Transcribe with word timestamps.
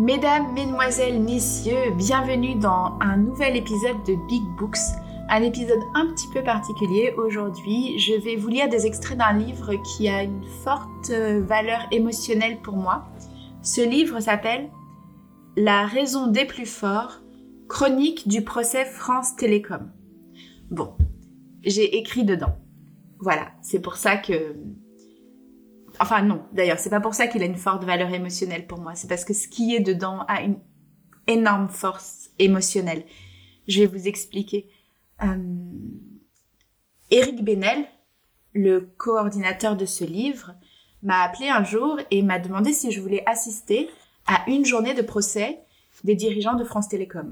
Mesdames, 0.00 0.54
Mesdemoiselles, 0.54 1.20
Messieurs, 1.20 1.90
bienvenue 1.94 2.54
dans 2.54 2.96
un 3.02 3.18
nouvel 3.18 3.54
épisode 3.54 4.02
de 4.06 4.14
Big 4.28 4.42
Books, 4.58 4.78
un 5.28 5.42
épisode 5.42 5.82
un 5.94 6.06
petit 6.06 6.26
peu 6.32 6.42
particulier. 6.42 7.12
Aujourd'hui, 7.18 7.98
je 7.98 8.14
vais 8.14 8.36
vous 8.36 8.48
lire 8.48 8.70
des 8.70 8.86
extraits 8.86 9.18
d'un 9.18 9.34
livre 9.34 9.74
qui 9.82 10.08
a 10.08 10.22
une 10.22 10.42
forte 10.64 11.10
euh, 11.10 11.42
valeur 11.42 11.80
émotionnelle 11.90 12.62
pour 12.62 12.76
moi. 12.76 13.10
Ce 13.60 13.82
livre 13.82 14.20
s'appelle 14.20 14.70
La 15.58 15.84
raison 15.84 16.28
des 16.28 16.46
plus 16.46 16.64
forts, 16.64 17.20
chronique 17.68 18.26
du 18.26 18.42
procès 18.42 18.86
France 18.86 19.36
Télécom. 19.36 19.92
Bon, 20.70 20.94
j'ai 21.62 21.98
écrit 21.98 22.24
dedans. 22.24 22.56
Voilà, 23.18 23.52
c'est 23.60 23.80
pour 23.80 23.96
ça 23.96 24.16
que 24.16 24.56
Enfin 26.00 26.22
non, 26.22 26.42
d'ailleurs, 26.52 26.78
c'est 26.78 26.90
pas 26.90 27.00
pour 27.00 27.14
ça 27.14 27.26
qu'il 27.26 27.42
a 27.42 27.46
une 27.46 27.56
forte 27.56 27.84
valeur 27.84 28.12
émotionnelle 28.12 28.66
pour 28.66 28.80
moi. 28.80 28.94
C'est 28.94 29.06
parce 29.06 29.24
que 29.24 29.34
ce 29.34 29.46
qui 29.46 29.76
est 29.76 29.80
dedans 29.80 30.24
a 30.28 30.40
une 30.40 30.58
énorme 31.26 31.68
force 31.68 32.30
émotionnelle. 32.38 33.04
Je 33.68 33.80
vais 33.80 33.86
vous 33.86 34.08
expliquer. 34.08 34.68
Euh... 35.22 35.36
Eric 37.10 37.44
Benel, 37.44 37.84
le 38.54 38.80
coordinateur 38.96 39.76
de 39.76 39.84
ce 39.84 40.04
livre, 40.04 40.54
m'a 41.02 41.22
appelé 41.22 41.48
un 41.48 41.64
jour 41.64 41.98
et 42.10 42.22
m'a 42.22 42.38
demandé 42.38 42.72
si 42.72 42.90
je 42.92 43.00
voulais 43.00 43.22
assister 43.26 43.90
à 44.26 44.48
une 44.48 44.64
journée 44.64 44.94
de 44.94 45.02
procès 45.02 45.60
des 46.04 46.14
dirigeants 46.14 46.54
de 46.54 46.64
France 46.64 46.88
Télécom. 46.88 47.30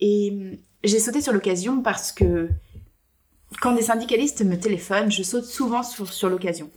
Et 0.00 0.32
euh, 0.32 0.56
j'ai 0.82 0.98
sauté 0.98 1.20
sur 1.20 1.32
l'occasion 1.32 1.82
parce 1.82 2.10
que 2.10 2.48
quand 3.60 3.74
des 3.74 3.82
syndicalistes 3.82 4.42
me 4.42 4.58
téléphonent, 4.58 5.10
je 5.10 5.22
saute 5.22 5.44
souvent 5.44 5.82
sur 5.82 6.30
l'occasion. 6.30 6.70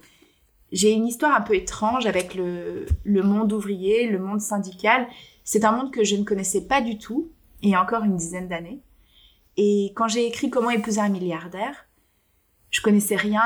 J'ai 0.75 0.91
une 0.91 1.07
histoire 1.07 1.33
un 1.33 1.39
peu 1.39 1.55
étrange 1.55 2.05
avec 2.05 2.35
le, 2.35 2.85
monde 3.05 3.53
ouvrier, 3.53 4.07
le 4.07 4.19
monde 4.19 4.41
syndical. 4.41 5.07
C'est 5.45 5.63
un 5.63 5.71
monde 5.71 5.89
que 5.89 6.03
je 6.03 6.17
ne 6.17 6.25
connaissais 6.25 6.67
pas 6.67 6.81
du 6.81 6.97
tout, 6.97 7.31
il 7.61 7.69
y 7.69 7.75
a 7.75 7.81
encore 7.81 8.03
une 8.03 8.17
dizaine 8.17 8.49
d'années. 8.49 8.81
Et 9.55 9.93
quand 9.95 10.09
j'ai 10.09 10.27
écrit 10.27 10.49
Comment 10.49 10.69
épouser 10.69 10.99
un 10.99 11.07
milliardaire, 11.07 11.87
je 12.71 12.81
connaissais 12.81 13.15
rien 13.15 13.41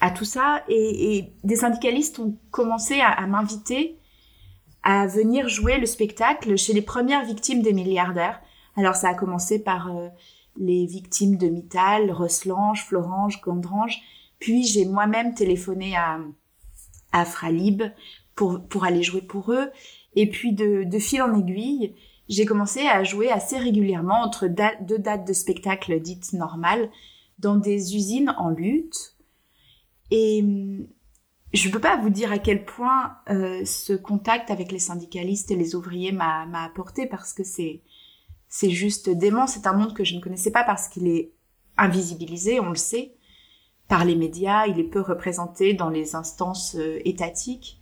à, 0.00 0.10
tout 0.10 0.24
ça. 0.24 0.64
Et, 0.68 1.32
des 1.44 1.56
syndicalistes 1.56 2.18
ont 2.18 2.36
commencé 2.50 3.00
à, 3.00 3.10
à 3.10 3.24
m'inviter 3.28 4.00
à 4.82 5.06
venir 5.06 5.48
jouer 5.48 5.78
le 5.78 5.86
spectacle 5.86 6.56
chez 6.56 6.72
les 6.72 6.82
premières 6.82 7.24
victimes 7.24 7.62
des 7.62 7.72
milliardaires. 7.72 8.40
Alors 8.76 8.96
ça 8.96 9.10
a 9.10 9.14
commencé 9.14 9.62
par 9.62 9.96
euh, 9.96 10.08
les 10.56 10.86
victimes 10.86 11.36
de 11.36 11.46
Mittal, 11.46 12.10
Roslange, 12.10 12.84
Florange, 12.84 13.40
Gondrange. 13.42 14.02
Puis 14.42 14.64
j'ai 14.64 14.86
moi-même 14.86 15.34
téléphoné 15.34 15.94
à, 15.94 16.18
à 17.12 17.24
Fralib 17.24 17.84
pour, 18.34 18.66
pour 18.66 18.82
aller 18.82 19.04
jouer 19.04 19.22
pour 19.22 19.52
eux. 19.52 19.70
Et 20.16 20.28
puis 20.28 20.52
de, 20.52 20.82
de 20.82 20.98
fil 20.98 21.22
en 21.22 21.38
aiguille, 21.38 21.94
j'ai 22.28 22.44
commencé 22.44 22.80
à 22.80 23.04
jouer 23.04 23.30
assez 23.30 23.56
régulièrement 23.56 24.20
entre 24.20 24.48
deux 24.48 24.98
dates 24.98 25.28
de 25.28 25.32
spectacle 25.32 26.00
dites 26.00 26.32
normales 26.32 26.90
dans 27.38 27.54
des 27.54 27.94
usines 27.94 28.34
en 28.36 28.50
lutte. 28.50 29.14
Et 30.10 30.42
hum, 30.42 30.88
je 31.52 31.68
ne 31.68 31.72
peux 31.72 31.80
pas 31.80 31.96
vous 31.98 32.10
dire 32.10 32.32
à 32.32 32.40
quel 32.40 32.64
point 32.64 33.18
euh, 33.30 33.64
ce 33.64 33.92
contact 33.92 34.50
avec 34.50 34.72
les 34.72 34.80
syndicalistes 34.80 35.52
et 35.52 35.56
les 35.56 35.76
ouvriers 35.76 36.10
m'a 36.10 36.64
apporté 36.64 37.06
parce 37.06 37.32
que 37.32 37.44
c'est 37.44 37.82
c'est 38.48 38.70
juste 38.70 39.08
dément. 39.08 39.46
C'est 39.46 39.68
un 39.68 39.72
monde 39.72 39.94
que 39.94 40.02
je 40.02 40.16
ne 40.16 40.20
connaissais 40.20 40.50
pas 40.50 40.64
parce 40.64 40.88
qu'il 40.88 41.06
est 41.06 41.30
invisibilisé, 41.76 42.58
on 42.58 42.70
le 42.70 42.74
sait 42.74 43.14
par 43.92 44.06
les 44.06 44.16
médias, 44.16 44.66
il 44.68 44.80
est 44.80 44.84
peu 44.84 45.02
représenté 45.02 45.74
dans 45.74 45.90
les 45.90 46.16
instances 46.16 46.76
euh, 46.76 46.98
étatiques. 47.04 47.78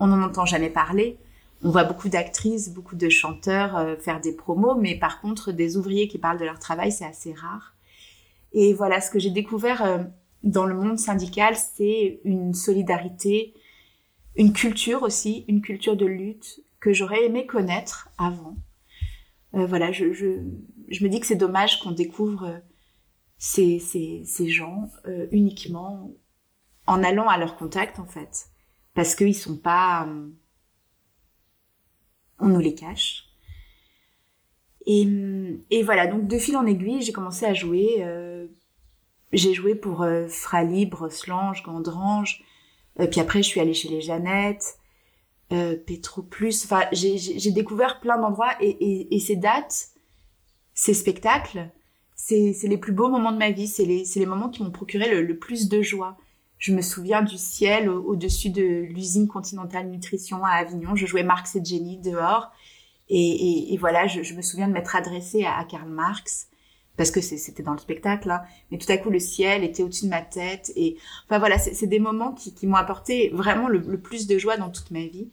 On 0.00 0.06
n'en 0.06 0.22
entend 0.22 0.46
jamais 0.46 0.70
parler. 0.70 1.18
On 1.62 1.68
voit 1.68 1.84
beaucoup 1.84 2.08
d'actrices, 2.08 2.72
beaucoup 2.72 2.96
de 2.96 3.10
chanteurs 3.10 3.76
euh, 3.76 3.94
faire 3.98 4.22
des 4.22 4.32
promos, 4.32 4.74
mais 4.74 4.98
par 4.98 5.20
contre, 5.20 5.52
des 5.52 5.76
ouvriers 5.76 6.08
qui 6.08 6.16
parlent 6.16 6.38
de 6.38 6.46
leur 6.46 6.58
travail, 6.58 6.90
c'est 6.92 7.04
assez 7.04 7.34
rare. 7.34 7.74
Et 8.54 8.72
voilà, 8.72 9.02
ce 9.02 9.10
que 9.10 9.18
j'ai 9.18 9.28
découvert 9.28 9.84
euh, 9.84 9.98
dans 10.44 10.64
le 10.64 10.74
monde 10.74 10.98
syndical, 10.98 11.56
c'est 11.56 12.22
une 12.24 12.54
solidarité, 12.54 13.52
une 14.36 14.54
culture 14.54 15.02
aussi, 15.02 15.44
une 15.46 15.60
culture 15.60 15.94
de 15.94 16.06
lutte 16.06 16.64
que 16.80 16.94
j'aurais 16.94 17.26
aimé 17.26 17.44
connaître 17.44 18.08
avant. 18.16 18.56
voilà, 19.52 19.92
je, 19.92 20.06
me 20.06 21.08
dis 21.08 21.20
que 21.20 21.26
c'est 21.26 21.36
dommage 21.36 21.80
qu'on 21.80 21.92
découvre 21.92 22.62
ces, 23.44 23.78
ces, 24.24 24.48
gens 24.48 24.88
euh, 25.06 25.26
uniquement 25.30 26.10
en 26.86 27.04
allant 27.04 27.28
à 27.28 27.36
leur 27.36 27.56
contact 27.56 27.98
en 27.98 28.06
fait. 28.06 28.46
Parce 28.94 29.14
qu'ils 29.14 29.34
sont 29.34 29.58
pas 29.58 30.06
euh, 30.08 30.30
on 32.38 32.48
nous 32.48 32.60
les 32.60 32.74
cache. 32.74 33.28
Et, 34.86 35.06
et 35.70 35.82
voilà 35.82 36.06
donc 36.06 36.26
de 36.26 36.38
fil 36.38 36.56
en 36.56 36.64
aiguille 36.64 37.02
j'ai 37.02 37.12
commencé 37.12 37.44
à 37.44 37.52
jouer 37.52 37.96
euh, 38.00 38.46
j'ai 39.32 39.52
joué 39.52 39.74
pour 39.74 40.02
euh, 40.02 40.26
Frali, 40.26 40.86
Broslange, 40.86 41.62
Gandrange 41.62 42.42
puis 43.10 43.20
après 43.20 43.42
je 43.42 43.48
suis 43.48 43.60
allée 43.60 43.74
chez 43.74 43.88
les 43.88 44.00
Jeannettes 44.00 44.78
euh, 45.52 45.76
Petro 45.86 46.22
Plus 46.22 46.64
enfin 46.64 46.86
j'ai 46.92 47.50
découvert 47.50 48.00
plein 48.00 48.18
d'endroits 48.18 48.54
et, 48.60 49.14
et 49.14 49.20
ces 49.20 49.36
dates 49.36 49.88
ces 50.74 50.94
spectacles 50.94 51.70
c'est 52.26 52.68
les 52.68 52.78
plus 52.78 52.92
beaux 52.92 53.10
moments 53.10 53.32
de 53.32 53.36
ma 53.36 53.50
vie, 53.50 53.68
c'est 53.68 53.84
les, 53.84 54.26
moments 54.26 54.48
qui 54.48 54.62
m'ont 54.62 54.70
procuré 54.70 55.22
le, 55.22 55.38
plus 55.38 55.68
de 55.68 55.82
joie. 55.82 56.16
Je 56.56 56.72
me 56.72 56.80
souviens 56.80 57.20
du 57.20 57.36
ciel 57.36 57.90
au-dessus 57.90 58.48
de 58.48 58.62
l'usine 58.62 59.28
Continentale 59.28 59.90
Nutrition 59.90 60.42
à 60.42 60.52
Avignon. 60.52 60.96
Je 60.96 61.04
jouais 61.04 61.22
Marx 61.22 61.54
et 61.56 61.62
Jenny 61.62 61.98
dehors. 61.98 62.50
Et, 63.10 63.76
voilà, 63.78 64.06
je, 64.06 64.34
me 64.34 64.40
souviens 64.40 64.68
de 64.68 64.72
m'être 64.72 64.96
adressée 64.96 65.44
à, 65.44 65.62
Karl 65.64 65.90
Marx 65.90 66.48
parce 66.96 67.10
que 67.10 67.20
c'était 67.20 67.62
dans 67.62 67.72
le 67.72 67.78
spectacle. 67.78 68.30
Hein. 68.30 68.40
Mais 68.70 68.78
tout 68.78 68.90
à 68.90 68.96
coup, 68.96 69.10
le 69.10 69.18
ciel 69.18 69.62
était 69.62 69.82
au-dessus 69.82 70.06
de 70.06 70.10
ma 70.10 70.22
tête. 70.22 70.72
Et 70.76 70.96
enfin 71.26 71.38
voilà, 71.38 71.58
c'est 71.58 71.86
des 71.86 71.98
moments 71.98 72.32
qui, 72.32 72.66
m'ont 72.66 72.76
apporté 72.76 73.28
vraiment 73.34 73.68
le, 73.68 74.00
plus 74.00 74.26
de 74.26 74.38
joie 74.38 74.56
dans 74.56 74.70
toute 74.70 74.90
ma 74.92 75.04
vie. 75.04 75.28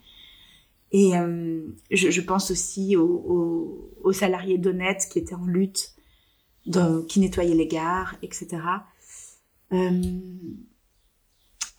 Et 0.92 1.16
euh, 1.16 1.62
je, 1.90 2.20
pense 2.20 2.52
aussi 2.52 2.98
aux, 2.98 3.06
aux, 3.06 3.92
aux 4.04 4.12
salariés 4.12 4.58
d'Honnête 4.58 5.08
qui 5.10 5.20
étaient 5.20 5.36
en 5.36 5.46
lutte 5.46 5.96
qui 7.08 7.20
nettoyait 7.20 7.56
les 7.56 7.68
gares, 7.68 8.16
etc. 8.22 8.58
Euh... 9.74 10.02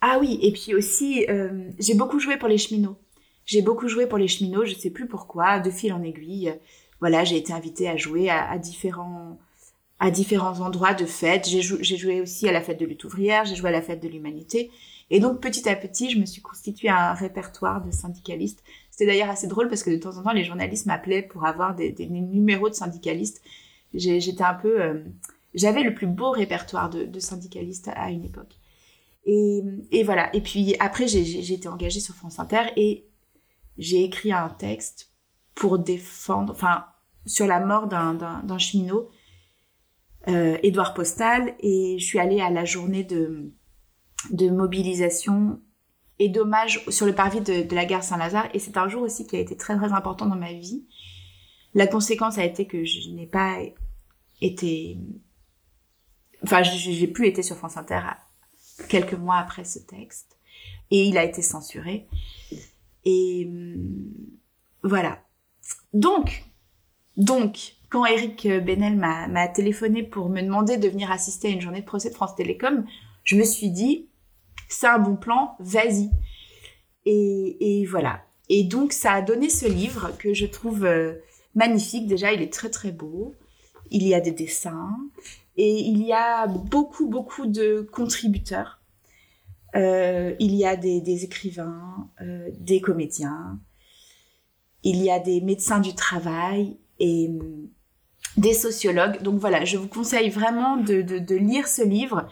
Ah 0.01 0.17
oui, 0.19 0.37
et 0.41 0.51
puis 0.51 0.75
aussi, 0.75 1.25
euh, 1.29 1.69
j'ai 1.79 1.93
beaucoup 1.93 2.19
joué 2.19 2.35
pour 2.35 2.49
les 2.49 2.57
cheminots. 2.57 2.97
J'ai 3.45 3.61
beaucoup 3.61 3.87
joué 3.87 4.05
pour 4.05 4.17
les 4.17 4.27
cheminots, 4.27 4.65
je 4.65 4.75
sais 4.75 4.89
plus 4.89 5.07
pourquoi, 5.07 5.59
de 5.59 5.71
fil 5.71 5.93
en 5.93 6.03
aiguille. 6.03 6.53
Voilà, 6.99 7.23
j'ai 7.23 7.37
été 7.37 7.53
invitée 7.53 7.87
à 7.89 7.95
jouer 7.97 8.29
à, 8.29 8.57
différents 8.57 9.37
à 9.99 10.11
différents 10.11 10.59
endroits 10.59 10.93
de 10.93 11.05
fêtes. 11.05 11.47
J'ai 11.47 11.61
jou 11.61 11.77
joué 11.81 12.21
aussi 12.21 12.49
à 12.49 12.51
la 12.51 12.61
fête 12.61 12.79
de 12.79 12.85
lutte 12.85 13.05
ouvrière, 13.05 13.45
j'ai 13.45 13.55
joué 13.55 13.69
à 13.69 13.71
la 13.71 13.81
fête 13.81 14.01
de 14.01 14.09
l'humanité. 14.09 14.71
Et 15.09 15.19
donc 15.19 15.39
petit 15.41 15.69
à 15.69 15.75
petit, 15.75 16.09
je 16.09 16.19
me 16.19 16.25
suis 16.25 16.41
constitué 16.41 16.89
un 16.89 17.13
répertoire 17.13 17.81
de 17.81 17.91
syndicalistes. 17.91 18.63
C'était 18.91 19.05
d'ailleurs 19.05 19.29
assez 19.29 19.47
drôle 19.47 19.69
parce 19.69 19.83
que 19.83 19.89
de 19.89 19.97
temps 19.97 20.17
en 20.17 20.23
temps, 20.23 20.33
les 20.33 20.43
journalistes 20.43 20.85
m'appelaient 20.85 21.21
pour 21.21 21.45
avoir 21.45 21.75
des, 21.75 21.95
numéros 22.09 22.69
de 22.69 22.75
syndicalistes 22.75 23.41
j'étais 23.93 24.43
un 24.43 24.53
peu 24.53 24.81
euh, 24.81 25.03
j'avais 25.53 25.83
le 25.83 25.93
plus 25.93 26.07
beau 26.07 26.31
répertoire 26.31 26.89
de, 26.89 27.19
syndicalistes 27.19 27.89
à, 27.95 28.09
une 28.09 28.25
époque. 28.25 28.55
Et, 29.25 30.03
voilà. 30.03 30.35
Et 30.35 30.41
puis 30.41 30.75
après 30.79 31.07
j'ai 31.07 31.53
été 31.53 31.67
engagée 31.67 31.99
sur 31.99 32.15
France 32.15 32.39
Inter 32.39 32.63
et 32.75 33.07
j'ai 33.77 34.03
écrit 34.03 34.31
un 34.31 34.49
texte 34.49 35.11
pour 35.55 35.79
défendre 35.79 36.51
enfin 36.51 36.85
sur 37.25 37.47
la 37.47 37.59
mort 37.59 37.87
d'un 37.87 38.57
cheminot 38.57 39.09
euh, 40.27 40.57
Édouard 40.63 40.93
Postal. 40.93 41.55
Et 41.59 41.97
je 41.99 42.05
suis 42.05 42.19
allée 42.19 42.41
à 42.41 42.49
la 42.49 42.65
journée 42.65 43.03
de 43.03 44.49
mobilisation 44.49 45.61
et 46.19 46.29
d'hommage 46.29 46.83
sur 46.89 47.05
le 47.05 47.13
parvis 47.13 47.41
de 47.41 47.73
la 47.73 47.85
gare 47.85 48.03
Saint-Lazare. 48.03 48.49
Et 48.53 48.59
c'est 48.59 48.77
un 48.77 48.87
jour 48.87 49.03
aussi 49.03 49.25
qui 49.27 49.35
a 49.35 49.39
été 49.39 49.55
très 49.55 49.75
très 49.77 49.93
important 49.93 50.25
dans 50.25 50.35
ma 50.35 50.53
vie 50.53 50.85
la 51.73 51.87
conséquence 51.87 52.37
a 52.37 52.45
été 52.45 52.65
que 52.67 52.85
je 52.85 53.09
n'ai 53.09 53.27
pas 53.27 53.59
été... 54.41 54.97
Enfin, 56.43 56.61
j'ai 56.63 57.07
plus 57.07 57.27
été 57.27 57.41
sur 57.41 57.55
France 57.55 57.77
Inter 57.77 58.01
quelques 58.89 59.13
mois 59.13 59.37
après 59.37 59.63
ce 59.63 59.79
texte. 59.79 60.37
Et 60.91 61.05
il 61.05 61.17
a 61.17 61.23
été 61.23 61.41
censuré. 61.41 62.07
Et 63.05 63.45
hum, 63.47 64.13
voilà. 64.83 65.23
Donc, 65.93 66.43
donc, 67.17 67.75
quand 67.89 68.05
Eric 68.05 68.47
Benel 68.47 68.97
m'a 68.97 69.47
téléphoné 69.47 70.03
pour 70.03 70.29
me 70.29 70.41
demander 70.41 70.77
de 70.77 70.89
venir 70.89 71.11
assister 71.11 71.47
à 71.47 71.51
une 71.51 71.61
journée 71.61 71.81
de 71.81 71.85
procès 71.85 72.09
de 72.09 72.15
France 72.15 72.35
Télécom, 72.35 72.85
je 73.23 73.35
me 73.35 73.43
suis 73.43 73.69
dit, 73.69 74.09
c'est 74.67 74.87
un 74.87 74.99
bon 74.99 75.15
plan, 75.15 75.55
vas-y. 75.59 76.09
Et, 77.05 77.85
voilà. 77.89 78.23
Et 78.49 78.63
donc, 78.63 78.93
ça 78.93 79.13
a 79.13 79.21
donné 79.21 79.49
ce 79.49 79.67
livre 79.67 80.11
que 80.17 80.33
je 80.33 80.45
trouve 80.45 80.85
euh, 80.85 81.13
magnifique. 81.55 82.07
Déjà, 82.07 82.33
il 82.33 82.41
est 82.41 82.51
très 82.51 82.69
très 82.69 82.91
beau. 82.91 83.35
Il 83.91 84.07
y 84.07 84.13
a 84.13 84.21
des 84.21 84.31
dessins 84.31 84.97
et 85.57 85.79
il 85.79 86.03
y 86.03 86.13
a 86.13 86.47
beaucoup 86.47 87.07
beaucoup 87.07 87.45
de 87.45 87.87
contributeurs. 87.91 88.79
Euh, 89.75 90.35
il 90.39 90.53
y 90.53 90.65
a 90.65 90.75
des, 90.75 91.23
écrivains, 91.23 92.09
euh, 92.21 92.49
des 92.59 92.79
comédiens. 92.79 93.59
il 94.83 94.97
y 94.97 95.09
a 95.09 95.19
des 95.19 95.41
médecins 95.41 95.79
du 95.79 95.95
travail 95.95 96.77
et 96.99 97.27
hum, 97.29 97.69
des 98.37 98.53
sociologues. 98.53 99.21
Donc 99.21 99.39
voilà, 99.39 99.65
je 99.65 99.77
vous 99.77 99.87
conseille 99.87 100.29
vraiment 100.29 100.77
de, 100.77 101.01
de, 101.01 101.35
lire 101.35 101.67
ce 101.67 101.83
livre 101.83 102.27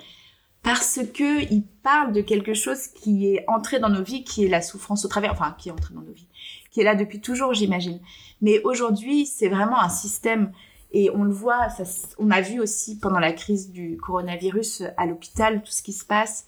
parce 0.64 1.00
que 1.14 1.52
il 1.52 1.64
parle 1.84 2.14
de 2.14 2.22
quelque 2.22 2.54
chose 2.54 2.88
qui 2.88 3.28
est 3.28 3.44
entré 3.48 3.80
dans 3.80 3.90
nos 3.90 4.04
vies, 4.04 4.24
qui 4.24 4.46
est 4.46 4.50
la 4.50 4.62
souffrance 4.62 5.06
au 5.06 5.08
travers, 5.08 5.32
enfin 5.32 5.56
qui 5.58 5.70
est 5.70 5.72
entré 5.72 5.96
dans 5.96 6.02
nos 6.02 6.14
vies, 6.14 6.28
qui 6.72 6.82
est 6.82 6.84
là 6.86 6.96
depuis 6.96 7.22
toujours, 7.22 7.54
j'imagine. 7.54 8.00
Mais 8.42 8.62
aujourd'hui, 8.64 9.26
c'est 9.26 9.50
vraiment 9.50 9.80
un 9.80 9.90
système 9.90 10.52
et 10.94 11.10
on 11.12 11.24
le 11.24 11.32
voit, 11.32 11.70
ça, 11.70 11.84
on 12.18 12.32
a 12.32 12.42
vu 12.42 12.60
aussi 12.60 12.98
pendant 12.98 13.20
la 13.20 13.32
crise 13.32 13.72
du 13.72 13.98
coronavirus 13.98 14.84
à 14.98 15.06
l'hôpital 15.06 15.62
tout 15.62 15.72
ce 15.72 15.82
qui 15.82 15.94
se 15.94 16.06
passe. 16.06 16.46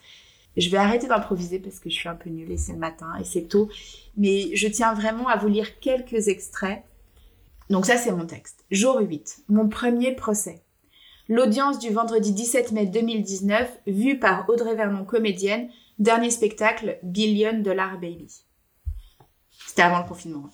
Je 0.58 0.70
vais 0.70 0.78
arrêter 0.78 1.08
d'improviser 1.08 1.60
parce 1.60 1.80
que 1.80 1.90
je 1.90 1.96
suis 1.96 2.10
un 2.10 2.16
peu 2.16 2.30
nulle 2.30 2.52
et 2.52 2.58
c'est 2.58 2.74
le 2.74 2.80
matin 2.80 3.14
et 3.20 3.24
c'est 3.24 3.48
tôt. 3.48 3.70
Mais 4.18 4.56
je 4.56 4.68
tiens 4.68 4.94
vraiment 4.94 5.28
à 5.28 5.38
vous 5.38 5.48
lire 5.48 5.80
quelques 5.80 6.28
extraits. 6.28 6.84
Donc 7.70 7.86
ça, 7.86 7.98
c'est 7.98 8.12
mon 8.12 8.26
texte. 8.26 8.66
Jour 8.70 9.00
8. 9.00 9.44
Mon 9.50 9.68
premier 9.68 10.14
procès. 10.14 10.62
L'audience 11.30 11.80
du 11.80 11.90
vendredi 11.90 12.34
17 12.34 12.74
mai 12.74 12.86
2019, 12.86 13.80
vue 13.88 14.20
par 14.20 14.48
Audrey 14.50 14.76
Vernon, 14.76 15.06
comédienne. 15.06 15.70
Dernier 16.00 16.30
spectacle, 16.30 17.00
Billion 17.02 17.60
Dollar 17.60 17.94
Baby. 17.94 18.44
C'était 19.74 19.82
avant 19.82 20.04
le 20.04 20.08
confinement. 20.08 20.52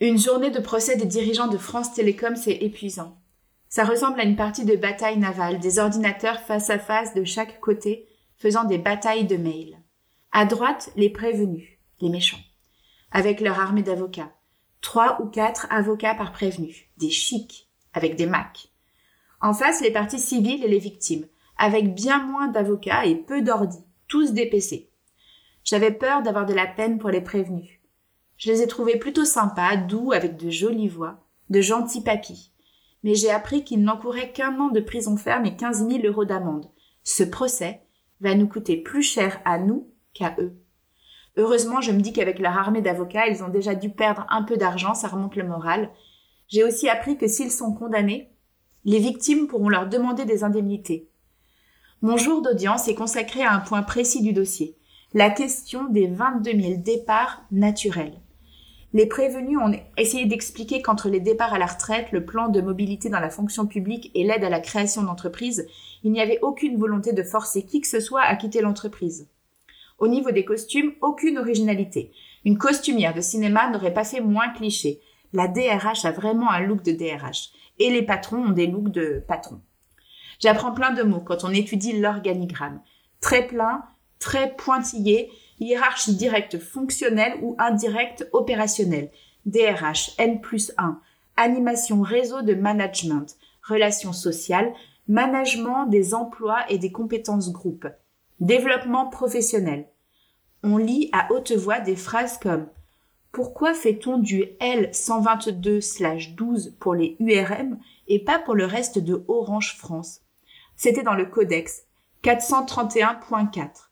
Une 0.00 0.18
journée 0.18 0.50
de 0.50 0.58
procès 0.58 0.96
des 0.96 1.06
dirigeants 1.06 1.46
de 1.46 1.58
France 1.58 1.94
Télécom, 1.94 2.34
c'est 2.34 2.56
épuisant. 2.56 3.16
Ça 3.68 3.84
ressemble 3.84 4.18
à 4.18 4.24
une 4.24 4.34
partie 4.34 4.64
de 4.64 4.74
bataille 4.74 5.16
navale, 5.16 5.60
des 5.60 5.78
ordinateurs 5.78 6.40
face 6.40 6.68
à 6.68 6.80
face 6.80 7.14
de 7.14 7.22
chaque 7.22 7.60
côté, 7.60 8.08
faisant 8.36 8.64
des 8.64 8.78
batailles 8.78 9.28
de 9.28 9.36
mails. 9.36 9.78
À 10.32 10.44
droite, 10.44 10.90
les 10.96 11.08
prévenus, 11.08 11.68
les 12.00 12.08
méchants, 12.08 12.42
avec 13.12 13.40
leur 13.40 13.60
armée 13.60 13.84
d'avocats. 13.84 14.32
Trois 14.80 15.22
ou 15.22 15.26
quatre 15.26 15.68
avocats 15.70 16.16
par 16.16 16.32
prévenu, 16.32 16.90
des 16.96 17.10
chics, 17.10 17.70
avec 17.92 18.16
des 18.16 18.26
macs. 18.26 18.72
En 19.40 19.54
face, 19.54 19.82
les 19.82 19.92
parties 19.92 20.18
civiles 20.18 20.64
et 20.64 20.68
les 20.68 20.80
victimes, 20.80 21.28
avec 21.58 21.94
bien 21.94 22.26
moins 22.26 22.48
d'avocats 22.48 23.06
et 23.06 23.14
peu 23.14 23.40
d'ordis, 23.40 23.84
tous 24.08 24.32
des 24.32 24.46
PC. 24.46 24.85
J'avais 25.66 25.90
peur 25.90 26.22
d'avoir 26.22 26.46
de 26.46 26.54
la 26.54 26.68
peine 26.68 26.96
pour 26.98 27.10
les 27.10 27.20
prévenus. 27.20 27.80
Je 28.36 28.52
les 28.52 28.62
ai 28.62 28.68
trouvés 28.68 29.00
plutôt 29.00 29.24
sympas, 29.24 29.76
doux, 29.76 30.12
avec 30.12 30.36
de 30.36 30.48
jolies 30.48 30.86
voix, 30.86 31.26
de 31.50 31.60
gentils 31.60 32.04
papis. 32.04 32.52
Mais 33.02 33.16
j'ai 33.16 33.30
appris 33.30 33.64
qu'ils 33.64 33.82
n'encouraient 33.82 34.30
qu'un 34.30 34.56
an 34.60 34.68
de 34.68 34.78
prison 34.78 35.16
ferme 35.16 35.44
et 35.44 35.56
quinze 35.56 35.82
mille 35.82 36.06
euros 36.06 36.24
d'amende. 36.24 36.70
Ce 37.02 37.24
procès 37.24 37.82
va 38.20 38.36
nous 38.36 38.46
coûter 38.46 38.76
plus 38.76 39.02
cher 39.02 39.40
à 39.44 39.58
nous 39.58 39.90
qu'à 40.14 40.36
eux. 40.38 40.56
Heureusement, 41.36 41.80
je 41.80 41.90
me 41.90 42.00
dis 42.00 42.12
qu'avec 42.12 42.38
leur 42.38 42.56
armée 42.56 42.80
d'avocats, 42.80 43.26
ils 43.26 43.42
ont 43.42 43.48
déjà 43.48 43.74
dû 43.74 43.90
perdre 43.90 44.24
un 44.30 44.44
peu 44.44 44.56
d'argent, 44.56 44.94
ça 44.94 45.08
remonte 45.08 45.34
le 45.34 45.48
moral. 45.48 45.90
J'ai 46.46 46.62
aussi 46.62 46.88
appris 46.88 47.18
que 47.18 47.26
s'ils 47.26 47.50
sont 47.50 47.74
condamnés, 47.74 48.30
les 48.84 49.00
victimes 49.00 49.48
pourront 49.48 49.68
leur 49.68 49.88
demander 49.88 50.26
des 50.26 50.44
indemnités. 50.44 51.10
Mon 52.02 52.16
jour 52.16 52.40
d'audience 52.40 52.86
est 52.86 52.94
consacré 52.94 53.42
à 53.42 53.52
un 53.52 53.58
point 53.58 53.82
précis 53.82 54.22
du 54.22 54.32
dossier, 54.32 54.76
la 55.16 55.30
question 55.30 55.88
des 55.88 56.08
22 56.08 56.60
000 56.60 56.74
départs 56.82 57.42
naturels. 57.50 58.20
Les 58.92 59.06
prévenus 59.06 59.56
ont 59.56 59.72
essayé 59.96 60.26
d'expliquer 60.26 60.82
qu'entre 60.82 61.08
les 61.08 61.20
départs 61.20 61.54
à 61.54 61.58
la 61.58 61.64
retraite, 61.64 62.12
le 62.12 62.26
plan 62.26 62.50
de 62.50 62.60
mobilité 62.60 63.08
dans 63.08 63.18
la 63.18 63.30
fonction 63.30 63.66
publique 63.66 64.10
et 64.14 64.24
l'aide 64.24 64.44
à 64.44 64.50
la 64.50 64.60
création 64.60 65.02
d'entreprises, 65.02 65.66
il 66.04 66.12
n'y 66.12 66.20
avait 66.20 66.38
aucune 66.42 66.76
volonté 66.76 67.14
de 67.14 67.22
forcer 67.22 67.64
qui 67.64 67.80
que 67.80 67.88
ce 67.88 67.98
soit 67.98 68.20
à 68.20 68.36
quitter 68.36 68.60
l'entreprise. 68.60 69.30
Au 69.98 70.06
niveau 70.06 70.32
des 70.32 70.44
costumes, 70.44 70.92
aucune 71.00 71.38
originalité. 71.38 72.12
Une 72.44 72.58
costumière 72.58 73.14
de 73.14 73.22
cinéma 73.22 73.70
n'aurait 73.70 73.94
pas 73.94 74.04
fait 74.04 74.20
moins 74.20 74.50
cliché. 74.50 75.00
La 75.32 75.48
DRH 75.48 76.04
a 76.04 76.12
vraiment 76.12 76.50
un 76.50 76.60
look 76.60 76.82
de 76.82 76.92
DRH. 76.92 77.52
Et 77.78 77.88
les 77.88 78.02
patrons 78.02 78.48
ont 78.48 78.52
des 78.52 78.66
looks 78.66 78.90
de 78.90 79.24
patrons. 79.26 79.62
J'apprends 80.40 80.72
plein 80.72 80.92
de 80.92 81.04
mots 81.04 81.22
quand 81.24 81.42
on 81.42 81.54
étudie 81.54 81.98
l'organigramme. 81.98 82.82
Très 83.22 83.46
plein, 83.46 83.82
très 84.18 84.54
pointillé, 84.54 85.30
hiérarchie 85.60 86.14
directe 86.14 86.58
fonctionnelle 86.58 87.38
ou 87.42 87.56
indirecte 87.58 88.28
opérationnelle, 88.32 89.10
DRH, 89.46 90.12
N 90.18 90.40
plus 90.40 90.72
1, 90.78 91.00
animation 91.36 92.02
réseau 92.02 92.42
de 92.42 92.54
management, 92.54 93.36
relations 93.62 94.12
sociales, 94.12 94.72
management 95.08 95.86
des 95.86 96.14
emplois 96.14 96.64
et 96.68 96.78
des 96.78 96.92
compétences 96.92 97.52
groupes, 97.52 97.86
développement 98.40 99.08
professionnel. 99.08 99.88
On 100.62 100.78
lit 100.78 101.10
à 101.12 101.32
haute 101.32 101.52
voix 101.52 101.80
des 101.80 101.96
phrases 101.96 102.38
comme 102.38 102.66
pourquoi 103.36 103.74
fait-on 103.74 104.16
du 104.16 104.44
L122/12 104.60 106.72
pour 106.78 106.94
les 106.94 107.16
URM 107.20 107.78
et 108.08 108.24
pas 108.24 108.38
pour 108.38 108.54
le 108.54 108.64
reste 108.64 108.98
de 108.98 109.26
Orange 109.28 109.76
France? 109.76 110.22
C'était 110.74 111.02
dans 111.02 111.14
le 111.14 111.26
codex 111.26 111.82
431.4. 112.22 113.85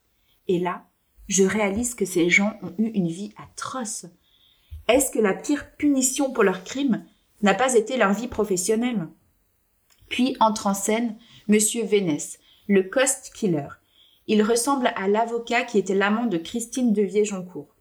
Et 0.48 0.58
là, 0.58 0.86
je 1.28 1.44
réalise 1.44 1.94
que 1.94 2.04
ces 2.04 2.28
gens 2.28 2.58
ont 2.62 2.74
eu 2.78 2.88
une 2.88 3.08
vie 3.08 3.32
atroce. 3.42 4.06
Est-ce 4.88 5.10
que 5.10 5.18
la 5.18 5.34
pire 5.34 5.76
punition 5.76 6.32
pour 6.32 6.44
leur 6.44 6.64
crime 6.64 7.04
n'a 7.42 7.54
pas 7.54 7.74
été 7.74 7.96
leur 7.96 8.12
vie 8.12 8.28
professionnelle? 8.28 9.08
Puis 10.08 10.36
entre 10.40 10.66
en 10.66 10.74
scène 10.74 11.16
Monsieur 11.48 11.84
Vénès, 11.84 12.38
le 12.68 12.82
cost 12.82 13.32
killer. 13.34 13.68
Il 14.26 14.42
ressemble 14.42 14.92
à 14.96 15.08
l'avocat 15.08 15.62
qui 15.62 15.78
était 15.78 15.94
l'amant 15.94 16.26
de 16.26 16.38
Christine 16.38 16.92
Devier-Joncourt. 16.92 17.74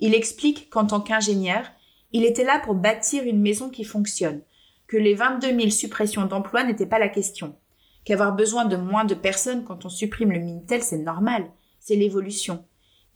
Il 0.00 0.14
explique 0.14 0.70
qu'en 0.70 0.86
tant 0.86 1.00
qu'ingénieur, 1.00 1.64
il 2.12 2.24
était 2.24 2.44
là 2.44 2.60
pour 2.60 2.74
bâtir 2.74 3.24
une 3.24 3.40
maison 3.40 3.68
qui 3.68 3.84
fonctionne, 3.84 4.42
que 4.86 4.96
les 4.96 5.14
22 5.14 5.48
000 5.48 5.70
suppressions 5.70 6.26
d'emplois 6.26 6.64
n'étaient 6.64 6.86
pas 6.86 7.00
la 7.00 7.08
question, 7.08 7.56
qu'avoir 8.04 8.34
besoin 8.34 8.64
de 8.64 8.76
moins 8.76 9.04
de 9.04 9.14
personnes 9.14 9.64
quand 9.64 9.84
on 9.84 9.90
supprime 9.90 10.32
le 10.32 10.38
Minitel, 10.38 10.82
c'est 10.82 10.98
normal, 10.98 11.50
c'est 11.88 11.96
l'évolution. 11.96 12.66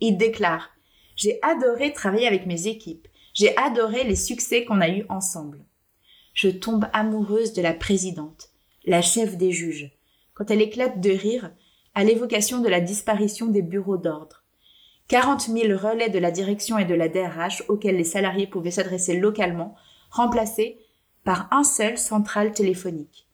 Il 0.01 0.17
déclare 0.17 0.71
J'ai 1.15 1.39
adoré 1.43 1.93
travailler 1.93 2.27
avec 2.27 2.47
mes 2.47 2.69
équipes. 2.69 3.07
J'ai 3.35 3.55
adoré 3.59 4.03
les 4.03 4.17
succès 4.17 4.65
qu'on 4.65 4.81
a 4.81 4.89
eus 4.89 5.05
ensemble. 5.11 5.63
Je 6.33 6.49
tombe 6.49 6.87
amoureuse 6.95 7.53
de 7.53 7.61
la 7.61 7.75
présidente, 7.75 8.49
la 8.87 9.03
chef 9.03 9.37
des 9.37 9.53
juges, 9.53 9.93
quand 10.33 10.51
elle 10.51 10.63
éclate 10.63 11.01
de 11.01 11.11
rire 11.11 11.53
à 11.95 12.03
l'évocation 12.03 12.61
de 12.61 12.69
la 12.69 12.81
disparition 12.81 13.49
des 13.49 13.61
bureaux 13.61 13.99
d'ordre. 13.99 14.43
Quarante 15.07 15.49
mille 15.49 15.75
relais 15.75 16.09
de 16.09 16.19
la 16.19 16.31
direction 16.31 16.79
et 16.79 16.87
de 16.87 16.95
la 16.95 17.09
DRH 17.09 17.65
auxquels 17.69 17.99
les 17.99 18.05
salariés 18.05 18.47
pouvaient 18.47 18.71
s'adresser 18.71 19.19
localement, 19.19 19.75
remplacés 20.11 20.79
par 21.25 21.47
un 21.53 21.65
seul 21.65 21.99
central 21.99 22.53
téléphonique. 22.53 23.29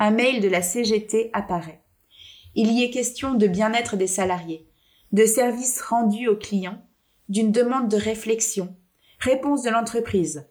Un 0.00 0.10
mail 0.10 0.40
de 0.40 0.48
la 0.48 0.62
CGT 0.62 1.30
apparaît. 1.32 1.83
Il 2.56 2.70
y 2.70 2.84
est 2.84 2.90
question 2.90 3.34
de 3.34 3.48
bien-être 3.48 3.96
des 3.96 4.06
salariés, 4.06 4.64
de 5.10 5.26
services 5.26 5.82
rendus 5.82 6.28
aux 6.28 6.36
clients, 6.36 6.80
d'une 7.28 7.50
demande 7.50 7.88
de 7.88 7.96
réflexion, 7.96 8.76
réponse 9.18 9.62
de 9.64 9.70
l'entreprise. 9.70 10.46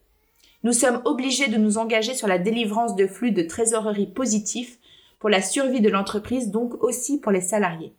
Nous 0.63 0.74
sommes 0.74 1.01
obligés 1.05 1.48
de 1.48 1.55
nous 1.55 1.77
engager 1.77 2.13
sur 2.13 2.27
la 2.27 2.39
délivrance 2.39 2.98
de 2.98 3.07
flux 3.07 3.31
de 3.31 3.43
trésorerie 3.43 4.07
positifs 4.07 4.79
pour 5.19 5.29
la 5.29 5.41
survie 5.41 5.79
de 5.79 5.89
l'entreprise, 5.89 6.51
donc 6.51 6.83
aussi 6.83 7.22
pour 7.22 7.31
les 7.31 7.39
salariés. 7.39 7.93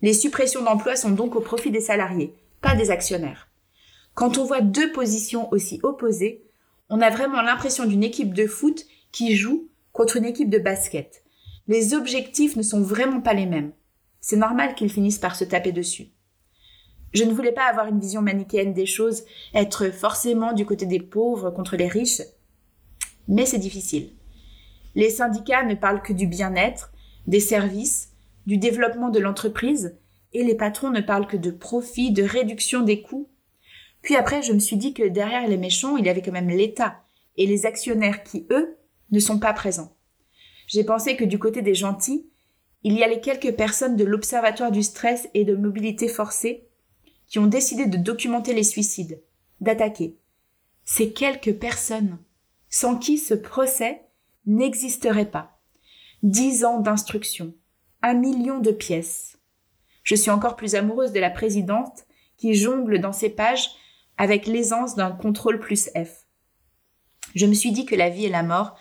Les 0.00 0.14
suppressions 0.14 0.64
d'emplois 0.64 0.96
sont 0.96 1.10
donc 1.10 1.36
au 1.36 1.40
profit 1.40 1.70
des 1.70 1.80
salariés, 1.80 2.34
pas 2.60 2.74
des 2.74 2.90
actionnaires. 2.90 3.48
Quand 4.14 4.36
on 4.36 4.44
voit 4.44 4.62
deux 4.62 4.90
positions 4.90 5.50
aussi 5.52 5.78
opposées, 5.84 6.42
on 6.90 7.00
a 7.00 7.10
vraiment 7.10 7.40
l'impression 7.40 7.84
d'une 7.84 8.02
équipe 8.02 8.34
de 8.34 8.48
foot 8.48 8.84
qui 9.12 9.36
joue 9.36 9.68
contre 9.92 10.16
une 10.16 10.24
équipe 10.24 10.50
de 10.50 10.58
basket 10.58 11.21
les 11.68 11.94
objectifs 11.94 12.56
ne 12.56 12.62
sont 12.62 12.82
vraiment 12.82 13.20
pas 13.20 13.34
les 13.34 13.46
mêmes. 13.46 13.72
C'est 14.20 14.36
normal 14.36 14.74
qu'ils 14.74 14.92
finissent 14.92 15.18
par 15.18 15.36
se 15.36 15.44
taper 15.44 15.72
dessus. 15.72 16.08
Je 17.12 17.24
ne 17.24 17.32
voulais 17.32 17.52
pas 17.52 17.64
avoir 17.64 17.86
une 17.86 18.00
vision 18.00 18.22
manichéenne 18.22 18.72
des 18.72 18.86
choses, 18.86 19.24
être 19.54 19.90
forcément 19.90 20.52
du 20.52 20.64
côté 20.64 20.86
des 20.86 21.00
pauvres 21.00 21.50
contre 21.50 21.76
les 21.76 21.88
riches, 21.88 22.22
mais 23.28 23.46
c'est 23.46 23.58
difficile. 23.58 24.12
Les 24.94 25.10
syndicats 25.10 25.64
ne 25.64 25.74
parlent 25.74 26.02
que 26.02 26.12
du 26.12 26.26
bien-être, 26.26 26.92
des 27.26 27.40
services, 27.40 28.12
du 28.46 28.56
développement 28.56 29.10
de 29.10 29.18
l'entreprise, 29.18 29.96
et 30.32 30.42
les 30.42 30.54
patrons 30.54 30.90
ne 30.90 31.00
parlent 31.00 31.26
que 31.26 31.36
de 31.36 31.50
profit, 31.50 32.12
de 32.12 32.22
réduction 32.22 32.82
des 32.82 33.02
coûts. 33.02 33.28
Puis 34.00 34.16
après, 34.16 34.42
je 34.42 34.52
me 34.52 34.58
suis 34.58 34.76
dit 34.76 34.94
que 34.94 35.06
derrière 35.06 35.46
les 35.46 35.58
méchants, 35.58 35.96
il 35.96 36.06
y 36.06 36.08
avait 36.08 36.22
quand 36.22 36.32
même 36.32 36.48
l'État 36.48 36.96
et 37.36 37.46
les 37.46 37.66
actionnaires 37.66 38.22
qui, 38.24 38.46
eux, 38.50 38.78
ne 39.10 39.20
sont 39.20 39.38
pas 39.38 39.52
présents. 39.52 39.94
J'ai 40.72 40.84
pensé 40.84 41.16
que 41.16 41.24
du 41.24 41.38
côté 41.38 41.60
des 41.60 41.74
gentils, 41.74 42.26
il 42.82 42.94
y 42.94 43.02
a 43.02 43.06
les 43.06 43.20
quelques 43.20 43.54
personnes 43.54 43.94
de 43.94 44.04
l'Observatoire 44.04 44.72
du 44.72 44.82
stress 44.82 45.28
et 45.34 45.44
de 45.44 45.54
mobilité 45.54 46.08
forcée 46.08 46.66
qui 47.26 47.38
ont 47.38 47.46
décidé 47.46 47.84
de 47.84 47.98
documenter 47.98 48.54
les 48.54 48.62
suicides, 48.62 49.22
d'attaquer. 49.60 50.16
Ces 50.86 51.12
quelques 51.12 51.52
personnes, 51.58 52.18
sans 52.70 52.96
qui 52.96 53.18
ce 53.18 53.34
procès 53.34 54.00
n'existerait 54.46 55.30
pas. 55.30 55.60
Dix 56.22 56.64
ans 56.64 56.80
d'instruction, 56.80 57.52
un 58.00 58.14
million 58.14 58.58
de 58.58 58.70
pièces. 58.70 59.38
Je 60.04 60.14
suis 60.14 60.30
encore 60.30 60.56
plus 60.56 60.74
amoureuse 60.74 61.12
de 61.12 61.20
la 61.20 61.30
présidente 61.30 62.06
qui 62.38 62.54
jongle 62.54 62.98
dans 62.98 63.12
ses 63.12 63.28
pages 63.28 63.72
avec 64.16 64.46
l'aisance 64.46 64.94
d'un 64.94 65.10
contrôle 65.10 65.60
plus 65.60 65.90
F. 65.90 66.24
Je 67.34 67.44
me 67.44 67.52
suis 67.52 67.72
dit 67.72 67.84
que 67.84 67.94
la 67.94 68.08
vie 68.08 68.24
et 68.24 68.30
la 68.30 68.42
mort 68.42 68.74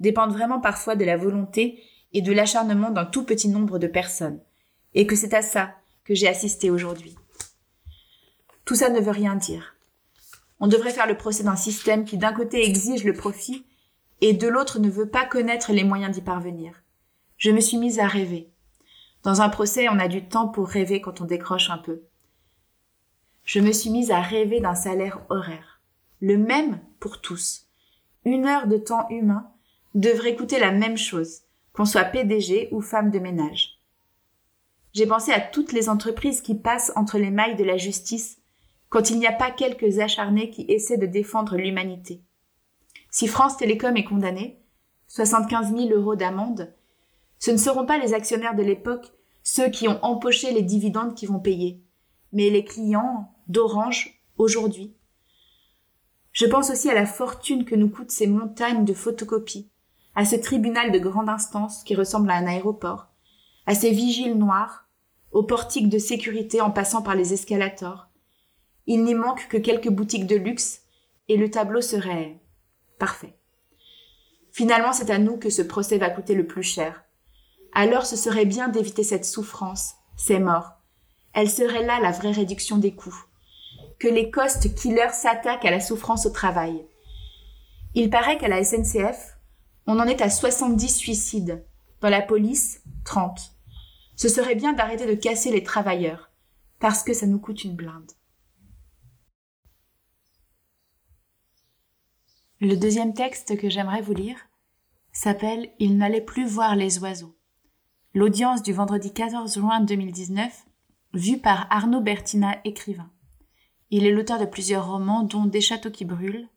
dépendent 0.00 0.32
vraiment 0.32 0.60
parfois 0.60 0.96
de 0.96 1.04
la 1.04 1.16
volonté 1.16 1.82
et 2.12 2.22
de 2.22 2.32
l'acharnement 2.32 2.90
d'un 2.90 3.04
tout 3.04 3.24
petit 3.24 3.48
nombre 3.48 3.78
de 3.78 3.86
personnes, 3.86 4.40
et 4.94 5.06
que 5.06 5.16
c'est 5.16 5.34
à 5.34 5.42
ça 5.42 5.74
que 6.04 6.14
j'ai 6.14 6.28
assisté 6.28 6.70
aujourd'hui. 6.70 7.16
Tout 8.64 8.74
ça 8.74 8.88
ne 8.88 9.00
veut 9.00 9.12
rien 9.12 9.36
dire. 9.36 9.76
On 10.58 10.68
devrait 10.68 10.92
faire 10.92 11.06
le 11.06 11.16
procès 11.16 11.44
d'un 11.44 11.56
système 11.56 12.04
qui 12.04 12.16
d'un 12.16 12.32
côté 12.32 12.64
exige 12.64 13.04
le 13.04 13.12
profit 13.12 13.66
et 14.20 14.32
de 14.32 14.48
l'autre 14.48 14.78
ne 14.78 14.88
veut 14.88 15.08
pas 15.08 15.26
connaître 15.26 15.72
les 15.72 15.84
moyens 15.84 16.14
d'y 16.14 16.22
parvenir. 16.22 16.82
Je 17.36 17.50
me 17.50 17.60
suis 17.60 17.76
mise 17.76 17.98
à 17.98 18.06
rêver. 18.06 18.50
Dans 19.22 19.42
un 19.42 19.48
procès, 19.48 19.88
on 19.90 19.98
a 19.98 20.08
du 20.08 20.26
temps 20.26 20.48
pour 20.48 20.68
rêver 20.68 21.00
quand 21.00 21.20
on 21.20 21.26
décroche 21.26 21.68
un 21.68 21.78
peu. 21.78 22.02
Je 23.44 23.60
me 23.60 23.72
suis 23.72 23.90
mise 23.90 24.10
à 24.10 24.20
rêver 24.20 24.60
d'un 24.60 24.74
salaire 24.74 25.20
horaire. 25.28 25.80
Le 26.20 26.38
même 26.38 26.80
pour 26.98 27.20
tous. 27.20 27.66
Une 28.24 28.46
heure 28.46 28.66
de 28.66 28.78
temps 28.78 29.08
humain 29.10 29.52
devrait 30.00 30.36
coûter 30.36 30.58
la 30.58 30.72
même 30.72 30.98
chose, 30.98 31.40
qu'on 31.72 31.84
soit 31.84 32.04
PDG 32.04 32.68
ou 32.70 32.80
femme 32.80 33.10
de 33.10 33.18
ménage. 33.18 33.80
J'ai 34.92 35.06
pensé 35.06 35.32
à 35.32 35.40
toutes 35.40 35.72
les 35.72 35.88
entreprises 35.88 36.40
qui 36.40 36.54
passent 36.54 36.92
entre 36.96 37.18
les 37.18 37.30
mailles 37.30 37.56
de 37.56 37.64
la 37.64 37.76
justice 37.76 38.38
quand 38.88 39.10
il 39.10 39.18
n'y 39.18 39.26
a 39.26 39.32
pas 39.32 39.50
quelques 39.50 39.98
acharnés 39.98 40.50
qui 40.50 40.64
essaient 40.68 40.98
de 40.98 41.06
défendre 41.06 41.56
l'humanité. 41.56 42.22
Si 43.10 43.26
France 43.26 43.56
Télécom 43.56 43.96
est 43.96 44.04
condamnée, 44.04 44.60
75 45.08 45.74
000 45.74 45.88
euros 45.90 46.16
d'amende, 46.16 46.74
ce 47.38 47.50
ne 47.50 47.56
seront 47.56 47.86
pas 47.86 47.98
les 47.98 48.14
actionnaires 48.14 48.54
de 48.54 48.62
l'époque, 48.62 49.12
ceux 49.42 49.70
qui 49.70 49.88
ont 49.88 50.02
empoché 50.04 50.52
les 50.52 50.62
dividendes 50.62 51.14
qui 51.14 51.26
vont 51.26 51.40
payer, 51.40 51.82
mais 52.32 52.50
les 52.50 52.64
clients 52.64 53.32
d'Orange 53.48 54.22
aujourd'hui. 54.36 54.94
Je 56.32 56.46
pense 56.46 56.70
aussi 56.70 56.90
à 56.90 56.94
la 56.94 57.06
fortune 57.06 57.64
que 57.64 57.74
nous 57.74 57.88
coûtent 57.88 58.10
ces 58.10 58.26
montagnes 58.26 58.84
de 58.84 58.92
photocopies, 58.92 59.70
à 60.16 60.24
ce 60.24 60.34
tribunal 60.34 60.90
de 60.90 60.98
grande 60.98 61.28
instance 61.28 61.84
qui 61.84 61.94
ressemble 61.94 62.30
à 62.30 62.34
un 62.34 62.46
aéroport, 62.46 63.08
à 63.66 63.74
ces 63.74 63.90
vigiles 63.90 64.36
noirs, 64.36 64.88
aux 65.30 65.42
portiques 65.42 65.90
de 65.90 65.98
sécurité 65.98 66.62
en 66.62 66.70
passant 66.70 67.02
par 67.02 67.14
les 67.14 67.34
escalators. 67.34 68.08
Il 68.86 69.04
n'y 69.04 69.14
manque 69.14 69.46
que 69.48 69.58
quelques 69.58 69.90
boutiques 69.90 70.26
de 70.26 70.36
luxe 70.36 70.80
et 71.28 71.36
le 71.36 71.50
tableau 71.50 71.82
serait 71.82 72.40
Parfait. 72.98 73.36
Finalement, 74.52 74.94
c'est 74.94 75.10
à 75.10 75.18
nous 75.18 75.36
que 75.36 75.50
ce 75.50 75.60
procès 75.60 75.98
va 75.98 76.08
coûter 76.08 76.34
le 76.34 76.46
plus 76.46 76.62
cher. 76.62 77.04
Alors 77.74 78.06
ce 78.06 78.16
serait 78.16 78.46
bien 78.46 78.68
d'éviter 78.68 79.02
cette 79.02 79.26
souffrance, 79.26 79.96
ces 80.16 80.38
morts. 80.38 80.72
Elle 81.34 81.50
serait 81.50 81.84
là 81.84 82.00
la 82.00 82.12
vraie 82.12 82.30
réduction 82.30 82.78
des 82.78 82.94
coûts. 82.94 83.26
Que 83.98 84.08
les 84.08 84.30
cost 84.30 84.74
killers 84.74 85.12
s'attaquent 85.12 85.66
à 85.66 85.70
la 85.70 85.80
souffrance 85.80 86.24
au 86.24 86.30
travail. 86.30 86.86
Il 87.94 88.08
paraît 88.08 88.38
qu'à 88.38 88.48
la 88.48 88.64
SNCF, 88.64 89.35
on 89.86 89.98
en 89.98 90.06
est 90.06 90.20
à 90.20 90.30
70 90.30 90.88
suicides. 90.88 91.64
Dans 92.00 92.10
la 92.10 92.22
police, 92.22 92.82
30. 93.04 93.52
Ce 94.16 94.28
serait 94.28 94.54
bien 94.54 94.72
d'arrêter 94.72 95.06
de 95.06 95.14
casser 95.14 95.50
les 95.50 95.62
travailleurs, 95.62 96.30
parce 96.78 97.02
que 97.02 97.14
ça 97.14 97.26
nous 97.26 97.38
coûte 97.38 97.64
une 97.64 97.76
blinde. 97.76 98.12
Le 102.60 102.74
deuxième 102.74 103.14
texte 103.14 103.58
que 103.58 103.68
j'aimerais 103.68 104.00
vous 104.00 104.14
lire 104.14 104.38
s'appelle 105.12 105.70
Il 105.78 105.98
n'allait 105.98 106.20
plus 106.20 106.46
voir 106.46 106.74
les 106.74 106.98
oiseaux. 106.98 107.36
L'audience 108.14 108.62
du 108.62 108.72
vendredi 108.72 109.12
14 109.12 109.54
juin 109.54 109.80
2019, 109.80 110.66
vue 111.12 111.38
par 111.38 111.66
Arnaud 111.70 112.00
Bertina, 112.00 112.58
écrivain. 112.64 113.10
Il 113.90 114.06
est 114.06 114.10
l'auteur 114.10 114.38
de 114.38 114.46
plusieurs 114.46 114.90
romans, 114.90 115.22
dont 115.22 115.44
Des 115.44 115.60
châteaux 115.60 115.90
qui 115.90 116.04
brûlent, 116.04 116.48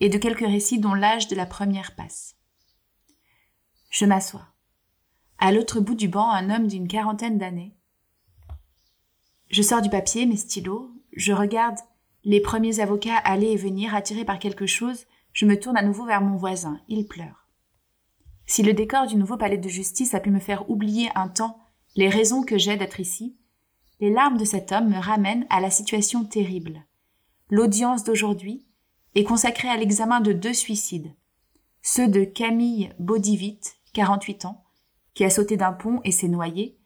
et 0.00 0.08
de 0.08 0.18
quelques 0.18 0.40
récits 0.40 0.80
dont 0.80 0.94
L'âge 0.94 1.28
de 1.28 1.36
la 1.36 1.46
première 1.46 1.94
passe. 1.94 2.35
Je 3.90 4.04
m'assois. 4.04 4.46
À 5.38 5.52
l'autre 5.52 5.80
bout 5.80 5.94
du 5.94 6.08
banc, 6.08 6.30
un 6.30 6.50
homme 6.50 6.66
d'une 6.66 6.88
quarantaine 6.88 7.38
d'années. 7.38 7.76
Je 9.48 9.62
sors 9.62 9.82
du 9.82 9.90
papier, 9.90 10.26
mes 10.26 10.36
stylos, 10.36 10.90
je 11.12 11.32
regarde 11.32 11.78
les 12.24 12.40
premiers 12.40 12.80
avocats 12.80 13.16
aller 13.18 13.52
et 13.52 13.56
venir, 13.56 13.94
attirés 13.94 14.24
par 14.24 14.38
quelque 14.38 14.66
chose 14.66 15.06
je 15.32 15.44
me 15.44 15.60
tourne 15.60 15.76
à 15.76 15.82
nouveau 15.82 16.06
vers 16.06 16.22
mon 16.22 16.38
voisin. 16.38 16.80
Il 16.88 17.06
pleure. 17.06 17.46
Si 18.46 18.62
le 18.62 18.72
décor 18.72 19.06
du 19.06 19.16
nouveau 19.16 19.36
palais 19.36 19.58
de 19.58 19.68
justice 19.68 20.14
a 20.14 20.20
pu 20.20 20.30
me 20.30 20.40
faire 20.40 20.70
oublier 20.70 21.10
un 21.14 21.28
temps 21.28 21.58
les 21.94 22.08
raisons 22.08 22.42
que 22.42 22.56
j'ai 22.56 22.78
d'être 22.78 23.00
ici, 23.00 23.36
les 24.00 24.10
larmes 24.10 24.38
de 24.38 24.46
cet 24.46 24.72
homme 24.72 24.88
me 24.88 24.98
ramènent 24.98 25.46
à 25.50 25.60
la 25.60 25.70
situation 25.70 26.24
terrible. 26.24 26.86
L'audience 27.50 28.02
d'aujourd'hui 28.02 28.64
est 29.14 29.24
consacrée 29.24 29.68
à 29.68 29.76
l'examen 29.76 30.20
de 30.20 30.32
deux 30.32 30.54
suicides. 30.54 31.14
Ceux 31.82 32.08
de 32.08 32.24
Camille 32.24 32.94
Baudivit, 32.98 33.60
48 33.96 34.44
ans, 34.44 34.64
qui 35.14 35.24
a 35.24 35.30
sauté 35.30 35.56
d'un 35.56 35.72
pont 35.72 36.00
et 36.04 36.12
s'est 36.12 36.28
noyé, 36.28 36.78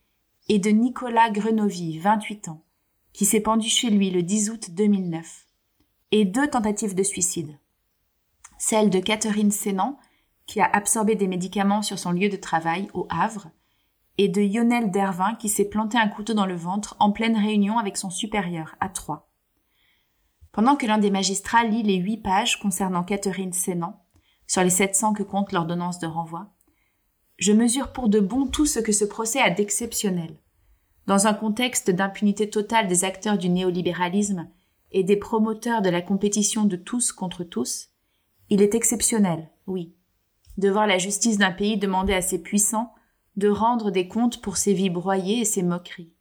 et 0.48 0.58
de 0.58 0.70
Nicolas 0.70 1.30
Grenovy, 1.30 1.98
28 1.98 2.48
ans, 2.48 2.64
qui 3.12 3.24
s'est 3.24 3.40
pendu 3.40 3.68
chez 3.68 3.90
lui 3.90 4.10
le 4.10 4.22
10 4.22 4.50
août 4.50 4.70
2009, 4.70 5.46
et 6.12 6.24
deux 6.24 6.48
tentatives 6.48 6.94
de 6.94 7.02
suicide 7.02 7.58
celle 8.60 8.90
de 8.90 9.00
Catherine 9.00 9.50
Sénan, 9.50 9.98
qui 10.46 10.60
a 10.60 10.70
absorbé 10.70 11.16
des 11.16 11.26
médicaments 11.26 11.82
sur 11.82 11.98
son 11.98 12.12
lieu 12.12 12.28
de 12.28 12.36
travail 12.36 12.88
au 12.92 13.06
Havre, 13.08 13.48
et 14.18 14.28
de 14.28 14.42
Lionel 14.42 14.90
Dervin 14.90 15.34
qui 15.34 15.48
s'est 15.48 15.64
planté 15.64 15.96
un 15.96 16.08
couteau 16.08 16.34
dans 16.34 16.44
le 16.44 16.54
ventre 16.54 16.94
en 17.00 17.10
pleine 17.10 17.38
réunion 17.38 17.78
avec 17.78 17.96
son 17.96 18.10
supérieur, 18.10 18.76
à 18.78 18.90
Troyes. 18.90 19.26
Pendant 20.52 20.76
que 20.76 20.86
l'un 20.86 20.98
des 20.98 21.10
magistrats 21.10 21.64
lit 21.64 21.82
les 21.82 21.96
huit 21.96 22.18
pages 22.18 22.60
concernant 22.60 23.02
Catherine 23.02 23.54
Sénan, 23.54 23.98
sur 24.46 24.62
les 24.62 24.70
700 24.70 25.14
que 25.14 25.22
compte 25.22 25.52
l'ordonnance 25.52 25.98
de 25.98 26.06
renvoi, 26.06 26.52
je 27.40 27.52
mesure 27.52 27.92
pour 27.92 28.10
de 28.10 28.20
bon 28.20 28.46
tout 28.46 28.66
ce 28.66 28.78
que 28.78 28.92
ce 28.92 29.06
procès 29.06 29.40
a 29.40 29.50
d'exceptionnel. 29.50 30.36
Dans 31.06 31.26
un 31.26 31.32
contexte 31.32 31.90
d'impunité 31.90 32.50
totale 32.50 32.86
des 32.86 33.04
acteurs 33.04 33.38
du 33.38 33.48
néolibéralisme 33.48 34.46
et 34.92 35.04
des 35.04 35.16
promoteurs 35.16 35.80
de 35.80 35.88
la 35.88 36.02
compétition 36.02 36.66
de 36.66 36.76
tous 36.76 37.12
contre 37.12 37.42
tous, 37.42 37.88
il 38.50 38.60
est 38.60 38.74
exceptionnel, 38.74 39.48
oui, 39.66 39.94
de 40.58 40.68
voir 40.68 40.86
la 40.86 40.98
justice 40.98 41.38
d'un 41.38 41.50
pays 41.50 41.78
demander 41.78 42.12
à 42.12 42.20
ses 42.20 42.42
puissants 42.42 42.92
de 43.36 43.48
rendre 43.48 43.90
des 43.90 44.06
comptes 44.06 44.42
pour 44.42 44.58
ses 44.58 44.74
vies 44.74 44.90
broyées 44.90 45.40
et 45.40 45.44
ses 45.46 45.62
moqueries. 45.62 46.12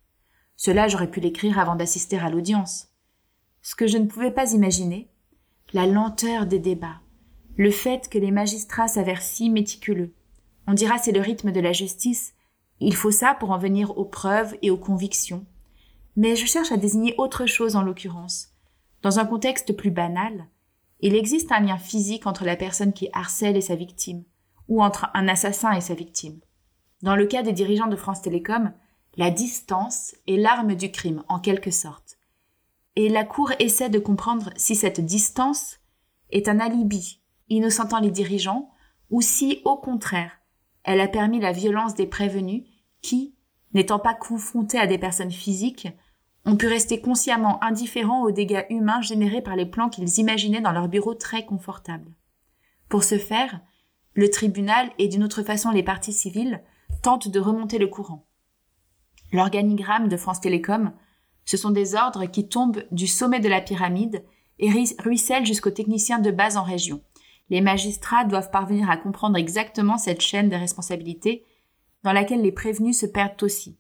Cela 0.56 0.88
j'aurais 0.88 1.12
pu 1.12 1.20
l'écrire 1.20 1.60
avant 1.60 1.76
d'assister 1.76 2.18
à 2.18 2.30
l'audience. 2.30 2.88
Ce 3.62 3.76
que 3.76 3.88
je 3.88 3.98
ne 3.98 4.06
pouvais 4.06 4.32
pas 4.32 4.54
imaginer, 4.54 5.10
la 5.74 5.86
lenteur 5.86 6.46
des 6.46 6.60
débats, 6.60 7.02
le 7.58 7.72
fait 7.72 8.08
que 8.08 8.18
les 8.18 8.32
magistrats 8.32 8.88
s'avèrent 8.88 9.22
si 9.22 9.50
méticuleux. 9.50 10.14
On 10.70 10.74
dira 10.74 11.00
c'est 11.00 11.12
le 11.12 11.20
rythme 11.20 11.52
de 11.52 11.60
la 11.60 11.74
justice, 11.74 12.36
il 12.80 12.96
faut 12.96 13.10
ça 13.10 13.34
pour 13.34 13.50
en 13.50 13.58
venir 13.58 13.98
aux 13.98 14.06
preuves 14.06 14.56
et 14.62 14.70
aux 14.70 14.78
convictions. 14.78 15.48
Mais 16.16 16.36
je 16.36 16.46
cherche 16.46 16.72
à 16.72 16.78
désigner 16.78 17.16
autre 17.18 17.48
chose 17.48 17.76
en 17.76 17.82
l'occurrence. 17.82 18.50
Dans 19.02 19.18
un 19.18 19.26
contexte 19.26 19.76
plus 19.76 19.90
banal, 19.90 20.48
il 21.00 21.16
existe 21.16 21.52
un 21.52 21.62
lien 21.62 21.80
physique 21.80 22.28
entre 22.28 22.46
la 22.46 22.56
personne 22.56 22.94
qui 22.94 23.10
harcèle 23.14 23.58
et 23.58 23.62
sa 23.62 23.74
victime, 23.74 24.24
ou 24.68 24.84
entre 24.84 25.10
un 25.16 25.28
assassin 25.28 25.72
et 25.72 25.82
sa 25.82 25.96
victime. 25.96 26.40
Dans 27.02 27.16
le 27.16 27.26
cas 27.26 27.42
des 27.42 27.54
dirigeants 27.54 27.88
de 27.88 27.96
France 27.96 28.22
Télécom, 28.22 28.72
la 29.18 29.32
distance 29.32 30.14
est 30.28 30.38
l'arme 30.38 30.76
du 30.76 30.92
crime, 30.92 31.24
en 31.30 31.40
quelque 31.40 31.72
sorte. 31.72 32.20
Et 32.96 33.10
la 33.10 33.24
Cour 33.24 33.54
essaie 33.58 33.90
de 33.90 33.98
comprendre 33.98 34.52
si 34.56 34.76
cette 34.76 35.02
distance 35.02 35.80
est 36.30 36.48
un 36.48 36.60
alibi, 36.60 37.24
innocentant 37.48 38.00
les 38.00 38.12
dirigeants, 38.12 38.70
ou 39.10 39.22
si, 39.22 39.64
au 39.66 39.76
contraire, 39.76 40.39
elle 40.84 41.02
a 41.02 41.08
permis 41.08 41.40
la 41.40 41.52
violence 41.52 41.96
des 41.96 42.08
prévenus 42.08 42.64
qui, 43.02 43.36
n'étant 43.74 44.00
pas 44.00 44.14
confrontés 44.14 44.80
à 44.80 44.88
des 44.88 44.98
personnes 44.98 45.32
physiques, 45.32 45.88
ont 46.46 46.56
pu 46.56 46.68
rester 46.68 47.02
consciemment 47.02 47.64
indifférents 47.64 48.24
aux 48.24 48.32
dégâts 48.32 48.66
humains 48.70 49.02
générés 49.02 49.42
par 49.42 49.56
les 49.56 49.66
plans 49.66 49.90
qu'ils 49.90 50.20
imaginaient 50.20 50.62
dans 50.62 50.72
leur 50.72 50.88
bureau 50.88 51.14
très 51.14 51.46
confortable. 51.46 52.12
Pour 52.88 53.04
ce 53.04 53.18
faire, 53.18 53.60
le 54.14 54.30
tribunal 54.30 54.90
et 54.98 55.08
d'une 55.08 55.24
autre 55.24 55.44
façon 55.44 55.72
les 55.72 55.84
parties 55.84 56.14
civiles 56.14 56.64
tentent 57.04 57.30
de 57.30 57.40
remonter 57.40 57.78
le 57.78 57.88
courant. 57.88 58.26
L'organigramme 59.32 60.08
de 60.08 60.18
France 60.18 60.42
Télécom, 60.42 60.92
ce 61.46 61.58
sont 61.58 61.70
des 61.70 61.96
ordres 61.96 62.26
qui 62.26 62.48
tombent 62.48 62.84
du 62.92 63.08
sommet 63.08 63.40
de 63.40 63.50
la 63.50 63.62
pyramide 63.62 64.24
et 64.58 64.70
ruissellent 65.00 65.46
jusqu'aux 65.46 65.70
techniciens 65.70 66.20
de 66.20 66.32
base 66.32 66.58
en 66.58 66.64
région. 66.64 67.02
Les 67.50 67.62
magistrats 67.62 68.26
doivent 68.26 68.52
parvenir 68.52 68.90
à 68.90 68.98
comprendre 68.98 69.38
exactement 69.38 69.98
cette 69.98 70.22
chaîne 70.22 70.50
de 70.50 70.56
responsabilités 70.56 71.46
dans 72.04 72.14
laquelle 72.14 72.42
les 72.42 72.52
prévenus 72.52 73.00
se 73.00 73.06
perdent 73.06 73.42
aussi. 73.42 73.78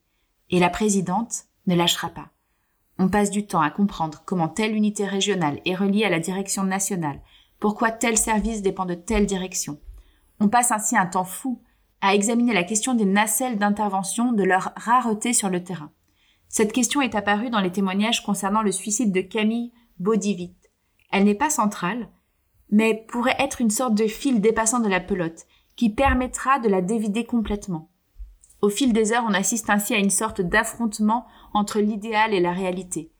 Et 0.49 0.59
la 0.59 0.69
présidente 0.69 1.43
ne 1.67 1.75
lâchera 1.75 2.09
pas. 2.09 2.29
On 2.97 3.07
passe 3.07 3.29
du 3.29 3.45
temps 3.45 3.61
à 3.61 3.69
comprendre 3.69 4.23
comment 4.25 4.49
telle 4.49 4.75
unité 4.75 5.05
régionale 5.05 5.61
est 5.65 5.75
reliée 5.75 6.03
à 6.03 6.09
la 6.09 6.19
direction 6.19 6.63
nationale, 6.63 7.21
pourquoi 7.59 7.91
tel 7.91 8.17
service 8.17 8.61
dépend 8.61 8.85
de 8.85 8.95
telle 8.95 9.25
direction. 9.25 9.79
On 10.39 10.49
passe 10.49 10.71
ainsi 10.71 10.97
un 10.97 11.05
temps 11.05 11.23
fou 11.23 11.61
à 12.01 12.15
examiner 12.15 12.53
la 12.53 12.63
question 12.63 12.93
des 12.93 13.05
nacelles 13.05 13.57
d'intervention, 13.57 14.31
de 14.31 14.43
leur 14.43 14.73
rareté 14.75 15.33
sur 15.33 15.49
le 15.49 15.63
terrain. 15.63 15.91
Cette 16.47 16.73
question 16.73 17.01
est 17.01 17.15
apparue 17.15 17.49
dans 17.49 17.59
les 17.59 17.71
témoignages 17.71 18.23
concernant 18.23 18.61
le 18.61 18.71
suicide 18.71 19.11
de 19.11 19.21
Camille 19.21 19.71
Baudivit. 19.99 20.55
Elle 21.11 21.25
n'est 21.25 21.35
pas 21.35 21.49
centrale, 21.49 22.09
mais 22.69 23.05
pourrait 23.07 23.35
être 23.39 23.61
une 23.61 23.69
sorte 23.69 23.95
de 23.95 24.07
fil 24.07 24.41
dépassant 24.41 24.79
de 24.79 24.89
la 24.89 24.99
pelote, 24.99 25.45
qui 25.75 25.89
permettra 25.89 26.59
de 26.59 26.67
la 26.67 26.81
dévider 26.81 27.25
complètement. 27.25 27.89
Au 28.61 28.69
fil 28.69 28.93
des 28.93 29.13
heures, 29.13 29.25
on 29.27 29.33
assiste 29.33 29.69
ainsi 29.69 29.93
à 29.93 29.97
une 29.97 30.09
sorte 30.09 30.41
d'affrontement 30.41 31.25
entre 31.53 31.79
l'idéal 31.79 32.33
et 32.33 32.41
la 32.41 32.51
réalité. 32.51 33.11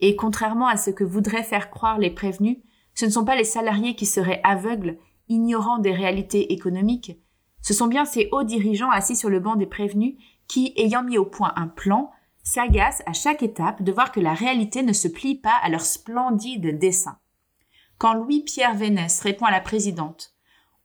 Et 0.00 0.16
contrairement 0.16 0.66
à 0.66 0.76
ce 0.76 0.90
que 0.90 1.04
voudraient 1.04 1.44
faire 1.44 1.70
croire 1.70 1.98
les 1.98 2.10
prévenus, 2.10 2.58
ce 2.94 3.04
ne 3.04 3.10
sont 3.10 3.24
pas 3.24 3.36
les 3.36 3.44
salariés 3.44 3.94
qui 3.94 4.06
seraient 4.06 4.40
aveugles, 4.42 4.98
ignorants 5.28 5.78
des 5.78 5.92
réalités 5.92 6.52
économiques, 6.52 7.18
ce 7.62 7.74
sont 7.74 7.86
bien 7.86 8.04
ces 8.04 8.28
hauts 8.32 8.44
dirigeants 8.44 8.90
assis 8.90 9.16
sur 9.16 9.28
le 9.28 9.40
banc 9.40 9.56
des 9.56 9.66
prévenus 9.66 10.14
qui, 10.46 10.72
ayant 10.76 11.02
mis 11.02 11.18
au 11.18 11.24
point 11.24 11.52
un 11.56 11.68
plan, 11.68 12.10
s'agacent 12.42 13.02
à 13.06 13.12
chaque 13.12 13.42
étape 13.42 13.82
de 13.82 13.92
voir 13.92 14.12
que 14.12 14.20
la 14.20 14.32
réalité 14.32 14.82
ne 14.82 14.92
se 14.92 15.08
plie 15.08 15.34
pas 15.34 15.56
à 15.62 15.68
leur 15.68 15.82
splendide 15.82 16.78
dessin. 16.78 17.18
Quand 17.98 18.14
Louis-Pierre 18.14 18.74
Vénès 18.74 19.20
répond 19.20 19.44
à 19.44 19.50
la 19.50 19.60
présidente 19.60 20.34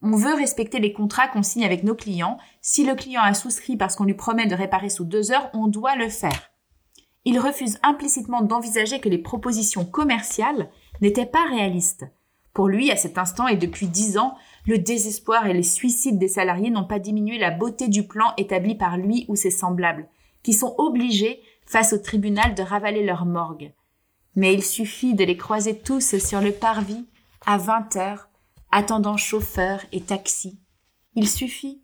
on 0.05 0.17
veut 0.17 0.33
respecter 0.33 0.79
les 0.79 0.91
contrats 0.91 1.29
qu'on 1.29 1.43
signe 1.43 1.63
avec 1.63 1.83
nos 1.83 1.95
clients. 1.95 2.37
Si 2.61 2.83
le 2.83 2.93
client 2.93 3.21
a 3.21 3.33
souscrit 3.33 3.77
parce 3.77 3.95
qu'on 3.95 4.03
lui 4.03 4.13
promet 4.13 4.47
de 4.47 4.55
réparer 4.55 4.89
sous 4.89 5.05
deux 5.05 5.31
heures, 5.31 5.49
on 5.53 5.67
doit 5.67 5.95
le 5.95 6.09
faire. 6.09 6.51
Il 7.23 7.39
refuse 7.39 7.79
implicitement 7.83 8.41
d'envisager 8.41 8.99
que 8.99 9.07
les 9.07 9.17
propositions 9.17 9.85
commerciales 9.85 10.69
n'étaient 10.99 11.25
pas 11.25 11.45
réalistes. 11.49 12.05
Pour 12.53 12.67
lui, 12.67 12.91
à 12.91 12.97
cet 12.97 13.17
instant 13.17 13.47
et 13.47 13.55
depuis 13.55 13.87
dix 13.87 14.17
ans, 14.17 14.35
le 14.65 14.77
désespoir 14.77 15.47
et 15.47 15.53
les 15.53 15.63
suicides 15.63 16.19
des 16.19 16.27
salariés 16.27 16.69
n'ont 16.69 16.83
pas 16.83 16.99
diminué 16.99 17.37
la 17.37 17.49
beauté 17.49 17.87
du 17.87 18.05
plan 18.05 18.33
établi 18.37 18.75
par 18.75 18.97
lui 18.97 19.25
ou 19.29 19.37
ses 19.37 19.51
semblables, 19.51 20.09
qui 20.43 20.51
sont 20.51 20.75
obligés, 20.77 21.41
face 21.65 21.93
au 21.93 21.97
tribunal, 21.97 22.55
de 22.55 22.61
ravaler 22.61 23.05
leur 23.05 23.25
morgue. 23.25 23.71
Mais 24.35 24.53
il 24.53 24.63
suffit 24.63 25.13
de 25.13 25.23
les 25.23 25.37
croiser 25.37 25.77
tous 25.79 26.17
sur 26.17 26.41
le 26.41 26.51
parvis 26.51 27.05
à 27.45 27.57
vingt 27.57 27.95
heures 27.95 28.29
attendant 28.71 29.17
chauffeur 29.17 29.81
et 29.91 30.01
taxi. 30.01 30.59
Il 31.15 31.29
suffit, 31.29 31.83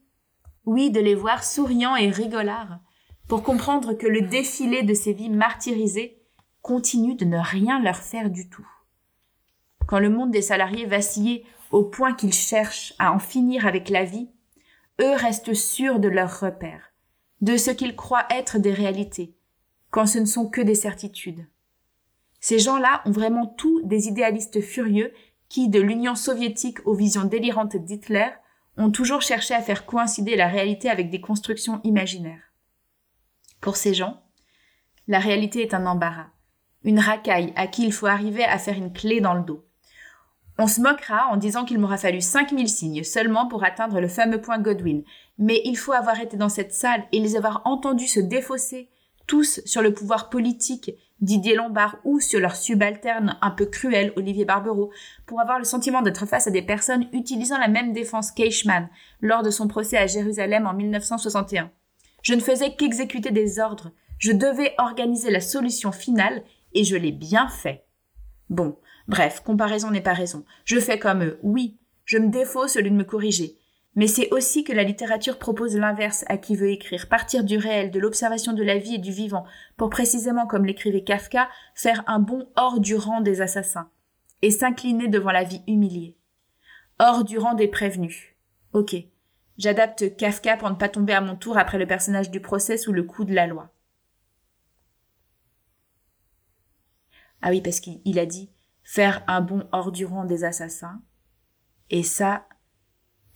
oui, 0.65 0.89
de 0.89 0.99
les 0.99 1.15
voir 1.15 1.43
souriants 1.43 1.95
et 1.95 2.09
rigolards 2.09 2.79
pour 3.27 3.43
comprendre 3.43 3.93
que 3.93 4.07
le 4.07 4.21
défilé 4.21 4.81
de 4.81 4.95
ces 4.95 5.13
vies 5.13 5.29
martyrisées 5.29 6.19
continue 6.61 7.15
de 7.15 7.25
ne 7.25 7.37
rien 7.37 7.79
leur 7.79 7.97
faire 7.97 8.31
du 8.31 8.49
tout. 8.49 8.67
Quand 9.85 9.99
le 9.99 10.09
monde 10.09 10.31
des 10.31 10.41
salariés 10.41 10.85
vacillait 10.85 11.43
au 11.71 11.83
point 11.83 12.13
qu'ils 12.13 12.33
cherchent 12.33 12.93
à 12.97 13.13
en 13.13 13.19
finir 13.19 13.67
avec 13.67 13.89
la 13.89 14.03
vie, 14.03 14.29
eux 14.99 15.13
restent 15.13 15.53
sûrs 15.53 15.99
de 15.99 16.07
leurs 16.07 16.39
repères, 16.39 16.91
de 17.41 17.55
ce 17.55 17.71
qu'ils 17.71 17.95
croient 17.95 18.27
être 18.31 18.57
des 18.57 18.73
réalités, 18.73 19.35
quand 19.91 20.07
ce 20.07 20.19
ne 20.19 20.25
sont 20.25 20.47
que 20.47 20.61
des 20.61 20.75
certitudes. 20.75 21.45
Ces 22.39 22.59
gens-là 22.59 23.01
ont 23.05 23.11
vraiment 23.11 23.45
tous 23.45 23.81
des 23.83 24.07
idéalistes 24.07 24.61
furieux 24.61 25.13
qui, 25.49 25.67
de 25.67 25.79
l'Union 25.79 26.15
soviétique 26.15 26.85
aux 26.85 26.93
visions 26.93 27.25
délirantes 27.25 27.75
d'Hitler, 27.75 28.29
ont 28.77 28.91
toujours 28.91 29.21
cherché 29.21 29.53
à 29.53 29.61
faire 29.61 29.85
coïncider 29.85 30.35
la 30.35 30.47
réalité 30.47 30.89
avec 30.89 31.09
des 31.09 31.19
constructions 31.19 31.81
imaginaires. 31.83 32.53
Pour 33.59 33.75
ces 33.75 33.93
gens, 33.93 34.23
la 35.07 35.19
réalité 35.19 35.61
est 35.61 35.73
un 35.73 35.85
embarras, 35.85 36.29
une 36.83 36.99
racaille 36.99 37.51
à 37.55 37.67
qui 37.67 37.83
il 37.83 37.91
faut 37.91 38.05
arriver 38.05 38.45
à 38.45 38.57
faire 38.57 38.77
une 38.77 38.93
clé 38.93 39.19
dans 39.19 39.33
le 39.33 39.43
dos. 39.43 39.65
On 40.57 40.67
se 40.67 40.81
moquera 40.81 41.27
en 41.31 41.37
disant 41.37 41.65
qu'il 41.65 41.79
m'aura 41.79 41.97
fallu 41.97 42.21
5000 42.21 42.69
signes 42.69 43.03
seulement 43.03 43.47
pour 43.47 43.63
atteindre 43.63 43.99
le 43.99 44.07
fameux 44.07 44.41
point 44.41 44.59
Godwin, 44.59 45.03
mais 45.37 45.61
il 45.65 45.77
faut 45.77 45.93
avoir 45.93 46.19
été 46.19 46.37
dans 46.37 46.49
cette 46.49 46.73
salle 46.73 47.05
et 47.11 47.19
les 47.19 47.35
avoir 47.35 47.61
entendus 47.65 48.07
se 48.07 48.19
défausser, 48.19 48.89
tous 49.25 49.61
sur 49.65 49.81
le 49.81 49.93
pouvoir 49.93 50.29
politique 50.29 50.91
Didier 51.21 51.55
Lombard 51.55 51.97
ou 52.03 52.19
sur 52.19 52.39
leur 52.39 52.55
subalterne 52.55 53.37
un 53.41 53.51
peu 53.51 53.65
cruel 53.65 54.13
Olivier 54.15 54.45
Barbero 54.45 54.91
pour 55.25 55.41
avoir 55.41 55.59
le 55.59 55.65
sentiment 55.65 56.01
d'être 56.01 56.25
face 56.25 56.47
à 56.47 56.51
des 56.51 56.61
personnes 56.61 57.07
utilisant 57.11 57.57
la 57.57 57.67
même 57.67 57.93
défense 57.93 58.31
qu'Eichmann 58.31 58.89
lors 59.21 59.43
de 59.43 59.49
son 59.49 59.67
procès 59.67 59.97
à 59.97 60.07
Jérusalem 60.07 60.65
en 60.65 60.73
1961. 60.73 61.71
Je 62.21 62.33
ne 62.33 62.41
faisais 62.41 62.75
qu'exécuter 62.75 63.31
des 63.31 63.59
ordres, 63.59 63.91
je 64.17 64.31
devais 64.31 64.73
organiser 64.77 65.31
la 65.31 65.41
solution 65.41 65.91
finale 65.91 66.43
et 66.73 66.83
je 66.83 66.95
l'ai 66.95 67.11
bien 67.11 67.47
fait. 67.47 67.85
Bon, 68.49 68.77
bref, 69.07 69.41
comparaison 69.45 69.91
n'est 69.91 70.01
pas 70.01 70.13
raison. 70.13 70.45
Je 70.65 70.79
fais 70.79 70.99
comme 70.99 71.23
eux, 71.23 71.39
oui, 71.43 71.77
je 72.05 72.17
me 72.17 72.29
défausse 72.29 72.75
au 72.75 72.81
lieu 72.81 72.89
de 72.89 72.95
me 72.95 73.03
corriger. 73.03 73.58
Mais 73.95 74.07
c'est 74.07 74.29
aussi 74.31 74.63
que 74.63 74.71
la 74.71 74.83
littérature 74.83 75.39
propose 75.39 75.75
l'inverse 75.75 76.23
à 76.27 76.37
qui 76.37 76.55
veut 76.55 76.69
écrire, 76.69 77.09
partir 77.09 77.43
du 77.43 77.57
réel, 77.57 77.91
de 77.91 77.99
l'observation 77.99 78.53
de 78.53 78.63
la 78.63 78.77
vie 78.77 78.95
et 78.95 78.99
du 78.99 79.11
vivant, 79.11 79.45
pour 79.77 79.89
précisément, 79.89 80.45
comme 80.45 80.65
l'écrivait 80.65 81.03
Kafka, 81.03 81.49
faire 81.73 82.03
un 82.07 82.19
bond 82.19 82.47
hors 82.55 82.79
du 82.79 82.95
rang 82.95 83.21
des 83.21 83.41
assassins, 83.41 83.89
et 84.41 84.51
s'incliner 84.51 85.07
devant 85.07 85.31
la 85.31 85.43
vie 85.43 85.63
humiliée. 85.67 86.15
Hors 86.99 87.23
du 87.23 87.37
rang 87.37 87.55
des 87.55 87.67
prévenus. 87.67 88.35
Ok. 88.73 88.95
J'adapte 89.57 90.15
Kafka 90.15 90.55
pour 90.55 90.69
ne 90.69 90.75
pas 90.75 90.87
tomber 90.87 91.13
à 91.13 91.21
mon 91.21 91.35
tour 91.35 91.57
après 91.57 91.79
le 91.79 91.87
personnage 91.87 92.29
du 92.29 92.39
procès 92.39 92.77
sous 92.77 92.93
le 92.93 93.03
coup 93.03 93.25
de 93.25 93.33
la 93.33 93.47
loi. 93.47 93.73
Ah 97.41 97.49
oui, 97.49 97.61
parce 97.61 97.79
qu'il 97.79 98.19
a 98.19 98.25
dit 98.25 98.51
faire 98.83 99.23
un 99.27 99.41
bond 99.41 99.67
hors 99.71 99.91
du 99.91 100.05
rang 100.05 100.25
des 100.25 100.43
assassins. 100.43 101.01
Et 101.89 102.03
ça, 102.03 102.47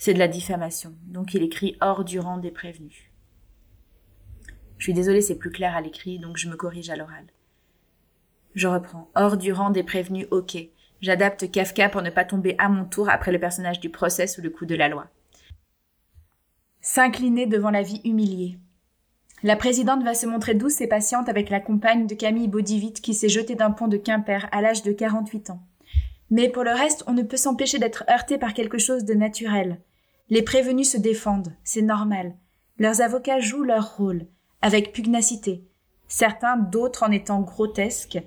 c'est 0.03 0.13
de 0.13 0.19
la 0.19 0.27
diffamation. 0.27 0.93
Donc 1.05 1.33
il 1.33 1.43
écrit 1.43 1.77
hors 1.79 2.03
du 2.03 2.19
rang 2.19 2.37
des 2.37 2.51
prévenus. 2.51 3.09
Je 4.77 4.83
suis 4.83 4.93
désolée, 4.93 5.21
c'est 5.21 5.37
plus 5.37 5.49
clair 5.49 5.77
à 5.77 5.79
l'écrit, 5.79 6.19
donc 6.19 6.35
je 6.35 6.49
me 6.49 6.57
corrige 6.57 6.89
à 6.89 6.97
l'oral. 6.97 7.23
Je 8.53 8.67
reprends. 8.67 9.09
Hors 9.15 9.37
du 9.37 9.53
rang 9.53 9.69
des 9.69 9.83
prévenus, 9.83 10.27
ok. 10.29 10.57
J'adapte 10.99 11.49
Kafka 11.49 11.87
pour 11.87 12.01
ne 12.01 12.09
pas 12.09 12.25
tomber 12.25 12.55
à 12.57 12.67
mon 12.67 12.83
tour 12.83 13.07
après 13.07 13.31
le 13.31 13.39
personnage 13.39 13.79
du 13.79 13.89
procès 13.89 14.27
sous 14.27 14.41
le 14.41 14.49
coup 14.49 14.65
de 14.65 14.75
la 14.75 14.89
loi. 14.89 15.07
S'incliner 16.81 17.45
devant 17.45 17.71
la 17.71 17.81
vie 17.81 18.01
humiliée. 18.03 18.57
La 19.41 19.55
présidente 19.55 20.03
va 20.03 20.15
se 20.15 20.25
montrer 20.25 20.53
douce 20.53 20.81
et 20.81 20.87
patiente 20.87 21.29
avec 21.29 21.49
la 21.49 21.61
compagne 21.61 22.07
de 22.07 22.15
Camille 22.15 22.49
Baudivite 22.49 22.99
qui 22.99 23.13
s'est 23.13 23.29
jetée 23.29 23.55
d'un 23.55 23.71
pont 23.71 23.87
de 23.87 23.95
Quimper 23.95 24.49
à 24.51 24.61
l'âge 24.61 24.83
de 24.83 24.91
48 24.91 25.51
ans. 25.51 25.63
Mais 26.29 26.49
pour 26.49 26.65
le 26.65 26.71
reste, 26.71 27.05
on 27.07 27.13
ne 27.13 27.23
peut 27.23 27.37
s'empêcher 27.37 27.79
d'être 27.79 28.03
heurté 28.09 28.37
par 28.37 28.53
quelque 28.53 28.79
chose 28.79 29.05
de 29.05 29.13
naturel. 29.13 29.79
Les 30.29 30.41
prévenus 30.41 30.91
se 30.91 30.97
défendent, 30.97 31.53
c'est 31.63 31.81
normal. 31.81 32.35
Leurs 32.77 33.01
avocats 33.01 33.39
jouent 33.39 33.63
leur 33.63 33.97
rôle, 33.97 34.25
avec 34.61 34.93
pugnacité, 34.93 35.63
certains 36.07 36.57
d'autres 36.57 37.03
en 37.03 37.11
étant 37.11 37.41
grotesques. 37.41 38.19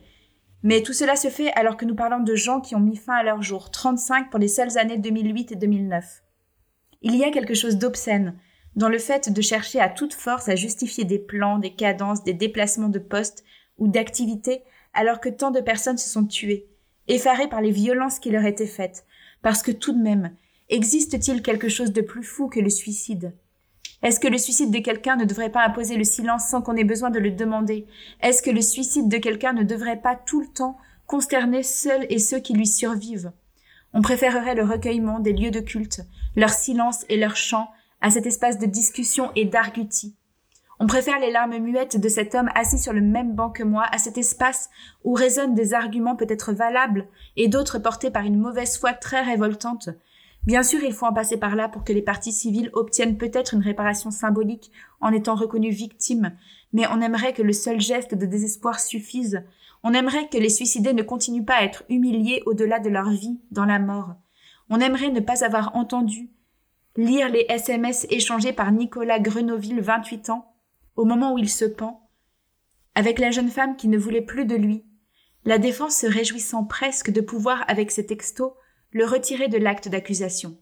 Mais 0.63 0.83
tout 0.83 0.93
cela 0.93 1.17
se 1.17 1.29
fait 1.29 1.53
alors 1.53 1.77
que 1.77 1.85
nous 1.85 1.95
parlons 1.95 2.21
de 2.21 2.35
gens 2.35 2.61
qui 2.61 2.75
ont 2.75 2.81
mis 2.81 2.97
fin 2.97 3.15
à 3.15 3.23
leur 3.23 3.43
jour, 3.43 3.71
35 3.71 4.31
pour 4.31 4.39
les 4.39 4.49
seules 4.49 4.79
années 4.79 4.99
2008 4.99 5.53
et 5.53 5.57
2009. 5.57 6.23
Il 7.03 7.17
y 7.17 7.25
a 7.25 7.31
quelque 7.31 7.55
chose 7.55 7.77
d'obscène 7.77 8.37
dans 8.75 8.89
le 8.89 8.99
fait 8.99 9.33
de 9.33 9.41
chercher 9.41 9.81
à 9.81 9.89
toute 9.89 10.13
force 10.13 10.49
à 10.49 10.55
justifier 10.55 11.05
des 11.05 11.19
plans, 11.19 11.59
des 11.59 11.75
cadences, 11.75 12.25
des 12.25 12.35
déplacements 12.35 12.91
de 12.91 12.99
postes 12.99 13.43
ou 13.79 13.89
d'activités 13.89 14.63
alors 14.93 15.21
que 15.21 15.29
tant 15.29 15.51
de 15.51 15.61
personnes 15.61 15.99
se 15.99 16.09
sont 16.09 16.27
tuées, 16.27 16.67
effarées 17.09 17.49
par 17.49 17.61
les 17.61 17.71
violences 17.71 18.19
qui 18.19 18.31
leur 18.31 18.45
étaient 18.45 18.67
faites, 18.67 19.07
parce 19.43 19.63
que 19.63 19.71
tout 19.71 19.93
de 19.93 20.03
même, 20.03 20.35
Existe-t-il 20.68 21.42
quelque 21.42 21.68
chose 21.68 21.92
de 21.92 22.00
plus 22.00 22.24
fou 22.24 22.48
que 22.48 22.59
le 22.59 22.70
suicide? 22.70 23.33
Est-ce 24.02 24.18
que 24.18 24.26
le 24.26 24.37
suicide 24.37 24.72
de 24.72 24.81
quelqu'un 24.81 25.14
ne 25.14 25.24
devrait 25.24 25.52
pas 25.52 25.64
imposer 25.64 25.96
le 25.96 26.02
silence 26.02 26.48
sans 26.48 26.61
qu'on 26.61 26.74
ait 26.74 26.83
besoin 26.83 27.11
de 27.11 27.20
le 27.20 27.31
demander? 27.31 27.87
Est-ce 28.20 28.42
que 28.42 28.50
le 28.50 28.61
suicide 28.61 29.09
de 29.09 29.18
quelqu'un 29.18 29.52
ne 29.52 29.62
devrait 29.62 30.00
pas 30.00 30.16
tout 30.16 30.40
le 30.40 30.48
temps 30.48 30.76
consterner 31.07 31.62
seuls 31.62 32.05
et 32.11 32.18
ceux 32.18 32.40
qui 32.40 32.52
lui 32.52 32.66
survivent? 32.66 33.31
On 33.92 34.02
préférerait 34.02 34.57
le 34.57 34.64
recueillement 34.64 35.20
des 35.20 35.33
lieux 35.33 35.52
de 35.52 35.61
culte, 35.61 36.00
leur 36.35 36.50
silence 36.50 37.05
et 37.09 37.16
leur 37.16 37.37
chant 37.37 37.70
à 38.00 38.11
cet 38.11 38.26
espace 38.26 38.59
de 38.59 38.66
discussion 38.66 39.31
et 39.37 39.44
d'argutie. 39.44 40.16
On 40.79 40.88
préfère 40.88 41.20
les 41.20 41.31
larmes 41.31 41.59
muettes 41.59 41.98
de 41.98 42.09
cet 42.09 42.35
homme 42.35 42.50
assis 42.55 42.79
sur 42.79 42.92
le 42.92 43.00
même 43.00 43.35
banc 43.35 43.50
que 43.50 43.62
moi 43.62 43.87
à 43.92 43.98
cet 43.98 44.18
espace 44.18 44.68
où 45.05 45.14
résonnent 45.14 45.55
des 45.55 45.72
arguments 45.72 46.16
peut-être 46.16 46.52
valables 46.52 47.07
et 47.37 47.48
d'autres 47.48 47.79
portés 47.79 48.11
par 48.11 48.24
une 48.24 48.38
mauvaise 48.38 48.76
foi 48.76 48.92
très 48.92 49.22
révoltante, 49.22 49.88
Bien 50.47 50.63
sûr, 50.63 50.81
il 50.85 50.93
faut 50.93 51.07
en 51.07 51.13
passer 51.13 51.37
par 51.37 51.57
là 51.57 51.69
pour 51.69 51.83
que 51.83 51.93
les 51.93 52.03
parties 52.03 52.33
civiles 52.33 52.71
obtiennent 52.73 53.19
peut-être 53.19 53.55
une 53.55 53.63
réparation 53.63 54.13
symbolique 54.13 54.71
en 55.01 55.13
étant 55.13 55.35
reconnues 55.35 55.71
victimes, 55.71 56.37
mais 56.73 56.87
on 56.93 57.01
aimerait 57.01 57.33
que 57.33 57.43
le 57.43 57.53
seul 57.53 57.81
geste 57.81 58.15
de 58.15 58.27
désespoir 58.27 58.79
suffise. 58.79 59.43
On 59.83 59.93
aimerait 59.93 60.29
que 60.29 60.39
les 60.39 60.49
suicidés 60.49 60.93
ne 60.93 61.03
continuent 61.03 61.45
pas 61.45 61.57
à 61.57 61.65
être 61.65 61.83
humiliés 61.89 62.45
au-delà 62.47 62.79
de 62.79 62.89
leur 62.89 63.11
vie, 63.11 63.41
dans 63.51 63.65
la 63.65 63.81
mort. 63.81 64.15
On 64.71 64.79
aimerait 64.79 65.11
ne 65.11 65.21
pas 65.21 65.45
avoir 65.45 65.75
entendu 65.75 66.31
lire 66.97 67.29
les 67.29 67.45
SMS 67.49 68.07
échangés 68.09 68.53
par 68.53 68.71
Nicolas 68.71 69.19
Grenoville, 69.19 69.81
28 69.81 70.31
ans, 70.31 70.55
au 70.95 71.05
moment 71.05 71.35
où 71.35 71.39
il 71.39 71.51
se 71.51 71.65
pend, 71.65 72.09
avec 72.95 73.19
la 73.19 73.33
jeune 73.33 73.51
femme 73.51 73.77
qui 73.77 73.89
ne 73.89 73.99
voulait 73.99 74.23
plus 74.23 74.47
de 74.47 74.55
lui, 74.55 74.85
la 75.45 75.59
défense 75.59 75.97
se 75.97 76.07
réjouissant 76.07 76.65
presque 76.65 77.11
de 77.11 77.21
pouvoir, 77.21 77.65
avec 77.69 77.91
ces 77.91 78.07
textos, 78.07 78.53
le 78.97 79.05
retirer 79.05 79.49
de 79.49 79.59
l'acte 79.59 79.91
d'accusation. 79.91 80.57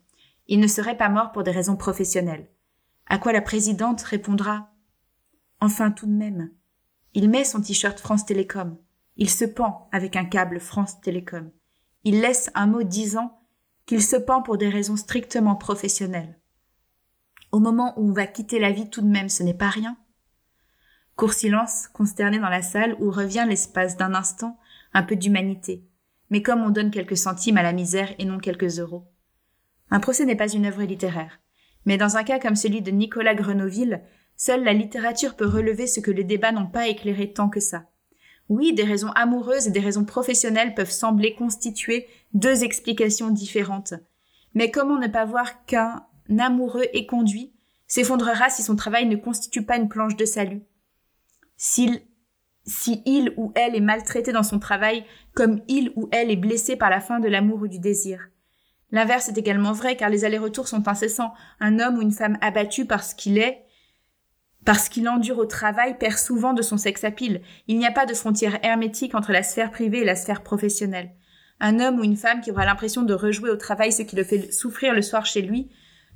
Il 0.49 0.59
ne 0.59 0.67
serait 0.67 0.97
pas 0.97 1.09
mort 1.09 1.31
pour 1.31 1.45
des 1.45 1.53
raisons 1.53 1.77
professionnelles. 1.77 2.49
À 3.07 3.17
quoi 3.17 3.33
la 3.33 3.41
présidente 3.41 4.03
répondra 4.03 4.73
Enfin 5.61 5.93
tout 5.93 6.07
de 6.07 6.11
même. 6.11 6.51
Il 7.13 7.31
met 7.31 7.45
son 7.45 7.61
t-shirt 7.61 8.01
France 8.01 8.27
Télécom. 8.27 8.77
Il 9.17 9.31
se 9.31 9.45
pend 9.45 9.89
avec 9.93 10.17
un 10.17 10.25
câble 10.25 10.59
France 10.59 11.01
Télécom. 11.01 11.53
il 12.03 12.21
laisse 12.21 12.51
un 12.57 12.67
mot 12.67 12.83
disant 12.83 13.41
qu'il 13.87 14.03
se 14.03 14.17
pend 14.17 14.43
pour 14.43 14.59
des 14.59 14.69
raisons 14.69 14.97
strictement 14.97 15.55
professionnelles. 15.55 16.37
Au 17.53 17.61
moment 17.61 17.97
où 17.97 18.09
on 18.09 18.13
va 18.13 18.27
quitter 18.27 18.59
la 18.59 18.73
vie 18.73 18.91
tout 18.91 19.03
de 19.03 19.07
même, 19.07 19.29
ce 19.29 19.45
n'est 19.45 19.55
pas 19.55 19.71
rien. 19.71 19.97
Court 21.15 21.35
silence, 21.35 21.87
consterné 21.87 22.41
dans 22.41 22.49
la 22.49 22.63
salle 22.63 22.97
où 22.99 23.13
revient 23.13 23.47
l'espace 23.49 23.97
d'un 23.97 24.13
instant 24.13 24.59
un 24.93 25.05
peu 25.05 25.15
d'humanité, 25.15 25.87
mais 26.35 26.43
comme 26.43 26.65
on 26.65 26.71
donne 26.71 26.91
quelques 26.91 27.17
centimes 27.17 27.59
à 27.59 27.63
la 27.63 27.73
misère 27.73 28.13
et 28.19 28.25
non 28.25 28.41
quelques 28.41 28.81
euros. 28.81 29.05
Un 29.93 30.01
procès 30.01 30.25
n'est 30.25 30.35
pas 30.35 30.53
une 30.53 30.67
œuvre 30.67 30.83
littéraire, 30.83 31.39
mais 31.85 31.97
dans 31.97 32.17
un 32.17 32.25
cas 32.25 32.41
comme 32.41 32.57
celui 32.57 32.83
de 32.83 32.91
Nicolas 32.91 33.37
Grenoville, 33.37 34.03
seule 34.37 34.65
la 34.65 34.73
littérature 34.73 35.37
peut 35.37 35.47
relever 35.47 35.87
ce 35.87 36.01
que 36.01 36.11
les 36.11 36.25
débats 36.25 36.51
n'ont 36.51 36.67
pas 36.67 36.89
éclairé 36.89 37.33
tant 37.33 37.49
que 37.49 37.61
ça. 37.61 37.85
Oui, 38.49 38.75
des 38.75 38.83
raisons 38.83 39.13
amoureuses 39.13 39.69
et 39.69 39.71
des 39.71 39.79
raisons 39.79 40.05
professionnelles 40.05 40.75
peuvent 40.75 40.91
sembler 40.91 41.37
constituer 41.37 42.09
deux 42.33 42.65
explications 42.65 43.31
différentes. 43.31 43.95
Mais 44.55 44.73
comment 44.73 44.99
ne 44.99 45.07
pas 45.07 45.27
voir 45.27 45.65
qu'un 45.67 46.05
amoureux 46.37 46.87
éconduit 46.95 47.53
s'effondrera 47.87 48.51
si 48.51 48.65
son 48.65 48.75
travail 48.75 49.07
ne 49.07 49.15
constitue 49.15 49.65
pas 49.65 49.77
une 49.77 49.89
planche 49.89 50.17
de 50.17 50.25
salut? 50.25 50.65
S'il 51.57 52.03
si 52.67 53.03
il 53.05 53.33
ou 53.37 53.53
elle 53.55 53.75
est 53.75 53.81
maltraité 53.81 54.33
dans 54.33 54.43
son 54.43 54.59
travail, 54.59 55.05
comme 55.35 55.61
il 55.69 55.93
ou 55.97 56.09
elle 56.13 56.31
est 56.31 56.37
blessé 56.37 56.77
par 56.77 56.91
la 56.91 57.01
fin 57.01 57.21
de 57.21 57.29
l'amour 57.29 57.63
ou 57.63 57.69
du 57.69 57.79
désir. 57.79 58.29
L'inverse 58.91 59.29
est 59.29 59.39
également 59.39 59.73
vrai 59.73 59.97
car 59.97 60.09
les 60.09 60.25
allers-retours 60.25 60.69
sont 60.69 60.87
incessants. 60.89 61.35
Un 61.61 61.81
homme 61.81 61.99
ou 61.99 62.03
une 62.03 62.13
femme 62.13 62.39
abattu 62.41 62.87
parce 62.87 63.13
qu'il 63.13 63.39
est, 63.39 63.65
parce 64.65 64.89
qu'il 64.89 65.09
endure 65.09 65.39
au 65.39 65.47
travail, 65.47 65.99
perd 65.99 66.17
souvent 66.17 66.53
de 66.53 66.63
son 66.63 66.77
sex 66.77 67.05
appeal. 67.05 67.43
Il 67.67 67.79
n'y 67.79 67.87
a 67.87 67.93
pas 67.93 68.07
de 68.07 68.15
frontière 68.15 68.65
hermétique 68.65 69.15
entre 69.15 69.33
la 69.33 69.43
sphère 69.43 69.71
privée 69.71 70.03
et 70.03 70.05
la 70.05 70.17
sphère 70.17 70.43
professionnelle. 70.43 71.11
Un 71.61 71.81
homme 71.81 72.01
ou 72.01 72.05
une 72.05 72.17
femme 72.17 72.41
qui 72.41 72.51
aura 72.51 72.65
l'impression 72.65 73.03
de 73.03 73.15
rejouer 73.15 73.51
au 73.51 73.57
travail 73.57 73.93
ce 73.93 74.03
qui 74.03 74.17
le 74.17 74.25
fait 74.25 74.53
souffrir 74.53 74.95
le 74.95 75.03
soir 75.03 75.27
chez 75.27 75.43
lui 75.43 75.71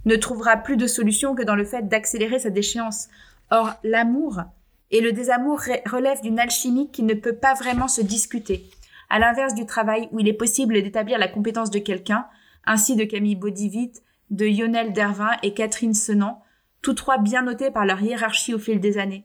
ne 0.05 0.17
trouvera 0.17 0.57
plus 0.57 0.77
de 0.77 0.87
solution 0.87 1.35
que 1.35 1.43
dans 1.43 1.57
le 1.57 1.65
fait 1.65 1.89
d'accélérer 1.89 2.39
sa 2.39 2.51
déchéance. 2.51 3.09
Or, 3.51 3.75
l'amour, 3.83 4.43
et 4.91 5.01
le 5.01 5.13
désamour 5.13 5.61
relève 5.87 6.21
d'une 6.23 6.39
alchimie 6.39 6.91
qui 6.91 7.03
ne 7.03 7.15
peut 7.15 7.37
pas 7.37 7.55
vraiment 7.55 7.89
se 7.89 8.01
discuter. 8.01 8.71
À 9.11 9.19
l'inverse 9.19 9.55
du 9.55 9.67
travail 9.67 10.09
où 10.13 10.21
il 10.21 10.29
est 10.29 10.35
possible 10.35 10.75
d'établir 10.83 11.19
la 11.19 11.29
compétence 11.29 11.71
de 11.71 11.79
quelqu'un, 11.79 12.27
ainsi 12.65 12.97
de 12.97 13.05
Camille 13.05 13.37
Baudivit, 13.37 13.93
de 14.31 14.47
Lionel 14.47 14.93
Dervin 14.93 15.31
et 15.43 15.55
Catherine 15.55 15.95
Senant, 15.95 16.43
tous 16.83 16.95
trois 16.95 17.19
bien 17.19 17.43
notés 17.43 17.71
par 17.71 17.87
leur 17.87 18.03
hiérarchie 18.03 18.55
au 18.55 18.59
fil 18.59 18.81
des 18.81 18.99
années. 18.99 19.25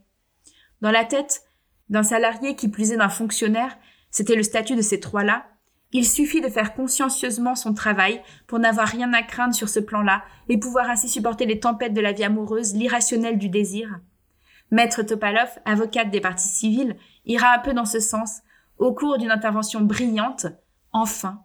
Dans 0.81 0.91
la 0.91 1.05
tête 1.05 1.43
d'un 1.89 2.03
salarié 2.03 2.55
qui 2.55 2.69
plus 2.69 2.91
est 2.91 2.97
d'un 2.97 3.09
fonctionnaire, 3.09 3.77
c'était 4.09 4.35
le 4.35 4.43
statut 4.43 4.75
de 4.75 4.81
ces 4.81 4.99
trois-là, 4.99 5.45
il 5.93 6.07
suffit 6.07 6.41
de 6.41 6.49
faire 6.49 6.73
consciencieusement 6.73 7.55
son 7.55 7.73
travail 7.73 8.21
pour 8.47 8.57
n'avoir 8.57 8.87
rien 8.87 9.13
à 9.13 9.21
craindre 9.21 9.53
sur 9.53 9.69
ce 9.69 9.79
plan-là 9.79 10.23
et 10.49 10.57
pouvoir 10.57 10.89
ainsi 10.89 11.07
supporter 11.07 11.45
les 11.45 11.59
tempêtes 11.59 11.93
de 11.93 12.01
la 12.01 12.13
vie 12.13 12.23
amoureuse, 12.23 12.73
l'irrationnel 12.73 13.37
du 13.37 13.47
désir, 13.47 13.99
Maître 14.73 15.03
Topalov, 15.03 15.59
avocate 15.65 16.09
des 16.09 16.19
parties 16.19 16.47
civiles, 16.47 16.95
ira 17.27 17.53
un 17.53 17.59
peu 17.59 17.73
dans 17.73 17.85
ce 17.85 17.99
sens 17.99 18.41
au 18.79 18.91
cours 18.91 19.19
d'une 19.19 19.29
intervention 19.29 19.81
brillante, 19.81 20.47
enfin, 20.91 21.43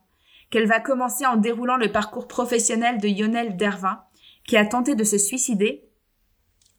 qu'elle 0.49 0.67
va 0.67 0.81
commencer 0.81 1.27
en 1.27 1.37
déroulant 1.37 1.77
le 1.77 1.93
parcours 1.93 2.27
professionnel 2.27 2.97
de 2.97 3.07
Lionel 3.07 3.59
Dervin, 3.59 4.01
qui 4.47 4.57
a 4.57 4.65
tenté 4.65 4.95
de 4.95 5.05
se 5.05 5.19
suicider 5.19 5.91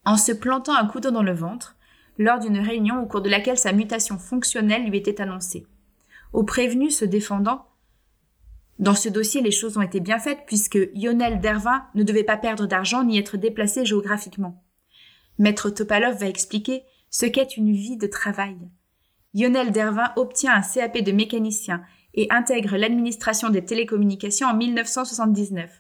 en 0.06 0.18
se 0.18 0.32
plantant 0.32 0.74
un 0.74 0.88
couteau 0.88 1.12
dans 1.12 1.22
le 1.22 1.36
ventre 1.36 1.76
lors 2.18 2.40
d'une 2.40 2.58
réunion 2.58 3.00
au 3.00 3.06
cours 3.06 3.22
de 3.22 3.30
laquelle 3.30 3.60
sa 3.60 3.72
mutation 3.72 4.18
fonctionnelle 4.18 4.90
lui 4.90 4.98
était 4.98 5.22
annoncée. 5.22 5.68
Au 6.34 6.42
prévenu 6.42 6.90
se 6.90 7.06
défendant, 7.06 7.68
dans 8.80 8.96
ce 8.96 9.10
dossier, 9.10 9.42
les 9.42 9.52
choses 9.52 9.78
ont 9.78 9.84
été 9.84 10.00
bien 10.00 10.18
faites 10.18 10.48
puisque 10.48 10.80
Lionel 10.96 11.42
Dervin 11.42 11.86
ne 11.94 12.02
devait 12.02 12.24
pas 12.24 12.38
perdre 12.38 12.66
d'argent 12.66 13.04
ni 13.04 13.20
être 13.20 13.38
déplacé 13.38 13.86
géographiquement. 13.86 14.64
Maître 15.40 15.70
Topalov 15.70 16.18
va 16.20 16.28
expliquer 16.28 16.84
ce 17.10 17.26
qu'est 17.26 17.56
une 17.56 17.72
vie 17.74 17.98
de 17.98 18.08
travail. 18.08 18.58
Lionel 19.34 19.72
Dervin 19.72 20.12
obtient 20.18 20.54
un 20.54 20.62
CAP 20.62 20.98
de 21.00 21.14
mécanicien 21.14 21.82
et 22.14 22.28
intègre 22.30 22.76
l'administration 22.76 23.50
des 23.50 23.64
télécommunications 23.64 24.50
en 24.50 24.54
1979. 24.54 25.72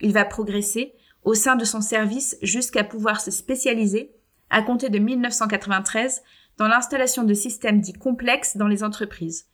Il 0.00 0.12
va 0.12 0.26
progresser 0.26 0.92
au 1.24 1.32
sein 1.34 1.56
de 1.56 1.64
son 1.64 1.80
service 1.80 2.36
jusqu'à 2.42 2.84
pouvoir 2.84 3.20
se 3.20 3.30
spécialiser, 3.30 4.12
à 4.50 4.62
compter 4.62 4.90
de 4.90 4.98
1993, 4.98 6.22
dans 6.58 6.68
l'installation 6.68 7.24
de 7.24 7.34
systèmes 7.34 7.80
dits 7.80 7.94
complexes 7.94 8.56
dans 8.56 8.68
les 8.68 8.84
entreprises. 8.84 9.46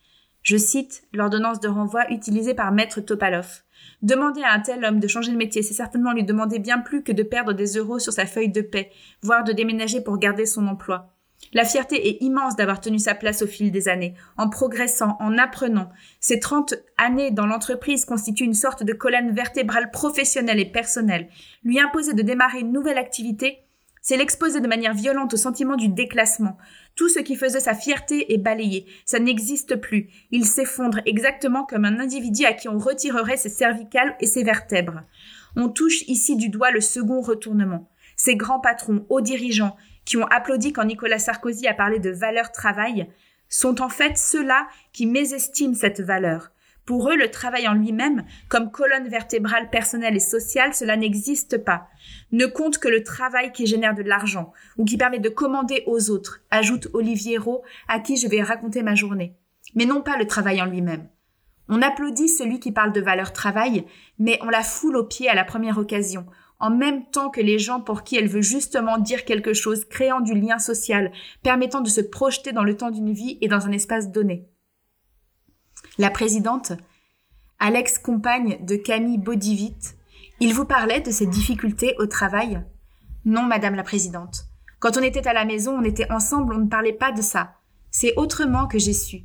Je 0.43 0.57
cite 0.57 1.05
l'ordonnance 1.13 1.61
de 1.61 1.69
renvoi 1.69 2.11
utilisée 2.11 2.55
par 2.55 2.73
Maître 2.73 3.01
Topalov. 3.01 3.63
Demander 4.03 4.43
à 4.43 4.53
un 4.53 4.61
tel 4.61 4.85
homme 4.85 5.01
de 5.01 5.09
changer 5.09 5.33
de 5.33 5.37
métier, 5.37 5.63
c'est 5.63 5.75
certainement 5.75 6.13
lui 6.13 6.25
demander 6.25 6.59
bien 6.59 6.79
plus 6.79 7.03
que 7.03 7.13
de 7.13 7.23
perdre 7.23 7.53
des 7.53 7.77
euros 7.77 7.99
sur 7.99 8.13
sa 8.13 8.27
feuille 8.27 8.51
de 8.51 8.63
paie, 8.63 8.91
voire 9.23 9.45
de 9.45 9.53
déménager 9.53 10.01
pour 10.01 10.19
garder 10.19 10.47
son 10.47 10.67
emploi. 10.67 11.13
La 11.53 11.65
fierté 11.65 12.09
est 12.09 12.23
immense 12.23 12.57
d'avoir 12.57 12.81
tenu 12.81 12.99
sa 12.99 13.15
place 13.15 13.43
au 13.43 13.47
fil 13.47 13.71
des 13.71 13.89
années, 13.89 14.15
en 14.39 14.49
progressant, 14.49 15.17
en 15.21 15.37
apprenant. 15.37 15.91
Ces 16.21 16.41
trente 16.41 16.75
années 16.97 17.31
dans 17.31 17.47
l'entreprise 17.47 18.05
constituent 18.05 18.45
une 18.45 18.55
sorte 18.55 18.85
de 18.85 18.93
colonne 18.93 19.33
vertébrale 19.33 19.91
professionnelle 19.91 20.61
et 20.61 20.71
personnelle. 20.71 21.29
Lui 21.63 21.81
imposer 21.81 22.15
de 22.15 22.23
démarrer 22.23 22.61
une 22.61 22.73
nouvelle 22.73 22.99
activité, 22.99 23.59
c'est 24.01 24.17
l'exposer 24.17 24.61
de 24.61 24.67
manière 24.67 24.95
violente 24.95 25.35
au 25.35 25.37
sentiment 25.37 25.77
du 25.77 25.89
déclassement. 25.89 26.57
Tout 26.95 27.09
ce 27.09 27.21
qui 27.21 27.37
faisait 27.37 27.61
sa 27.61 27.75
fierté 27.75 28.33
est 28.33 28.39
balayé. 28.39 28.87
Ça 29.05 29.19
n'existe 29.19 29.77
plus. 29.77 30.11
Il 30.31 30.45
s'effondre 30.45 31.01
exactement 31.07 31.65
comme 31.65 31.85
un 31.85 31.99
individu 31.99 32.45
à 32.45 32.53
qui 32.53 32.69
on 32.69 32.79
retirerait 32.79 33.37
ses 33.37 33.49
cervicales 33.49 34.15
et 34.21 34.27
ses 34.27 34.43
vertèbres. 34.43 35.03
On 35.57 35.69
touche 35.69 36.03
ici 36.03 36.37
du 36.37 36.49
doigt 36.49 36.71
le 36.71 36.81
second 36.81 37.21
retournement. 37.21 37.89
Ces 38.17 38.37
grands 38.37 38.61
patrons, 38.61 39.07
hauts 39.09 39.21
dirigeants, 39.21 39.77
qui 40.05 40.17
ont 40.17 40.27
applaudi 40.27 40.73
quand 40.73 40.85
Nicolas 40.85 41.19
Sarkozy 41.19 41.67
a 41.67 41.75
parlé 41.75 41.99
de 41.99 42.11
valeur 42.11 42.53
travail, 42.53 43.09
sont 43.49 43.81
en 43.81 43.89
fait 43.89 44.17
ceux-là 44.17 44.67
qui 44.93 45.07
mésestiment 45.07 45.75
cette 45.75 46.01
valeur. 46.01 46.52
Pour 46.85 47.09
eux, 47.11 47.17
le 47.17 47.31
travail 47.31 47.69
en 47.69 47.75
lui-même, 47.75 48.25
comme 48.49 48.73
colonne 48.73 49.09
vertébrale 49.09 49.71
personnelle 49.71 50.17
et 50.17 50.21
sociale, 50.21 50.75
cela 50.75 50.97
n'existe 50.97 51.59
pas. 51.59 51.87
Ne 52.33 52.47
compte 52.47 52.79
que 52.79 52.89
le 52.89 53.05
travail 53.05 53.53
qui 53.53 53.67
génère 53.67 53.95
de 53.95 54.03
l'argent, 54.03 54.53
ou 54.79 54.85
qui 54.85 54.97
permet 54.97 55.21
de 55.21 55.29
commander 55.29 55.85
aux 55.87 56.11
autres, 56.11 56.41
ajoute 56.51 56.89
Olivier 56.93 57.39
Rowe, 57.39 57.63
à 57.87 58.01
qui 58.01 58.17
je 58.17 58.27
vais 58.27 58.43
raconter 58.43 58.83
ma 58.83 58.97
journée. 58.97 59.37
Mais 59.77 59.85
non 59.85 60.03
pas 60.03 60.19
le 60.19 60.27
travail 60.27 60.61
en 60.61 60.67
lui-même. 60.67 61.09
On 61.69 61.83
applaudit 61.83 62.29
celui 62.29 62.59
qui 62.59 62.73
parle 62.73 62.93
de 62.93 63.01
valeur 63.01 63.33
travail, 63.33 63.87
mais 64.19 64.39
on 64.43 64.49
la 64.49 64.65
foule 64.65 64.97
aux 64.97 65.07
pieds 65.07 65.29
à 65.29 65.35
la 65.37 65.45
première 65.45 65.79
occasion, 65.79 66.27
en 66.59 66.71
même 66.71 67.07
temps 67.07 67.31
que 67.31 67.41
les 67.41 67.59
gens 67.59 67.81
pour 67.81 68.03
qui 68.03 68.17
elle 68.17 68.29
veut 68.29 68.43
justement 68.43 68.99
dire 68.99 69.25
quelque 69.25 69.55
chose, 69.55 69.85
créant 69.85 70.21
du 70.21 70.35
lien 70.35 70.59
social, 70.59 71.13
permettant 71.43 71.81
de 71.81 71.89
se 71.89 72.01
projeter 72.01 72.53
dans 72.53 72.65
le 72.65 72.77
temps 72.77 72.91
d'une 72.91 73.13
vie 73.13 73.39
et 73.41 73.49
dans 73.49 73.67
un 73.67 73.73
espace 73.73 74.11
donné. 74.11 74.49
La 75.99 76.11
présidente, 76.11 76.73
Alex 77.59 77.99
compagne 77.99 78.59
de 78.65 78.77
Camille 78.77 79.19
Baudivit, 79.19 79.77
il 80.41 80.55
vous 80.55 80.65
parlait 80.65 81.01
de 81.01 81.11
ses 81.11 81.27
difficultés 81.27 81.95
au 81.99 82.07
travail? 82.07 82.63
Non, 83.25 83.43
madame 83.43 83.77
la 83.77 83.85
présidente. 83.85 84.47
Quand 84.81 84.97
on 84.97 85.03
était 85.03 85.29
à 85.29 85.33
la 85.33 85.45
maison, 85.45 85.79
on 85.79 85.85
était 85.85 86.11
ensemble, 86.11 86.55
on 86.55 86.59
ne 86.59 86.69
parlait 86.69 86.93
pas 86.93 87.13
de 87.13 87.23
ça. 87.23 87.55
C'est 87.91 88.15
autrement 88.17 88.67
que 88.67 88.79
j'ai 88.79 88.93
su. 88.93 89.23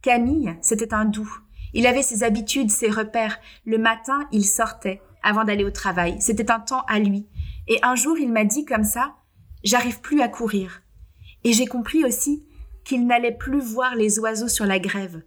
Camille, 0.00 0.56
c'était 0.62 0.94
un 0.94 1.04
doux. 1.04 1.30
Il 1.74 1.86
avait 1.86 2.02
ses 2.02 2.22
habitudes, 2.22 2.70
ses 2.70 2.88
repères. 2.88 3.38
Le 3.66 3.76
matin, 3.76 4.26
il 4.32 4.46
sortait 4.46 5.02
avant 5.22 5.44
d'aller 5.44 5.64
au 5.64 5.70
travail. 5.70 6.16
C'était 6.20 6.50
un 6.50 6.60
temps 6.60 6.84
à 6.88 6.98
lui. 6.98 7.26
Et 7.68 7.78
un 7.82 7.94
jour, 7.94 8.16
il 8.16 8.32
m'a 8.32 8.44
dit 8.44 8.64
comme 8.64 8.84
ça, 8.84 9.16
j'arrive 9.64 10.00
plus 10.00 10.22
à 10.22 10.28
courir. 10.28 10.80
Et 11.44 11.52
j'ai 11.52 11.66
compris 11.66 12.04
aussi 12.04 12.46
qu'il 12.84 13.06
n'allait 13.06 13.36
plus 13.36 13.60
voir 13.60 13.94
les 13.96 14.18
oiseaux 14.18 14.48
sur 14.48 14.64
la 14.64 14.78
grève. 14.78 15.22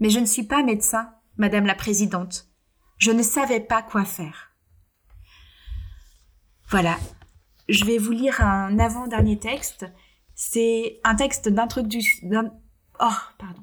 Mais 0.00 0.10
je 0.10 0.20
ne 0.20 0.26
suis 0.26 0.44
pas 0.44 0.62
médecin, 0.62 1.12
Madame 1.36 1.66
la 1.66 1.74
Présidente. 1.74 2.48
Je 2.98 3.10
ne 3.10 3.22
savais 3.22 3.60
pas 3.60 3.82
quoi 3.82 4.04
faire. 4.04 4.52
Voilà. 6.68 6.96
Je 7.68 7.84
vais 7.84 7.98
vous 7.98 8.12
lire 8.12 8.40
un 8.40 8.78
avant-dernier 8.78 9.38
texte. 9.38 9.86
C'est 10.34 11.00
un 11.04 11.14
texte 11.14 11.48
d'introduction. 11.48 12.52
Oh, 13.00 13.20
pardon. 13.38 13.62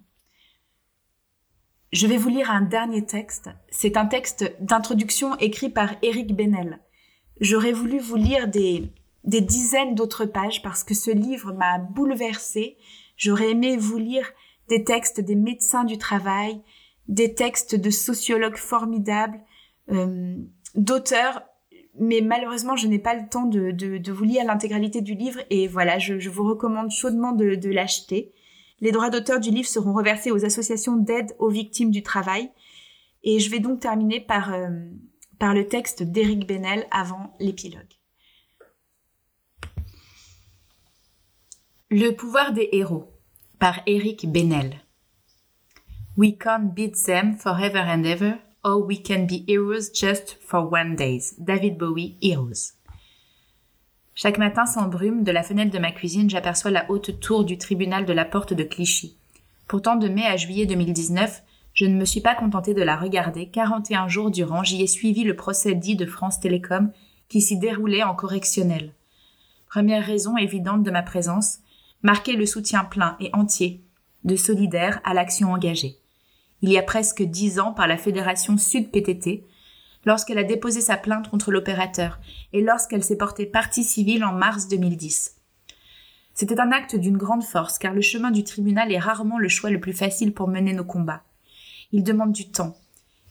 Je 1.91 2.07
vais 2.07 2.17
vous 2.17 2.29
lire 2.29 2.51
un 2.51 2.61
dernier 2.61 3.05
texte. 3.05 3.49
C'est 3.69 3.95
un 3.95 4.05
texte 4.05 4.55
d'introduction 4.59 5.37
écrit 5.37 5.69
par 5.69 5.95
Éric 6.01 6.35
Benel. 6.35 6.79
J'aurais 7.39 7.71
voulu 7.71 7.99
vous 7.99 8.17
lire 8.17 8.47
des, 8.47 8.91
des 9.23 9.41
dizaines 9.41 9.95
d'autres 9.95 10.25
pages 10.25 10.61
parce 10.61 10.83
que 10.83 10.93
ce 10.93 11.11
livre 11.11 11.53
m'a 11.53 11.77
bouleversée. 11.77 12.77
J'aurais 13.17 13.51
aimé 13.51 13.77
vous 13.77 13.97
lire 13.97 14.27
des 14.69 14.83
textes 14.83 15.21
des 15.21 15.35
médecins 15.35 15.83
du 15.83 15.97
travail, 15.97 16.61
des 17.07 17.33
textes 17.33 17.75
de 17.75 17.89
sociologues 17.89 18.57
formidables, 18.57 19.39
euh, 19.91 20.35
d'auteurs, 20.75 21.43
mais 21.99 22.21
malheureusement 22.21 22.75
je 22.75 22.87
n'ai 22.87 22.99
pas 22.99 23.13
le 23.13 23.29
temps 23.29 23.45
de, 23.45 23.71
de, 23.71 24.11
vous 24.11 24.23
lire 24.23 24.43
l'intégralité 24.45 25.01
du 25.01 25.13
livre 25.13 25.39
et 25.49 25.67
voilà, 25.67 25.99
je, 25.99 26.29
vous 26.29 26.43
recommande 26.43 26.91
chaudement 26.91 27.31
de, 27.31 27.55
de 27.55 27.69
l'acheter. 27.69 28.33
Les 28.81 28.91
droits 28.91 29.09
d'auteur 29.09 29.39
du 29.39 29.51
livre 29.51 29.67
seront 29.67 29.93
reversés 29.93 30.31
aux 30.31 30.45
associations 30.45 30.97
d'aide 30.97 31.33
aux 31.39 31.49
victimes 31.49 31.91
du 31.91 32.03
travail. 32.03 32.51
Et 33.23 33.39
je 33.39 33.49
vais 33.49 33.59
donc 33.59 33.79
terminer 33.79 34.19
par, 34.19 34.53
euh, 34.53 34.69
par 35.39 35.53
le 35.53 35.67
texte 35.67 36.03
d'Éric 36.03 36.45
Benel 36.45 36.85
avant 36.91 37.33
l'épilogue. 37.39 37.81
Le 41.89 42.11
pouvoir 42.11 42.51
des 42.51 42.69
héros 42.73 43.14
par 43.65 43.81
Éric 43.87 44.31
Benel. 44.31 44.75
We 46.15 46.37
can't 46.37 46.75
beat 46.75 46.93
them 47.07 47.35
forever 47.35 47.79
and 47.79 48.03
ever, 48.05 48.37
or 48.63 48.85
we 48.85 49.01
can 49.01 49.25
be 49.25 49.43
heroes 49.47 49.89
just 49.91 50.37
for 50.39 50.71
one 50.71 50.95
day. 50.95 51.19
David 51.39 51.79
Bowie, 51.79 52.15
Heroes. 52.21 52.73
Chaque 54.13 54.37
matin 54.37 54.67
sans 54.67 54.87
brume, 54.87 55.23
de 55.23 55.31
la 55.31 55.41
fenêtre 55.41 55.71
de 55.71 55.79
ma 55.79 55.91
cuisine, 55.91 56.29
j'aperçois 56.29 56.69
la 56.69 56.85
haute 56.91 57.19
tour 57.19 57.43
du 57.43 57.57
tribunal 57.57 58.05
de 58.05 58.13
la 58.13 58.23
porte 58.23 58.53
de 58.53 58.61
Clichy. 58.61 59.17
Pourtant, 59.67 59.95
de 59.95 60.09
mai 60.09 60.27
à 60.27 60.37
juillet 60.37 60.67
2019, 60.67 61.41
je 61.73 61.85
ne 61.87 61.95
me 61.95 62.05
suis 62.05 62.21
pas 62.21 62.35
contentée 62.35 62.75
de 62.75 62.83
la 62.83 62.95
regarder. 62.95 63.47
41 63.47 64.07
jours 64.07 64.29
durant, 64.29 64.61
j'y 64.61 64.83
ai 64.83 64.87
suivi 64.87 65.23
le 65.23 65.35
procès 65.35 65.73
dit 65.73 65.95
de 65.95 66.05
France 66.05 66.39
Télécom 66.39 66.91
qui 67.29 67.41
s'y 67.41 67.57
déroulait 67.57 68.03
en 68.03 68.13
correctionnel. 68.13 68.93
Première 69.67 70.05
raison 70.05 70.37
évidente 70.37 70.83
de 70.83 70.91
ma 70.91 71.01
présence, 71.01 71.61
marquait 72.05 72.33
le 72.33 72.45
soutien 72.45 72.83
plein 72.83 73.17
et 73.19 73.31
entier 73.33 73.83
de 74.25 74.35
solidaire 74.35 75.01
à 75.05 75.15
l'action 75.15 75.51
engagée. 75.51 75.97
Il 76.61 76.69
y 76.69 76.77
a 76.77 76.83
presque 76.83 77.23
dix 77.23 77.59
ans 77.59 77.73
par 77.73 77.87
la 77.87 77.97
Fédération 77.97 78.59
Sud 78.59 78.91
PTT, 78.91 79.43
lorsqu'elle 80.05 80.37
a 80.37 80.43
déposé 80.43 80.81
sa 80.81 80.97
plainte 80.97 81.31
contre 81.31 81.51
l'opérateur 81.51 82.19
et 82.53 82.61
lorsqu'elle 82.61 83.03
s'est 83.03 83.17
portée 83.17 83.47
partie 83.47 83.83
civile 83.83 84.23
en 84.23 84.33
mars 84.33 84.67
2010. 84.67 85.37
C'était 86.35 86.59
un 86.59 86.71
acte 86.71 86.95
d'une 86.95 87.17
grande 87.17 87.43
force 87.43 87.79
car 87.79 87.95
le 87.95 88.01
chemin 88.01 88.29
du 88.29 88.43
tribunal 88.43 88.91
est 88.91 88.99
rarement 88.99 89.39
le 89.39 89.49
choix 89.49 89.71
le 89.71 89.79
plus 89.79 89.93
facile 89.93 90.31
pour 90.31 90.47
mener 90.47 90.73
nos 90.73 90.85
combats. 90.85 91.23
Il 91.91 92.03
demande 92.03 92.33
du 92.33 92.51
temps 92.51 92.77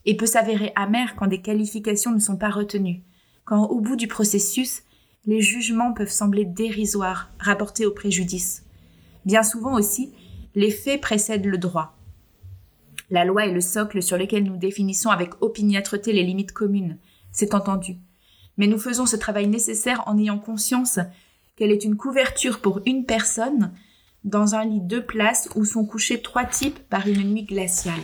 et 0.04 0.16
peut 0.16 0.26
s'avérer 0.26 0.72
amer 0.74 1.14
quand 1.14 1.28
des 1.28 1.42
qualifications 1.42 2.10
ne 2.10 2.18
sont 2.18 2.37
pas 2.37 2.50
retenues, 2.50 3.04
quand 3.44 3.66
au 3.66 3.80
bout 3.80 3.94
du 3.94 4.08
processus, 4.08 4.82
les 5.26 5.40
jugements 5.40 5.92
peuvent 5.92 6.10
sembler 6.10 6.44
dérisoires, 6.44 7.30
rapportés 7.38 7.87
au 7.87 7.90
préjudice. 7.90 8.64
Bien 9.24 9.42
souvent 9.42 9.74
aussi, 9.74 10.12
les 10.54 10.70
faits 10.70 11.00
précèdent 11.00 11.46
le 11.46 11.58
droit. 11.58 11.96
La 13.10 13.24
loi 13.24 13.46
est 13.46 13.52
le 13.52 13.60
socle 13.60 14.02
sur 14.02 14.18
lequel 14.18 14.44
nous 14.44 14.56
définissons 14.56 15.10
avec 15.10 15.42
opiniâtreté 15.42 16.12
les 16.12 16.22
limites 16.22 16.52
communes, 16.52 16.98
c'est 17.32 17.54
entendu. 17.54 17.96
Mais 18.56 18.66
nous 18.66 18.78
faisons 18.78 19.06
ce 19.06 19.16
travail 19.16 19.46
nécessaire 19.46 20.02
en 20.06 20.18
ayant 20.18 20.38
conscience 20.38 21.00
qu'elle 21.56 21.72
est 21.72 21.84
une 21.84 21.96
couverture 21.96 22.60
pour 22.60 22.80
une 22.87 23.04
personne 23.04 23.72
dans 24.24 24.54
un 24.54 24.64
lit 24.64 24.80
de 24.80 25.00
place 25.00 25.48
où 25.54 25.64
sont 25.64 25.84
couchés 25.84 26.22
trois 26.22 26.44
types 26.44 26.78
par 26.88 27.06
une 27.06 27.22
nuit 27.32 27.44
glaciale. 27.44 27.94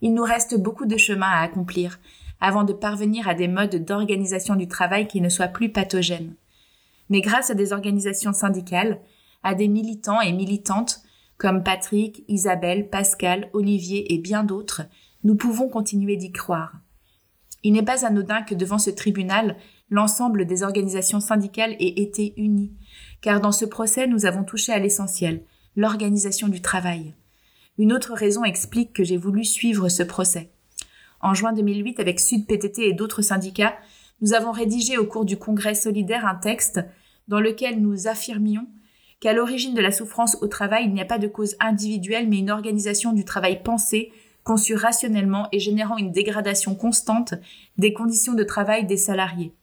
Il 0.00 0.14
nous 0.14 0.24
reste 0.24 0.58
beaucoup 0.58 0.86
de 0.86 0.96
chemin 0.96 1.28
à 1.28 1.42
accomplir 1.42 1.98
avant 2.40 2.64
de 2.64 2.72
parvenir 2.72 3.28
à 3.28 3.34
des 3.34 3.48
modes 3.48 3.84
d'organisation 3.84 4.56
du 4.56 4.68
travail 4.68 5.06
qui 5.08 5.20
ne 5.20 5.28
soient 5.28 5.48
plus 5.48 5.70
pathogènes. 5.70 6.34
Mais 7.10 7.20
grâce 7.20 7.50
à 7.50 7.54
des 7.54 7.72
organisations 7.72 8.32
syndicales, 8.32 9.00
à 9.42 9.54
des 9.54 9.68
militants 9.68 10.20
et 10.20 10.32
militantes 10.32 11.00
comme 11.36 11.62
Patrick, 11.62 12.24
Isabelle, 12.28 12.88
Pascal, 12.88 13.50
Olivier 13.52 14.14
et 14.14 14.18
bien 14.18 14.44
d'autres, 14.44 14.82
nous 15.24 15.34
pouvons 15.34 15.68
continuer 15.68 16.16
d'y 16.16 16.32
croire. 16.32 16.72
Il 17.62 17.72
n'est 17.72 17.82
pas 17.82 18.06
anodin 18.06 18.42
que 18.42 18.54
devant 18.54 18.78
ce 18.78 18.90
tribunal, 18.90 19.56
l'ensemble 19.90 20.46
des 20.46 20.62
organisations 20.62 21.20
syndicales 21.20 21.76
ait 21.80 22.00
été 22.00 22.34
uni, 22.36 22.72
car 23.20 23.40
dans 23.40 23.52
ce 23.52 23.64
procès 23.64 24.06
nous 24.06 24.26
avons 24.26 24.44
touché 24.44 24.72
à 24.72 24.78
l'essentiel, 24.78 25.44
l'organisation 25.76 26.48
du 26.48 26.60
travail. 26.60 27.14
Une 27.78 27.92
autre 27.92 28.12
raison 28.14 28.44
explique 28.44 28.92
que 28.92 29.02
j'ai 29.02 29.16
voulu 29.16 29.44
suivre 29.44 29.88
ce 29.88 30.02
procès. 30.02 30.52
En 31.24 31.32
juin 31.32 31.54
2008, 31.54 32.00
avec 32.00 32.20
Sud 32.20 32.46
PTT 32.46 32.86
et 32.86 32.92
d'autres 32.92 33.22
syndicats, 33.22 33.78
nous 34.20 34.34
avons 34.34 34.52
rédigé 34.52 34.98
au 34.98 35.06
cours 35.06 35.24
du 35.24 35.38
congrès 35.38 35.74
solidaire 35.74 36.26
un 36.26 36.34
texte 36.34 36.80
dans 37.28 37.40
lequel 37.40 37.80
nous 37.80 38.08
affirmions 38.08 38.66
qu'à 39.20 39.32
l'origine 39.32 39.72
de 39.72 39.80
la 39.80 39.90
souffrance 39.90 40.36
au 40.42 40.48
travail, 40.48 40.84
il 40.84 40.92
n'y 40.92 41.00
a 41.00 41.06
pas 41.06 41.16
de 41.16 41.26
cause 41.26 41.56
individuelle, 41.60 42.28
mais 42.28 42.40
une 42.40 42.50
organisation 42.50 43.14
du 43.14 43.24
travail 43.24 43.62
pensée, 43.62 44.12
conçue 44.42 44.74
rationnellement 44.74 45.48
et 45.50 45.60
générant 45.60 45.96
une 45.96 46.12
dégradation 46.12 46.74
constante 46.74 47.32
des 47.78 47.94
conditions 47.94 48.34
de 48.34 48.44
travail 48.44 48.84
des 48.84 48.98
salariés. 48.98 49.54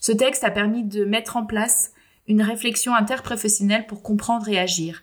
Ce 0.00 0.12
texte 0.12 0.44
a 0.44 0.50
permis 0.50 0.82
de 0.82 1.04
mettre 1.04 1.36
en 1.36 1.44
place 1.44 1.92
une 2.26 2.40
réflexion 2.40 2.94
interprofessionnelle 2.94 3.86
pour 3.86 4.02
comprendre 4.02 4.48
et 4.48 4.58
agir. 4.58 5.02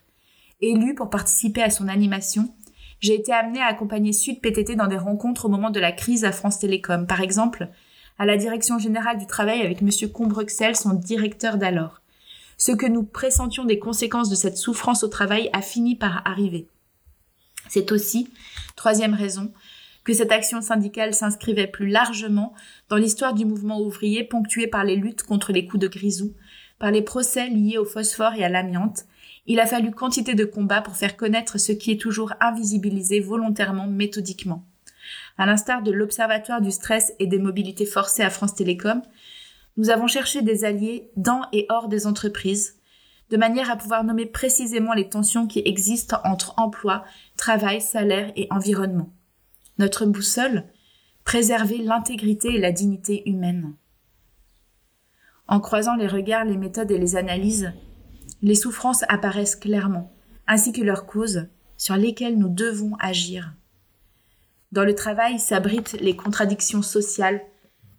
Élu 0.59 0.95
pour 0.95 1.11
participer 1.11 1.61
à 1.61 1.69
son 1.69 1.87
animation, 1.87 2.51
j'ai 3.01 3.15
été 3.15 3.33
amené 3.33 3.59
à 3.59 3.65
accompagner 3.65 4.13
Sud 4.13 4.39
PTT 4.39 4.75
dans 4.75 4.87
des 4.87 4.97
rencontres 4.97 5.45
au 5.45 5.49
moment 5.49 5.69
de 5.69 5.79
la 5.79 5.91
crise 5.91 6.23
à 6.23 6.31
France 6.31 6.59
Télécom, 6.59 7.05
par 7.05 7.21
exemple, 7.21 7.67
à 8.17 8.25
la 8.25 8.37
direction 8.37 8.79
générale 8.79 9.17
du 9.17 9.27
travail 9.27 9.61
avec 9.61 9.81
M. 9.81 9.89
Combruxel, 10.11 10.75
son 10.75 10.93
directeur 10.93 11.57
d'alors 11.57 12.01
ce 12.61 12.71
que 12.71 12.85
nous 12.85 13.01
pressentions 13.01 13.65
des 13.65 13.79
conséquences 13.79 14.29
de 14.29 14.35
cette 14.35 14.55
souffrance 14.55 15.03
au 15.03 15.07
travail 15.07 15.49
a 15.51 15.63
fini 15.63 15.95
par 15.95 16.21
arriver. 16.27 16.67
C'est 17.69 17.91
aussi, 17.91 18.29
troisième 18.75 19.15
raison, 19.15 19.51
que 20.03 20.13
cette 20.13 20.31
action 20.31 20.61
syndicale 20.61 21.15
s'inscrivait 21.15 21.65
plus 21.65 21.87
largement 21.87 22.53
dans 22.87 22.97
l'histoire 22.97 23.33
du 23.33 23.45
mouvement 23.45 23.81
ouvrier 23.81 24.23
ponctué 24.23 24.67
par 24.67 24.83
les 24.83 24.95
luttes 24.95 25.23
contre 25.23 25.51
les 25.51 25.65
coups 25.65 25.81
de 25.81 25.87
grisou, 25.87 26.35
par 26.77 26.91
les 26.91 27.01
procès 27.01 27.49
liés 27.49 27.79
au 27.79 27.85
phosphore 27.85 28.35
et 28.35 28.43
à 28.43 28.49
l'amiante. 28.49 29.05
Il 29.47 29.59
a 29.59 29.65
fallu 29.65 29.91
quantité 29.91 30.35
de 30.35 30.45
combats 30.45 30.81
pour 30.81 30.95
faire 30.95 31.17
connaître 31.17 31.57
ce 31.57 31.71
qui 31.71 31.91
est 31.91 32.01
toujours 32.01 32.33
invisibilisé 32.39 33.19
volontairement, 33.19 33.87
méthodiquement. 33.87 34.65
À 35.37 35.45
l'instar 35.45 35.81
de 35.81 35.91
l'Observatoire 35.91 36.61
du 36.61 36.71
stress 36.71 37.13
et 37.19 37.27
des 37.27 37.39
mobilités 37.39 37.85
forcées 37.85 38.23
à 38.23 38.29
France 38.29 38.55
Télécom, 38.55 39.01
nous 39.77 39.89
avons 39.89 40.07
cherché 40.07 40.41
des 40.41 40.65
alliés 40.65 41.09
dans 41.15 41.41
et 41.53 41.65
hors 41.69 41.87
des 41.87 42.05
entreprises, 42.05 42.77
de 43.29 43.37
manière 43.37 43.71
à 43.71 43.77
pouvoir 43.77 44.03
nommer 44.03 44.25
précisément 44.25 44.93
les 44.93 45.09
tensions 45.09 45.47
qui 45.47 45.61
existent 45.65 46.19
entre 46.25 46.53
emploi, 46.57 47.03
travail, 47.37 47.81
salaire 47.81 48.31
et 48.35 48.47
environnement. 48.51 49.09
Notre 49.77 50.05
boussole, 50.05 50.65
préserver 51.23 51.77
l'intégrité 51.77 52.49
et 52.55 52.59
la 52.59 52.71
dignité 52.71 53.27
humaine. 53.27 53.73
En 55.47 55.59
croisant 55.59 55.95
les 55.95 56.07
regards, 56.07 56.45
les 56.45 56.57
méthodes 56.57 56.91
et 56.91 56.97
les 56.97 57.15
analyses, 57.15 57.71
les 58.41 58.55
souffrances 58.55 59.03
apparaissent 59.09 59.55
clairement, 59.55 60.11
ainsi 60.47 60.73
que 60.73 60.81
leurs 60.81 61.05
causes, 61.05 61.47
sur 61.77 61.95
lesquelles 61.95 62.37
nous 62.37 62.49
devons 62.49 62.95
agir. 62.99 63.53
Dans 64.71 64.83
le 64.83 64.95
travail 64.95 65.39
s'abritent 65.39 65.97
les 65.99 66.15
contradictions 66.15 66.81
sociales 66.81 67.41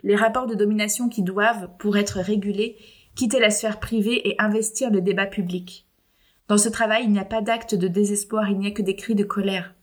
les 0.03 0.17
rapports 0.17 0.47
de 0.47 0.55
domination 0.55 1.09
qui 1.09 1.23
doivent, 1.23 1.71
pour 1.79 1.97
être 1.97 2.19
régulés, 2.21 2.77
quitter 3.15 3.39
la 3.39 3.51
sphère 3.51 3.79
privée 3.79 4.29
et 4.29 4.41
investir 4.41 4.91
le 4.91 5.01
débat 5.01 5.27
public. 5.27 5.87
Dans 6.49 6.59
ce 6.59 6.69
travail, 6.69 7.05
il 7.05 7.13
n'y 7.13 7.19
a 7.19 7.25
pas 7.25 7.41
d'acte 7.41 7.75
de 7.75 7.89
désespoir, 7.89 8.51
il 8.51 8.59
n'y 8.59 8.67
a 8.67 8.73
que 8.73 8.83
des 8.83 8.97
cris 8.97 9.15
de 9.15 9.25
colère. 9.25 9.75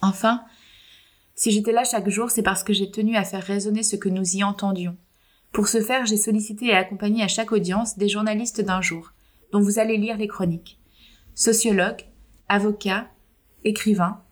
Enfin, 0.00 0.42
si 1.34 1.50
j'étais 1.50 1.72
là 1.72 1.84
chaque 1.84 2.08
jour, 2.08 2.30
c'est 2.30 2.42
parce 2.42 2.62
que 2.62 2.72
j'ai 2.72 2.90
tenu 2.90 3.16
à 3.16 3.24
faire 3.24 3.42
résonner 3.42 3.82
ce 3.82 3.96
que 3.96 4.08
nous 4.08 4.36
y 4.36 4.42
entendions. 4.44 4.96
Pour 5.52 5.68
ce 5.68 5.82
faire, 5.82 6.06
j'ai 6.06 6.16
sollicité 6.16 6.66
et 6.66 6.74
accompagné 6.74 7.22
à 7.22 7.28
chaque 7.28 7.52
audience 7.52 7.98
des 7.98 8.08
journalistes 8.08 8.62
d'un 8.62 8.80
jour, 8.80 9.11
dont 9.52 9.60
vous 9.60 9.78
allez 9.78 9.96
lire 9.96 10.16
les 10.16 10.28
chroniques. 10.28 10.78
Sociologues, 11.34 12.06
avocats, 12.48 13.08
écrivains, 13.64 14.22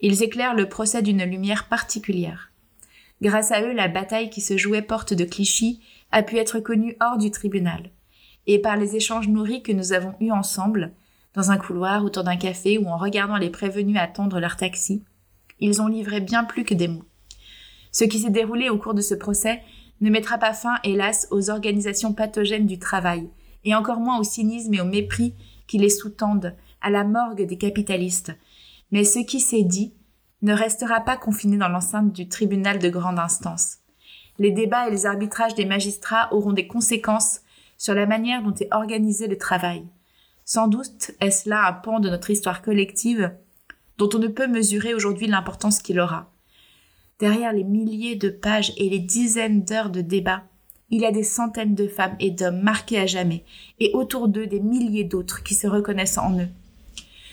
ils 0.00 0.22
éclairent 0.22 0.54
le 0.54 0.68
procès 0.68 1.02
d'une 1.02 1.24
lumière 1.24 1.68
particulière. 1.68 2.50
Grâce 3.22 3.52
à 3.52 3.62
eux, 3.62 3.72
la 3.72 3.88
bataille 3.88 4.28
qui 4.28 4.40
se 4.40 4.56
jouait 4.56 4.82
porte 4.82 5.14
de 5.14 5.24
Clichy 5.24 5.80
a 6.10 6.22
pu 6.22 6.36
être 6.36 6.60
connue 6.60 6.96
hors 7.00 7.16
du 7.16 7.30
tribunal. 7.30 7.90
Et 8.46 8.58
par 8.58 8.76
les 8.76 8.96
échanges 8.96 9.28
nourris 9.28 9.62
que 9.62 9.72
nous 9.72 9.92
avons 9.92 10.14
eus 10.20 10.30
ensemble, 10.30 10.92
dans 11.32 11.50
un 11.50 11.56
couloir, 11.56 12.04
autour 12.04 12.22
d'un 12.22 12.36
café 12.36 12.78
ou 12.78 12.86
en 12.86 12.96
regardant 12.96 13.38
les 13.38 13.50
prévenus 13.50 13.96
attendre 13.98 14.40
leur 14.40 14.56
taxi, 14.56 15.02
ils 15.58 15.80
ont 15.80 15.88
livré 15.88 16.20
bien 16.20 16.44
plus 16.44 16.64
que 16.64 16.74
des 16.74 16.88
mots. 16.88 17.04
Ce 17.90 18.04
qui 18.04 18.18
s'est 18.18 18.30
déroulé 18.30 18.68
au 18.68 18.78
cours 18.78 18.94
de 18.94 19.00
ce 19.00 19.14
procès 19.14 19.62
ne 20.00 20.10
mettra 20.10 20.36
pas 20.38 20.52
fin, 20.52 20.76
hélas, 20.84 21.28
aux 21.30 21.50
organisations 21.50 22.12
pathogènes 22.12 22.66
du 22.66 22.78
travail, 22.78 23.28
et 23.64 23.74
encore 23.74 24.00
moins 24.00 24.18
au 24.18 24.24
cynisme 24.24 24.74
et 24.74 24.80
au 24.80 24.84
mépris 24.84 25.34
qui 25.66 25.78
les 25.78 25.90
sous-tendent, 25.90 26.54
à 26.80 26.90
la 26.90 27.04
morgue 27.04 27.46
des 27.46 27.56
capitalistes. 27.56 28.32
Mais 28.90 29.04
ce 29.04 29.20
qui 29.20 29.40
s'est 29.40 29.62
dit 29.62 29.94
ne 30.42 30.52
restera 30.52 31.00
pas 31.00 31.16
confiné 31.16 31.56
dans 31.56 31.68
l'enceinte 31.68 32.12
du 32.12 32.28
tribunal 32.28 32.78
de 32.78 32.90
grande 32.90 33.18
instance. 33.18 33.78
Les 34.38 34.50
débats 34.50 34.88
et 34.88 34.90
les 34.90 35.06
arbitrages 35.06 35.54
des 35.54 35.64
magistrats 35.64 36.32
auront 36.34 36.52
des 36.52 36.66
conséquences 36.66 37.40
sur 37.78 37.94
la 37.94 38.06
manière 38.06 38.42
dont 38.42 38.54
est 38.54 38.72
organisé 38.72 39.26
le 39.26 39.38
travail. 39.38 39.86
Sans 40.44 40.68
doute 40.68 41.12
est-ce 41.20 41.48
là 41.48 41.66
un 41.66 41.72
pan 41.72 42.00
de 42.00 42.10
notre 42.10 42.30
histoire 42.30 42.60
collective 42.60 43.32
dont 43.96 44.10
on 44.12 44.18
ne 44.18 44.28
peut 44.28 44.48
mesurer 44.48 44.92
aujourd'hui 44.92 45.26
l'importance 45.26 45.80
qu'il 45.80 46.00
aura. 46.00 46.32
Derrière 47.20 47.52
les 47.52 47.64
milliers 47.64 48.16
de 48.16 48.28
pages 48.28 48.72
et 48.76 48.88
les 48.90 48.98
dizaines 48.98 49.64
d'heures 49.64 49.90
de 49.90 50.00
débats, 50.00 50.44
il 50.90 51.00
y 51.00 51.06
a 51.06 51.12
des 51.12 51.22
centaines 51.22 51.74
de 51.74 51.88
femmes 51.88 52.16
et 52.20 52.30
d'hommes 52.30 52.60
marqués 52.60 52.98
à 52.98 53.06
jamais, 53.06 53.44
et 53.80 53.90
autour 53.94 54.28
d'eux 54.28 54.46
des 54.46 54.60
milliers 54.60 55.04
d'autres 55.04 55.42
qui 55.42 55.54
se 55.54 55.66
reconnaissent 55.66 56.18
en 56.18 56.38
eux. 56.38 56.48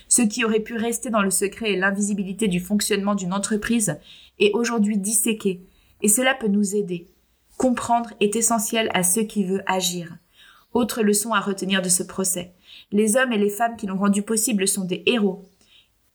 Ce 0.07 0.21
qui 0.21 0.43
aurait 0.43 0.59
pu 0.59 0.75
rester 0.75 1.09
dans 1.09 1.21
le 1.21 1.29
secret 1.29 1.71
et 1.71 1.77
l'invisibilité 1.77 2.47
du 2.47 2.59
fonctionnement 2.59 3.15
d'une 3.15 3.33
entreprise 3.33 3.97
est 4.39 4.51
aujourd'hui 4.53 4.97
disséqué, 4.97 5.61
et 6.01 6.07
cela 6.07 6.33
peut 6.33 6.47
nous 6.47 6.75
aider. 6.75 7.07
Comprendre 7.57 8.11
est 8.19 8.35
essentiel 8.35 8.89
à 8.93 9.03
ceux 9.03 9.23
qui 9.23 9.43
veulent 9.43 9.63
agir. 9.67 10.17
Autre 10.73 11.03
leçon 11.03 11.33
à 11.33 11.39
retenir 11.39 11.81
de 11.81 11.89
ce 11.89 12.03
procès. 12.03 12.53
Les 12.91 13.17
hommes 13.17 13.33
et 13.33 13.37
les 13.37 13.49
femmes 13.49 13.77
qui 13.77 13.85
l'ont 13.87 13.97
rendu 13.97 14.21
possible 14.21 14.67
sont 14.67 14.85
des 14.85 15.03
héros. 15.05 15.43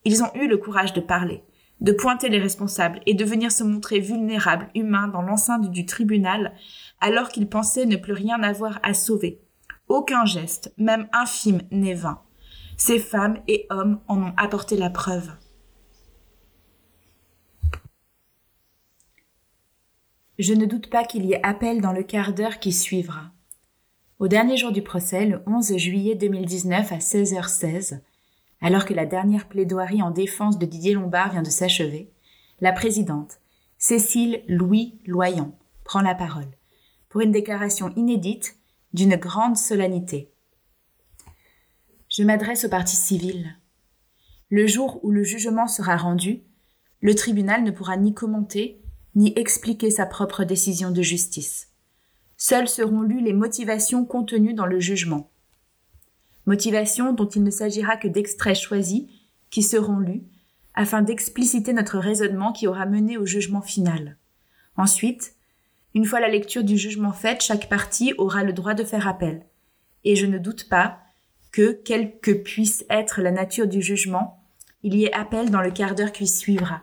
Ils 0.05 0.23
ont 0.23 0.35
eu 0.35 0.49
le 0.49 0.57
courage 0.57 0.93
de 0.93 1.01
parler, 1.01 1.43
de 1.81 1.93
pointer 1.93 2.29
les 2.29 2.39
responsables 2.39 3.01
et 3.07 3.15
de 3.15 3.25
venir 3.25 3.53
se 3.53 3.65
montrer 3.65 4.01
vulnérables, 4.01 4.69
humains 4.75 5.09
dans 5.09 5.23
l'enceinte 5.23 5.71
du 5.71 5.87
tribunal, 5.87 6.55
alors 7.01 7.29
qu'ils 7.29 7.49
pensaient 7.49 7.87
ne 7.87 7.97
plus 7.97 8.13
rien 8.13 8.43
avoir 8.43 8.81
à 8.83 8.95
sauver. 8.95 9.41
Aucun 9.89 10.25
geste, 10.25 10.73
même 10.79 11.09
infime, 11.13 11.63
n'est 11.71 11.95
vain. 11.95 12.21
Ces 12.77 12.99
femmes 12.99 13.39
et 13.47 13.67
hommes 13.71 14.01
en 14.09 14.23
ont 14.23 14.35
apporté 14.37 14.77
la 14.77 14.91
preuve. 14.91 15.31
Je 20.39 20.53
ne 20.53 20.67
doute 20.67 20.91
pas 20.91 21.05
qu'il 21.05 21.25
y 21.25 21.33
ait 21.33 21.47
appel 21.47 21.81
dans 21.81 21.93
le 21.93 22.03
quart 22.03 22.35
d'heure 22.35 22.59
qui 22.59 22.73
suivra. 22.73 23.33
Au 24.19 24.29
dernier 24.29 24.57
jour 24.57 24.73
du 24.73 24.83
procès, 24.83 25.25
le 25.25 25.43
11 25.47 25.77
juillet 25.77 26.15
2019 26.15 26.93
à 26.93 26.99
16h16, 26.99 28.01
alors 28.61 28.85
que 28.85 28.95
la 28.95 29.07
dernière 29.07 29.49
plaidoirie 29.49 30.03
en 30.03 30.11
défense 30.11 30.59
de 30.59 30.67
Didier 30.67 30.95
Lombard 30.95 31.33
vient 31.33 31.43
de 31.43 31.51
s'achever, 31.51 32.11
la 32.61 32.73
présidente, 32.73 33.39
Cécile 33.79 34.43
Louis 34.49 34.99
Loyant, 35.07 35.57
prend 35.85 36.01
la 36.01 36.15
parole 36.15 36.51
pour 37.09 37.21
une 37.21 37.33
déclaration 37.33 37.93
inédite 37.97 38.57
d'une 38.93 39.17
grande 39.17 39.57
solennité. 39.57 40.33
Je 42.09 42.23
m'adresse 42.23 42.65
au 42.65 42.69
parti 42.69 42.97
civil. 42.97 43.57
Le 44.49 44.67
jour 44.67 45.01
où 45.03 45.11
le 45.11 45.23
jugement 45.23 45.67
sera 45.67 45.97
rendu, 45.97 46.43
le 47.01 47.15
tribunal 47.15 47.63
ne 47.63 47.71
pourra 47.71 47.97
ni 47.97 48.15
commenter, 48.15 48.81
ni 49.15 49.33
expliquer 49.37 49.91
sa 49.91 50.07
propre 50.07 50.45
décision 50.45 50.91
de 50.91 51.03
justice. 51.03 51.69
Seules 52.37 52.69
seront 52.69 53.03
lues 53.03 53.23
les 53.23 53.33
motivations 53.33 54.05
contenues 54.05 54.55
dans 54.55 54.67
le 54.67 54.81
jugement. 54.81 55.31
Motivations 56.47 57.13
dont 57.13 57.29
il 57.29 57.43
ne 57.43 57.51
s'agira 57.51 57.97
que 57.97 58.09
d'extraits 58.09 58.57
choisis 58.57 59.05
qui 59.51 59.63
seront 59.63 59.99
lus 59.99 60.23
afin 60.75 61.03
d'expliciter 61.03 61.73
notre 61.73 61.99
raisonnement 61.99 62.53
qui 62.53 62.69
aura 62.69 62.87
mené 62.87 63.17
au 63.17 63.27
jugement 63.27 63.63
final. 63.63 64.17
Ensuite, 64.77 65.35
une 65.95 66.05
fois 66.05 66.21
la 66.21 66.29
lecture 66.29 66.63
du 66.63 66.77
jugement 66.77 67.13
faite, 67.13 67.43
chaque 67.43 67.69
partie 67.69 68.13
aura 68.19 68.45
le 68.45 68.53
droit 68.53 68.75
de 68.75 68.85
faire 68.85 69.09
appel. 69.09 69.47
Et 70.05 70.15
je 70.15 70.27
ne 70.27 70.39
doute 70.39 70.69
pas 70.69 70.99
que, 71.51 71.73
quelle 71.73 72.19
que 72.21 72.31
puisse 72.31 72.85
être 72.91 73.23
la 73.23 73.31
nature 73.31 73.67
du 73.67 73.81
jugement, 73.81 74.43
il 74.83 74.95
y 74.95 75.05
ait 75.05 75.13
appel 75.15 75.51
dans 75.51 75.63
le 75.63 75.71
quart 75.71 75.95
d'heure 75.95 76.13
qui 76.13 76.27
suivra. 76.27 76.83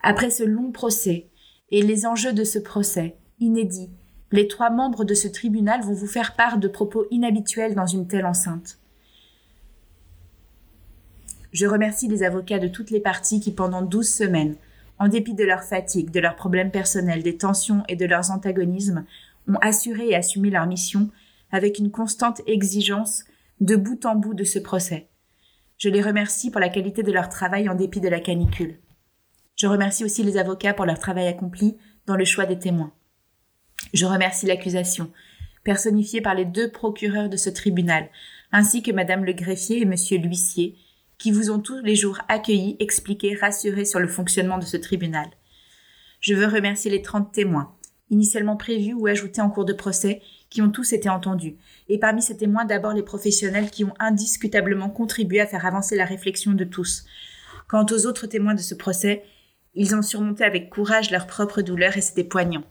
Après 0.00 0.30
ce 0.30 0.44
long 0.44 0.70
procès 0.70 1.28
et 1.70 1.82
les 1.82 2.06
enjeux 2.06 2.32
de 2.32 2.44
ce 2.44 2.60
procès, 2.60 3.16
inédit, 3.40 3.90
les 4.34 4.48
trois 4.48 4.68
membres 4.68 5.04
de 5.04 5.14
ce 5.14 5.28
tribunal 5.28 5.82
vont 5.82 5.92
vous 5.92 6.08
faire 6.08 6.34
part 6.34 6.58
de 6.58 6.66
propos 6.66 7.06
inhabituels 7.12 7.76
dans 7.76 7.86
une 7.86 8.08
telle 8.08 8.26
enceinte. 8.26 8.80
Je 11.52 11.68
remercie 11.68 12.08
les 12.08 12.24
avocats 12.24 12.58
de 12.58 12.66
toutes 12.66 12.90
les 12.90 12.98
parties 12.98 13.38
qui, 13.38 13.52
pendant 13.52 13.80
douze 13.80 14.08
semaines, 14.08 14.56
en 14.98 15.06
dépit 15.06 15.34
de 15.34 15.44
leur 15.44 15.62
fatigue, 15.62 16.10
de 16.10 16.18
leurs 16.18 16.34
problèmes 16.34 16.72
personnels, 16.72 17.22
des 17.22 17.36
tensions 17.36 17.84
et 17.88 17.94
de 17.94 18.06
leurs 18.06 18.32
antagonismes, 18.32 19.04
ont 19.46 19.58
assuré 19.60 20.08
et 20.08 20.16
assumé 20.16 20.50
leur 20.50 20.66
mission 20.66 21.10
avec 21.52 21.78
une 21.78 21.92
constante 21.92 22.40
exigence 22.48 23.22
de 23.60 23.76
bout 23.76 24.04
en 24.04 24.16
bout 24.16 24.34
de 24.34 24.42
ce 24.42 24.58
procès. 24.58 25.06
Je 25.78 25.88
les 25.88 26.02
remercie 26.02 26.50
pour 26.50 26.60
la 26.60 26.70
qualité 26.70 27.04
de 27.04 27.12
leur 27.12 27.28
travail 27.28 27.68
en 27.68 27.76
dépit 27.76 28.00
de 28.00 28.08
la 28.08 28.18
canicule. 28.18 28.80
Je 29.54 29.68
remercie 29.68 30.02
aussi 30.02 30.24
les 30.24 30.38
avocats 30.38 30.74
pour 30.74 30.86
leur 30.86 30.98
travail 30.98 31.28
accompli 31.28 31.76
dans 32.06 32.16
le 32.16 32.24
choix 32.24 32.46
des 32.46 32.58
témoins. 32.58 32.92
Je 33.94 34.06
remercie 34.06 34.46
l'accusation, 34.46 35.12
personnifiée 35.62 36.20
par 36.20 36.34
les 36.34 36.44
deux 36.44 36.68
procureurs 36.68 37.28
de 37.28 37.36
ce 37.36 37.48
tribunal, 37.48 38.08
ainsi 38.50 38.82
que 38.82 38.90
Madame 38.90 39.24
le 39.24 39.32
greffier 39.32 39.80
et 39.80 39.84
Monsieur 39.84 40.18
l'huissier, 40.18 40.74
qui 41.16 41.30
vous 41.30 41.52
ont 41.52 41.60
tous 41.60 41.80
les 41.80 41.94
jours 41.94 42.18
accueillis, 42.26 42.76
expliqués, 42.80 43.36
rassurés 43.36 43.84
sur 43.84 44.00
le 44.00 44.08
fonctionnement 44.08 44.58
de 44.58 44.64
ce 44.64 44.76
tribunal. 44.76 45.28
Je 46.18 46.34
veux 46.34 46.48
remercier 46.48 46.90
les 46.90 47.02
trente 47.02 47.32
témoins, 47.32 47.72
initialement 48.10 48.56
prévus 48.56 48.94
ou 48.94 49.06
ajoutés 49.06 49.40
en 49.40 49.48
cours 49.48 49.64
de 49.64 49.72
procès, 49.72 50.22
qui 50.50 50.60
ont 50.60 50.70
tous 50.70 50.92
été 50.92 51.08
entendus, 51.08 51.54
et 51.88 52.00
parmi 52.00 52.20
ces 52.20 52.36
témoins 52.36 52.64
d'abord 52.64 52.94
les 52.94 53.04
professionnels 53.04 53.70
qui 53.70 53.84
ont 53.84 53.94
indiscutablement 54.00 54.90
contribué 54.90 55.40
à 55.40 55.46
faire 55.46 55.66
avancer 55.66 55.94
la 55.94 56.04
réflexion 56.04 56.50
de 56.50 56.64
tous. 56.64 57.04
Quant 57.68 57.86
aux 57.92 58.06
autres 58.06 58.26
témoins 58.26 58.54
de 58.54 58.60
ce 58.60 58.74
procès, 58.74 59.22
ils 59.74 59.94
ont 59.94 60.02
surmonté 60.02 60.42
avec 60.42 60.68
courage 60.68 61.12
leurs 61.12 61.28
propres 61.28 61.62
douleurs 61.62 61.96
et 61.96 62.00
c'était 62.00 62.24
poignant. 62.24 62.64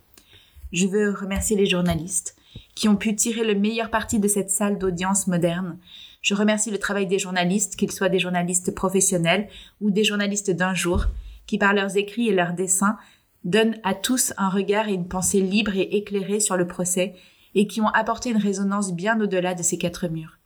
Je 0.74 0.88
veux 0.88 1.12
remercier 1.12 1.56
les 1.56 1.68
journalistes 1.68 2.36
qui 2.76 2.90
ont 2.90 2.96
pu 2.96 3.16
tirer 3.16 3.44
le 3.44 3.54
meilleur 3.54 3.92
parti 3.92 4.20
de 4.20 4.28
cette 4.28 4.50
salle 4.50 4.80
d'audience 4.80 5.28
moderne. 5.28 5.78
Je 6.24 6.34
remercie 6.34 6.72
le 6.72 6.80
travail 6.80 7.06
des 7.06 7.20
journalistes, 7.20 7.76
qu'ils 7.76 7.92
soient 7.92 8.10
des 8.10 8.20
journalistes 8.20 8.74
professionnels 8.74 9.48
ou 9.82 9.92
des 9.92 10.04
journalistes 10.04 10.50
d'un 10.50 10.74
jour, 10.74 11.06
qui 11.46 11.60
par 11.60 11.74
leurs 11.74 11.96
écrits 11.96 12.30
et 12.30 12.34
leurs 12.34 12.54
dessins 12.54 12.98
donnent 13.44 13.78
à 13.84 13.94
tous 13.94 14.34
un 14.38 14.50
regard 14.50 14.90
et 14.90 14.94
une 14.94 15.08
pensée 15.08 15.42
libre 15.42 15.76
et 15.76 15.96
éclairée 15.96 16.40
sur 16.40 16.58
le 16.58 16.66
procès 16.66 17.14
et 17.54 17.68
qui 17.68 17.80
ont 17.80 17.90
apporté 17.90 18.32
une 18.32 18.38
résonance 18.38 18.94
bien 18.94 19.20
au-delà 19.22 19.54
de 19.54 19.62
ces 19.62 19.78
quatre 19.78 20.08
murs. 20.08 20.40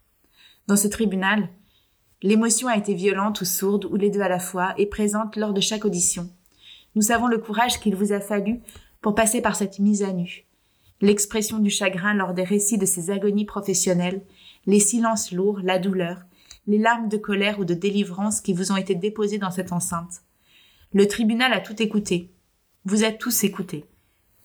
Dans 0.68 0.76
ce 0.76 0.90
tribunal, 0.90 1.48
l'émotion 2.22 2.68
a 2.68 2.76
été 2.76 2.94
violente 2.94 3.40
ou 3.40 3.46
sourde 3.46 3.86
ou 3.86 3.96
les 3.96 4.10
deux 4.10 4.22
à 4.22 4.28
la 4.28 4.40
fois 4.40 4.74
et 4.78 4.88
présente 4.88 5.38
lors 5.38 5.54
de 5.54 5.62
chaque 5.62 5.86
audition. 5.86 6.30
Nous 6.96 7.04
savons 7.04 7.28
le 7.28 7.38
courage 7.38 7.80
qu'il 7.80 7.96
vous 7.96 8.12
a 8.12 8.20
fallu 8.20 8.60
pour 9.02 9.16
passer 9.16 9.42
par 9.42 9.56
cette 9.56 9.80
mise 9.80 10.04
à 10.04 10.12
nu. 10.12 10.46
L'expression 11.02 11.60
du 11.60 11.70
chagrin 11.70 12.14
lors 12.14 12.34
des 12.34 12.44
récits 12.44 12.78
de 12.78 12.86
ces 12.86 13.12
agonies 13.12 13.46
professionnelles, 13.46 14.24
les 14.66 14.80
silences 14.80 15.32
lourds, 15.32 15.60
la 15.64 15.80
douleur, 15.80 16.22
les 16.66 16.78
larmes 16.78 17.08
de 17.08 17.18
colère 17.18 17.60
ou 17.60 17.66
de 17.66 17.74
délivrance 17.74 18.42
qui 18.42 18.54
vous 18.54 18.72
ont 18.72 18.78
été 18.78 18.96
déposées 18.96 19.38
dans 19.38 19.52
cette 19.52 19.72
enceinte. 19.72 20.22
Le 20.94 21.08
tribunal 21.08 21.54
a 21.54 21.60
tout 21.60 21.82
écouté. 21.82 22.32
Vous 22.86 23.04
êtes 23.04 23.20
tous 23.20 23.44
écoutés. 23.44 23.86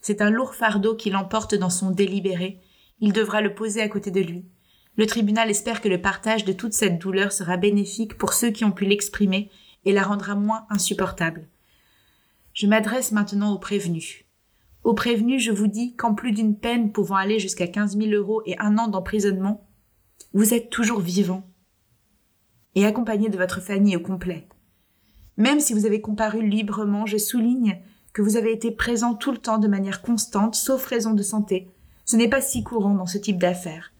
C'est 0.01 0.21
un 0.21 0.29
lourd 0.29 0.53
fardeau 0.53 0.95
qui 0.95 1.09
l'emporte 1.09 1.55
dans 1.55 1.69
son 1.69 1.91
délibéré. 1.91 2.59
Il 2.99 3.13
devra 3.13 3.41
le 3.41 3.55
poser 3.55 3.81
à 3.81 3.89
côté 3.89 4.11
de 4.11 4.21
lui. 4.21 4.45
Le 4.95 5.07
tribunal 5.07 5.49
espère 5.49 5.81
que 5.81 5.89
le 5.89 6.01
partage 6.01 6.45
de 6.45 6.53
toute 6.53 6.73
cette 6.73 6.99
douleur 6.99 7.31
sera 7.31 7.57
bénéfique 7.57 8.17
pour 8.17 8.33
ceux 8.33 8.51
qui 8.51 8.63
ont 8.63 8.71
pu 8.71 8.85
l'exprimer 8.85 9.49
et 9.85 9.91
la 9.91 10.03
rendra 10.03 10.35
moins 10.35 10.65
insupportable. 10.69 11.47
Je 12.53 12.67
m'adresse 12.67 13.11
maintenant 13.11 13.53
aux 13.53 13.59
prévenus. 13.59 14.22
Aux 14.83 14.93
prévenus, 14.93 15.41
je 15.41 15.51
vous 15.51 15.67
dis 15.67 15.95
qu'en 15.95 16.13
plus 16.13 16.33
d'une 16.33 16.57
peine 16.57 16.91
pouvant 16.91 17.15
aller 17.15 17.39
jusqu'à 17.39 17.67
quinze 17.67 17.95
mille 17.95 18.13
euros 18.13 18.41
et 18.45 18.57
un 18.59 18.77
an 18.77 18.87
d'emprisonnement, 18.87 19.65
vous 20.33 20.53
êtes 20.53 20.69
toujours 20.69 20.99
vivant 20.99 21.47
et 22.75 22.85
accompagné 22.85 23.29
de 23.29 23.37
votre 23.37 23.61
famille 23.61 23.95
au 23.95 24.01
complet. 24.01 24.47
Même 25.37 25.59
si 25.59 25.73
vous 25.73 25.85
avez 25.85 26.01
comparu 26.01 26.47
librement, 26.47 27.05
je 27.05 27.17
souligne 27.17 27.79
que 28.13 28.21
vous 28.21 28.35
avez 28.35 28.51
été 28.51 28.71
présent 28.71 29.13
tout 29.13 29.31
le 29.31 29.37
temps 29.37 29.57
de 29.57 29.67
manière 29.67 30.01
constante, 30.01 30.55
sauf 30.55 30.85
raison 30.85 31.13
de 31.13 31.23
santé. 31.23 31.69
Ce 32.05 32.15
n'est 32.15 32.29
pas 32.29 32.41
si 32.41 32.63
courant 32.63 32.93
dans 32.93 33.05
ce 33.05 33.17
type 33.17 33.39
d'affaires. 33.39 33.93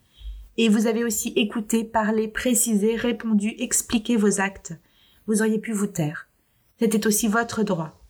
Et 0.58 0.70
vous 0.70 0.86
avez 0.86 1.04
aussi 1.04 1.30
écouté, 1.30 1.84
parlé, 1.84 2.28
précisé, 2.28 2.96
répondu, 2.96 3.56
expliqué 3.58 4.18
vos 4.18 4.40
actes. 4.40 4.74
Vous 5.26 5.42
auriez 5.42 5.60
pu 5.60 5.72
vous 5.72 5.88
taire. 5.88 6.28
C'était 6.80 7.08
aussi 7.08 7.28
votre 7.28 7.64
droit. 7.64 8.03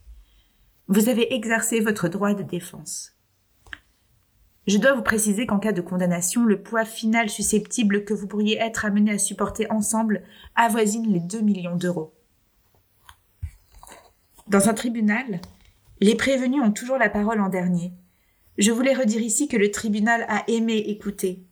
Vous 0.87 1.07
avez 1.07 1.33
exercé 1.33 1.79
votre 1.79 2.09
droit 2.09 2.33
de 2.33 2.43
défense. 2.43 3.13
Je 4.67 4.77
dois 4.77 4.93
vous 4.93 5.01
préciser 5.01 5.45
qu'en 5.45 5.59
cas 5.59 5.71
de 5.71 5.81
condamnation, 5.81 6.43
le 6.43 6.61
poids 6.61 6.85
final 6.85 7.29
susceptible 7.29 8.03
que 8.03 8.13
vous 8.13 8.27
pourriez 8.27 8.57
être 8.57 8.85
amené 8.85 9.11
à 9.11 9.17
supporter 9.17 9.69
ensemble 9.71 10.23
avoisine 10.55 11.11
les 11.11 11.19
2 11.19 11.41
millions 11.41 11.75
d'euros. 11.75 12.13
Dans 14.47 14.67
un 14.67 14.73
tribunal, 14.73 15.39
les 16.01 16.15
prévenus 16.15 16.61
ont 16.61 16.71
toujours 16.71 16.97
la 16.97 17.09
parole 17.09 17.39
en 17.39 17.49
dernier. 17.49 17.93
Je 18.57 18.71
voulais 18.71 18.93
redire 18.93 19.21
ici 19.21 19.47
que 19.47 19.57
le 19.57 19.71
tribunal 19.71 20.25
a 20.27 20.43
aimé 20.49 20.77
écouter, 20.77 21.45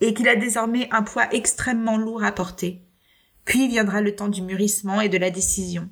et 0.00 0.14
qu'il 0.14 0.28
a 0.28 0.36
désormais 0.36 0.88
un 0.90 1.02
poids 1.02 1.32
extrêmement 1.34 1.98
lourd 1.98 2.24
à 2.24 2.32
porter. 2.32 2.82
Puis 3.44 3.68
viendra 3.68 4.00
le 4.00 4.16
temps 4.16 4.28
du 4.28 4.40
mûrissement 4.40 5.02
et 5.02 5.10
de 5.10 5.18
la 5.18 5.30
décision. 5.30 5.88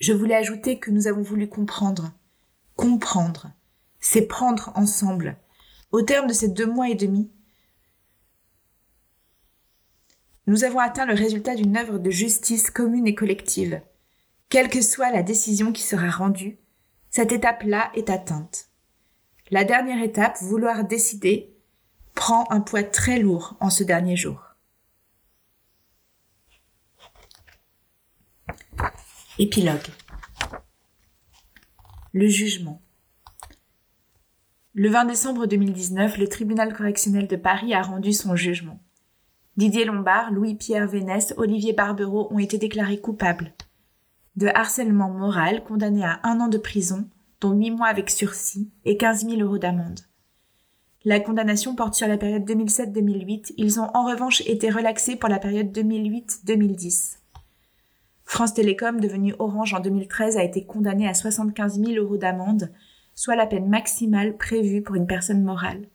Je 0.00 0.12
voulais 0.12 0.34
ajouter 0.34 0.78
que 0.78 0.90
nous 0.90 1.06
avons 1.06 1.22
voulu 1.22 1.48
comprendre. 1.48 2.12
Comprendre, 2.76 3.50
c'est 4.00 4.26
prendre 4.26 4.72
ensemble. 4.74 5.36
Au 5.92 6.02
terme 6.02 6.26
de 6.26 6.32
ces 6.32 6.48
deux 6.48 6.66
mois 6.66 6.88
et 6.88 6.94
demi, 6.94 7.30
nous 10.46 10.64
avons 10.64 10.80
atteint 10.80 11.06
le 11.06 11.14
résultat 11.14 11.54
d'une 11.54 11.76
œuvre 11.76 11.98
de 11.98 12.10
justice 12.10 12.70
commune 12.70 13.06
et 13.06 13.14
collective. 13.14 13.80
Quelle 14.50 14.68
que 14.68 14.82
soit 14.82 15.10
la 15.10 15.22
décision 15.22 15.72
qui 15.72 15.82
sera 15.82 16.10
rendue, 16.10 16.58
cette 17.10 17.32
étape-là 17.32 17.90
est 17.94 18.10
atteinte. 18.10 18.68
La 19.50 19.64
dernière 19.64 20.02
étape, 20.02 20.36
vouloir 20.40 20.84
décider, 20.84 21.56
prend 22.14 22.50
un 22.50 22.60
poids 22.60 22.82
très 22.82 23.18
lourd 23.18 23.56
en 23.60 23.70
ce 23.70 23.84
dernier 23.84 24.16
jour. 24.16 24.43
Épilogue. 29.36 29.80
Le 32.12 32.28
jugement. 32.28 32.80
Le 34.74 34.88
20 34.88 35.06
décembre 35.06 35.46
2019, 35.46 36.18
le 36.18 36.28
tribunal 36.28 36.72
correctionnel 36.72 37.26
de 37.26 37.34
Paris 37.34 37.74
a 37.74 37.82
rendu 37.82 38.12
son 38.12 38.36
jugement. 38.36 38.78
Didier 39.56 39.86
Lombard, 39.86 40.30
Louis-Pierre 40.30 40.86
Vénès, 40.86 41.34
Olivier 41.36 41.72
Barbero 41.72 42.28
ont 42.32 42.38
été 42.38 42.58
déclarés 42.58 43.00
coupables 43.00 43.52
de 44.36 44.46
harcèlement 44.54 45.10
moral, 45.10 45.64
condamnés 45.64 46.04
à 46.04 46.20
un 46.22 46.38
an 46.38 46.46
de 46.46 46.58
prison, 46.58 47.08
dont 47.40 47.54
huit 47.54 47.72
mois 47.72 47.88
avec 47.88 48.10
sursis 48.10 48.70
et 48.84 48.96
15 48.96 49.26
000 49.28 49.40
euros 49.40 49.58
d'amende. 49.58 50.00
La 51.04 51.18
condamnation 51.18 51.74
porte 51.74 51.94
sur 51.94 52.06
la 52.06 52.18
période 52.18 52.48
2007-2008. 52.48 53.54
Ils 53.56 53.80
ont 53.80 53.90
en 53.94 54.06
revanche 54.06 54.42
été 54.42 54.70
relaxés 54.70 55.16
pour 55.16 55.28
la 55.28 55.40
période 55.40 55.76
2008-2010. 55.76 57.23
France 58.24 58.54
Télécom, 58.54 59.00
devenue 59.00 59.34
Orange 59.38 59.74
en 59.74 59.80
2013, 59.80 60.36
a 60.36 60.44
été 60.44 60.64
condamné 60.64 61.06
à 61.06 61.14
75 61.14 61.80
000 61.80 61.92
euros 62.02 62.16
d'amende, 62.16 62.70
soit 63.14 63.36
la 63.36 63.46
peine 63.46 63.68
maximale 63.68 64.36
prévue 64.36 64.82
pour 64.82 64.96
une 64.96 65.06
personne 65.06 65.42
morale. 65.42 65.88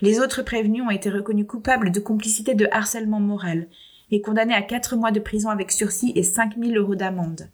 Les 0.00 0.20
autres 0.20 0.42
prévenus 0.42 0.82
ont 0.82 0.90
été 0.90 1.10
reconnus 1.10 1.46
coupables 1.46 1.90
de 1.90 2.00
complicité 2.00 2.54
de 2.54 2.68
harcèlement 2.70 3.20
moral 3.20 3.68
et 4.10 4.20
condamnés 4.20 4.54
à 4.54 4.62
quatre 4.62 4.96
mois 4.96 5.10
de 5.10 5.20
prison 5.20 5.50
avec 5.50 5.72
sursis 5.72 6.12
et 6.14 6.22
5 6.22 6.56
000 6.56 6.74
euros 6.74 6.94
d'amende. 6.94 7.50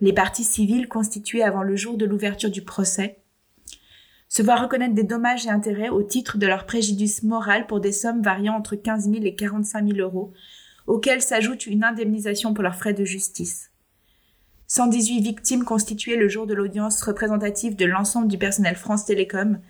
Les 0.00 0.12
parties 0.12 0.44
civiles 0.44 0.88
constituées 0.88 1.42
avant 1.42 1.62
le 1.62 1.76
jour 1.76 1.96
de 1.96 2.04
l'ouverture 2.04 2.50
du 2.50 2.62
procès 2.62 3.18
se 4.28 4.42
voient 4.42 4.56
reconnaître 4.56 4.94
des 4.94 5.04
dommages 5.04 5.46
et 5.46 5.50
intérêts 5.50 5.88
au 5.88 6.02
titre 6.02 6.36
de 6.36 6.46
leur 6.46 6.66
préjudice 6.66 7.22
moral 7.22 7.66
pour 7.66 7.80
des 7.80 7.92
sommes 7.92 8.22
variant 8.22 8.54
entre 8.54 8.76
15 8.76 9.10
000 9.10 9.24
et 9.24 9.34
45 9.34 9.88
000 9.88 9.98
euros, 10.00 10.32
auxquels 10.88 11.22
s'ajoute 11.22 11.66
une 11.66 11.84
indemnisation 11.84 12.54
pour 12.54 12.64
leurs 12.64 12.74
frais 12.74 12.94
de 12.94 13.04
justice. 13.04 13.70
118 14.66 15.20
victimes 15.20 15.64
constituées 15.64 16.16
le 16.16 16.28
jour 16.28 16.46
de 16.46 16.54
l'audience 16.54 17.02
représentative 17.02 17.76
de 17.76 17.84
l'ensemble 17.84 18.26
du 18.26 18.38
personnel 18.38 18.74
France 18.74 19.04
Télécom 19.04 19.60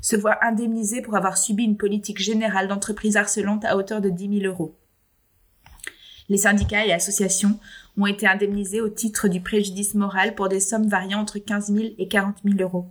se 0.00 0.16
voient 0.16 0.42
indemnisées 0.42 1.02
pour 1.02 1.16
avoir 1.16 1.38
subi 1.38 1.64
une 1.64 1.76
politique 1.76 2.18
générale 2.18 2.68
d'entreprise 2.68 3.16
harcelante 3.16 3.64
à 3.64 3.76
hauteur 3.76 4.00
de 4.00 4.08
10 4.08 4.40
000 4.40 4.52
euros. 4.52 4.74
Les 6.30 6.38
syndicats 6.38 6.86
et 6.86 6.92
associations 6.92 7.58
ont 7.98 8.06
été 8.06 8.26
indemnisés 8.26 8.80
au 8.80 8.88
titre 8.88 9.28
du 9.28 9.40
préjudice 9.40 9.94
moral 9.94 10.34
pour 10.34 10.48
des 10.48 10.60
sommes 10.60 10.88
variant 10.88 11.20
entre 11.20 11.38
15 11.38 11.72
000 11.72 11.88
et 11.98 12.08
40 12.08 12.36
000 12.44 12.56
euros. 12.60 12.86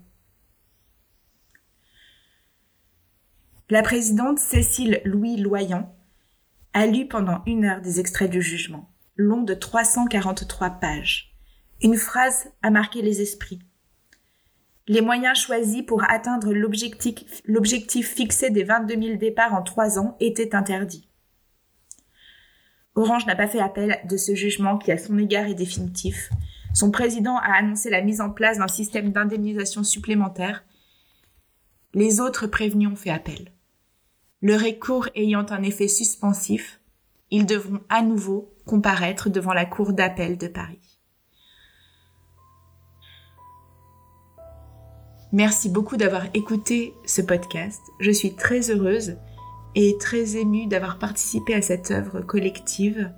La 3.70 3.82
présidente 3.82 4.38
Cécile 4.38 5.02
Louis 5.06 5.38
Loyant 5.38 5.92
a 6.74 6.88
lu 6.88 7.08
pendant 7.08 7.42
une 7.46 7.66
heure 7.66 7.82
des 7.82 8.00
extraits 8.00 8.32
du 8.32 8.42
jugement, 8.42 8.90
long 9.16 9.44
de 9.44 9.54
343 9.54 10.72
pages. 10.72 11.34
Une 11.82 11.98
phrase 11.98 12.50
a 12.62 12.72
marqué 12.72 13.02
les 13.02 13.22
esprits. 13.22 13.60
Les 14.88 15.02
moyens 15.02 15.40
choisis 15.40 15.84
pour 15.84 16.04
atteindre 16.10 16.52
l'objectif 16.52 18.08
fixé 18.08 18.50
des 18.50 18.64
22 18.64 19.02
000 19.02 19.18
départs 19.18 19.54
en 19.54 19.62
trois 19.62 19.98
ans 19.98 20.18
étaient 20.20 20.56
interdits. 20.56 21.08
Orange 22.96 23.26
n'a 23.26 23.36
pas 23.36 23.48
fait 23.48 23.62
appel 23.62 24.00
de 24.10 24.18
ce 24.18 24.36
jugement 24.36 24.78
qui 24.78 24.92
à 24.92 24.98
son 24.98 25.18
égard 25.18 25.46
est 25.46 25.54
définitif. 25.54 26.30
Son 26.74 26.92
président 26.92 27.38
a 27.38 27.54
annoncé 27.54 27.90
la 27.90 28.02
mise 28.02 28.20
en 28.20 28.30
place 28.30 28.58
d'un 28.58 28.68
système 28.68 29.12
d'indemnisation 29.12 29.84
supplémentaire. 29.84 30.66
Les 31.94 32.20
autres 32.20 32.48
prévenus 32.48 32.90
ont 32.90 32.96
fait 32.96 33.10
appel. 33.10 33.53
Le 34.44 34.58
recours 34.58 35.08
ayant 35.16 35.46
un 35.52 35.64
effet 35.64 35.88
suspensif, 35.88 36.82
ils 37.32 37.46
devront 37.46 37.80
à 37.88 38.02
nouveau 38.02 38.54
comparaître 38.66 39.30
devant 39.30 39.54
la 39.54 39.66
Cour 39.66 39.94
d'appel 39.94 40.38
de 40.38 40.48
Paris. 40.48 41.00
Merci 45.32 45.70
beaucoup 45.70 45.96
d'avoir 45.96 46.26
écouté 46.34 46.94
ce 47.06 47.22
podcast. 47.22 47.80
Je 48.02 48.12
suis 48.12 48.36
très 48.36 48.70
heureuse 48.70 49.16
et 49.76 49.96
très 49.98 50.36
émue 50.36 50.68
d'avoir 50.68 51.00
participé 51.00 51.54
à 51.54 51.62
cette 51.62 51.92
œuvre 51.92 52.20
collective. 52.20 53.14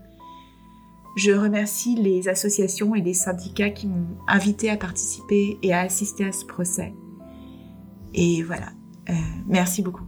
Je 1.18 1.32
remercie 1.32 1.96
les 1.96 2.28
associations 2.28 2.94
et 2.94 3.02
les 3.02 3.16
syndicats 3.16 3.72
qui 3.72 3.88
m'ont 3.88 4.16
invité 4.28 4.70
à 4.70 4.78
participer 4.78 5.58
et 5.64 5.74
à 5.74 5.80
assister 5.80 6.24
à 6.24 6.32
ce 6.32 6.46
procès. 6.46 6.94
Et 8.14 8.44
voilà, 8.44 8.74
euh, 9.10 9.14
merci 9.48 9.82
beaucoup. 9.82 10.06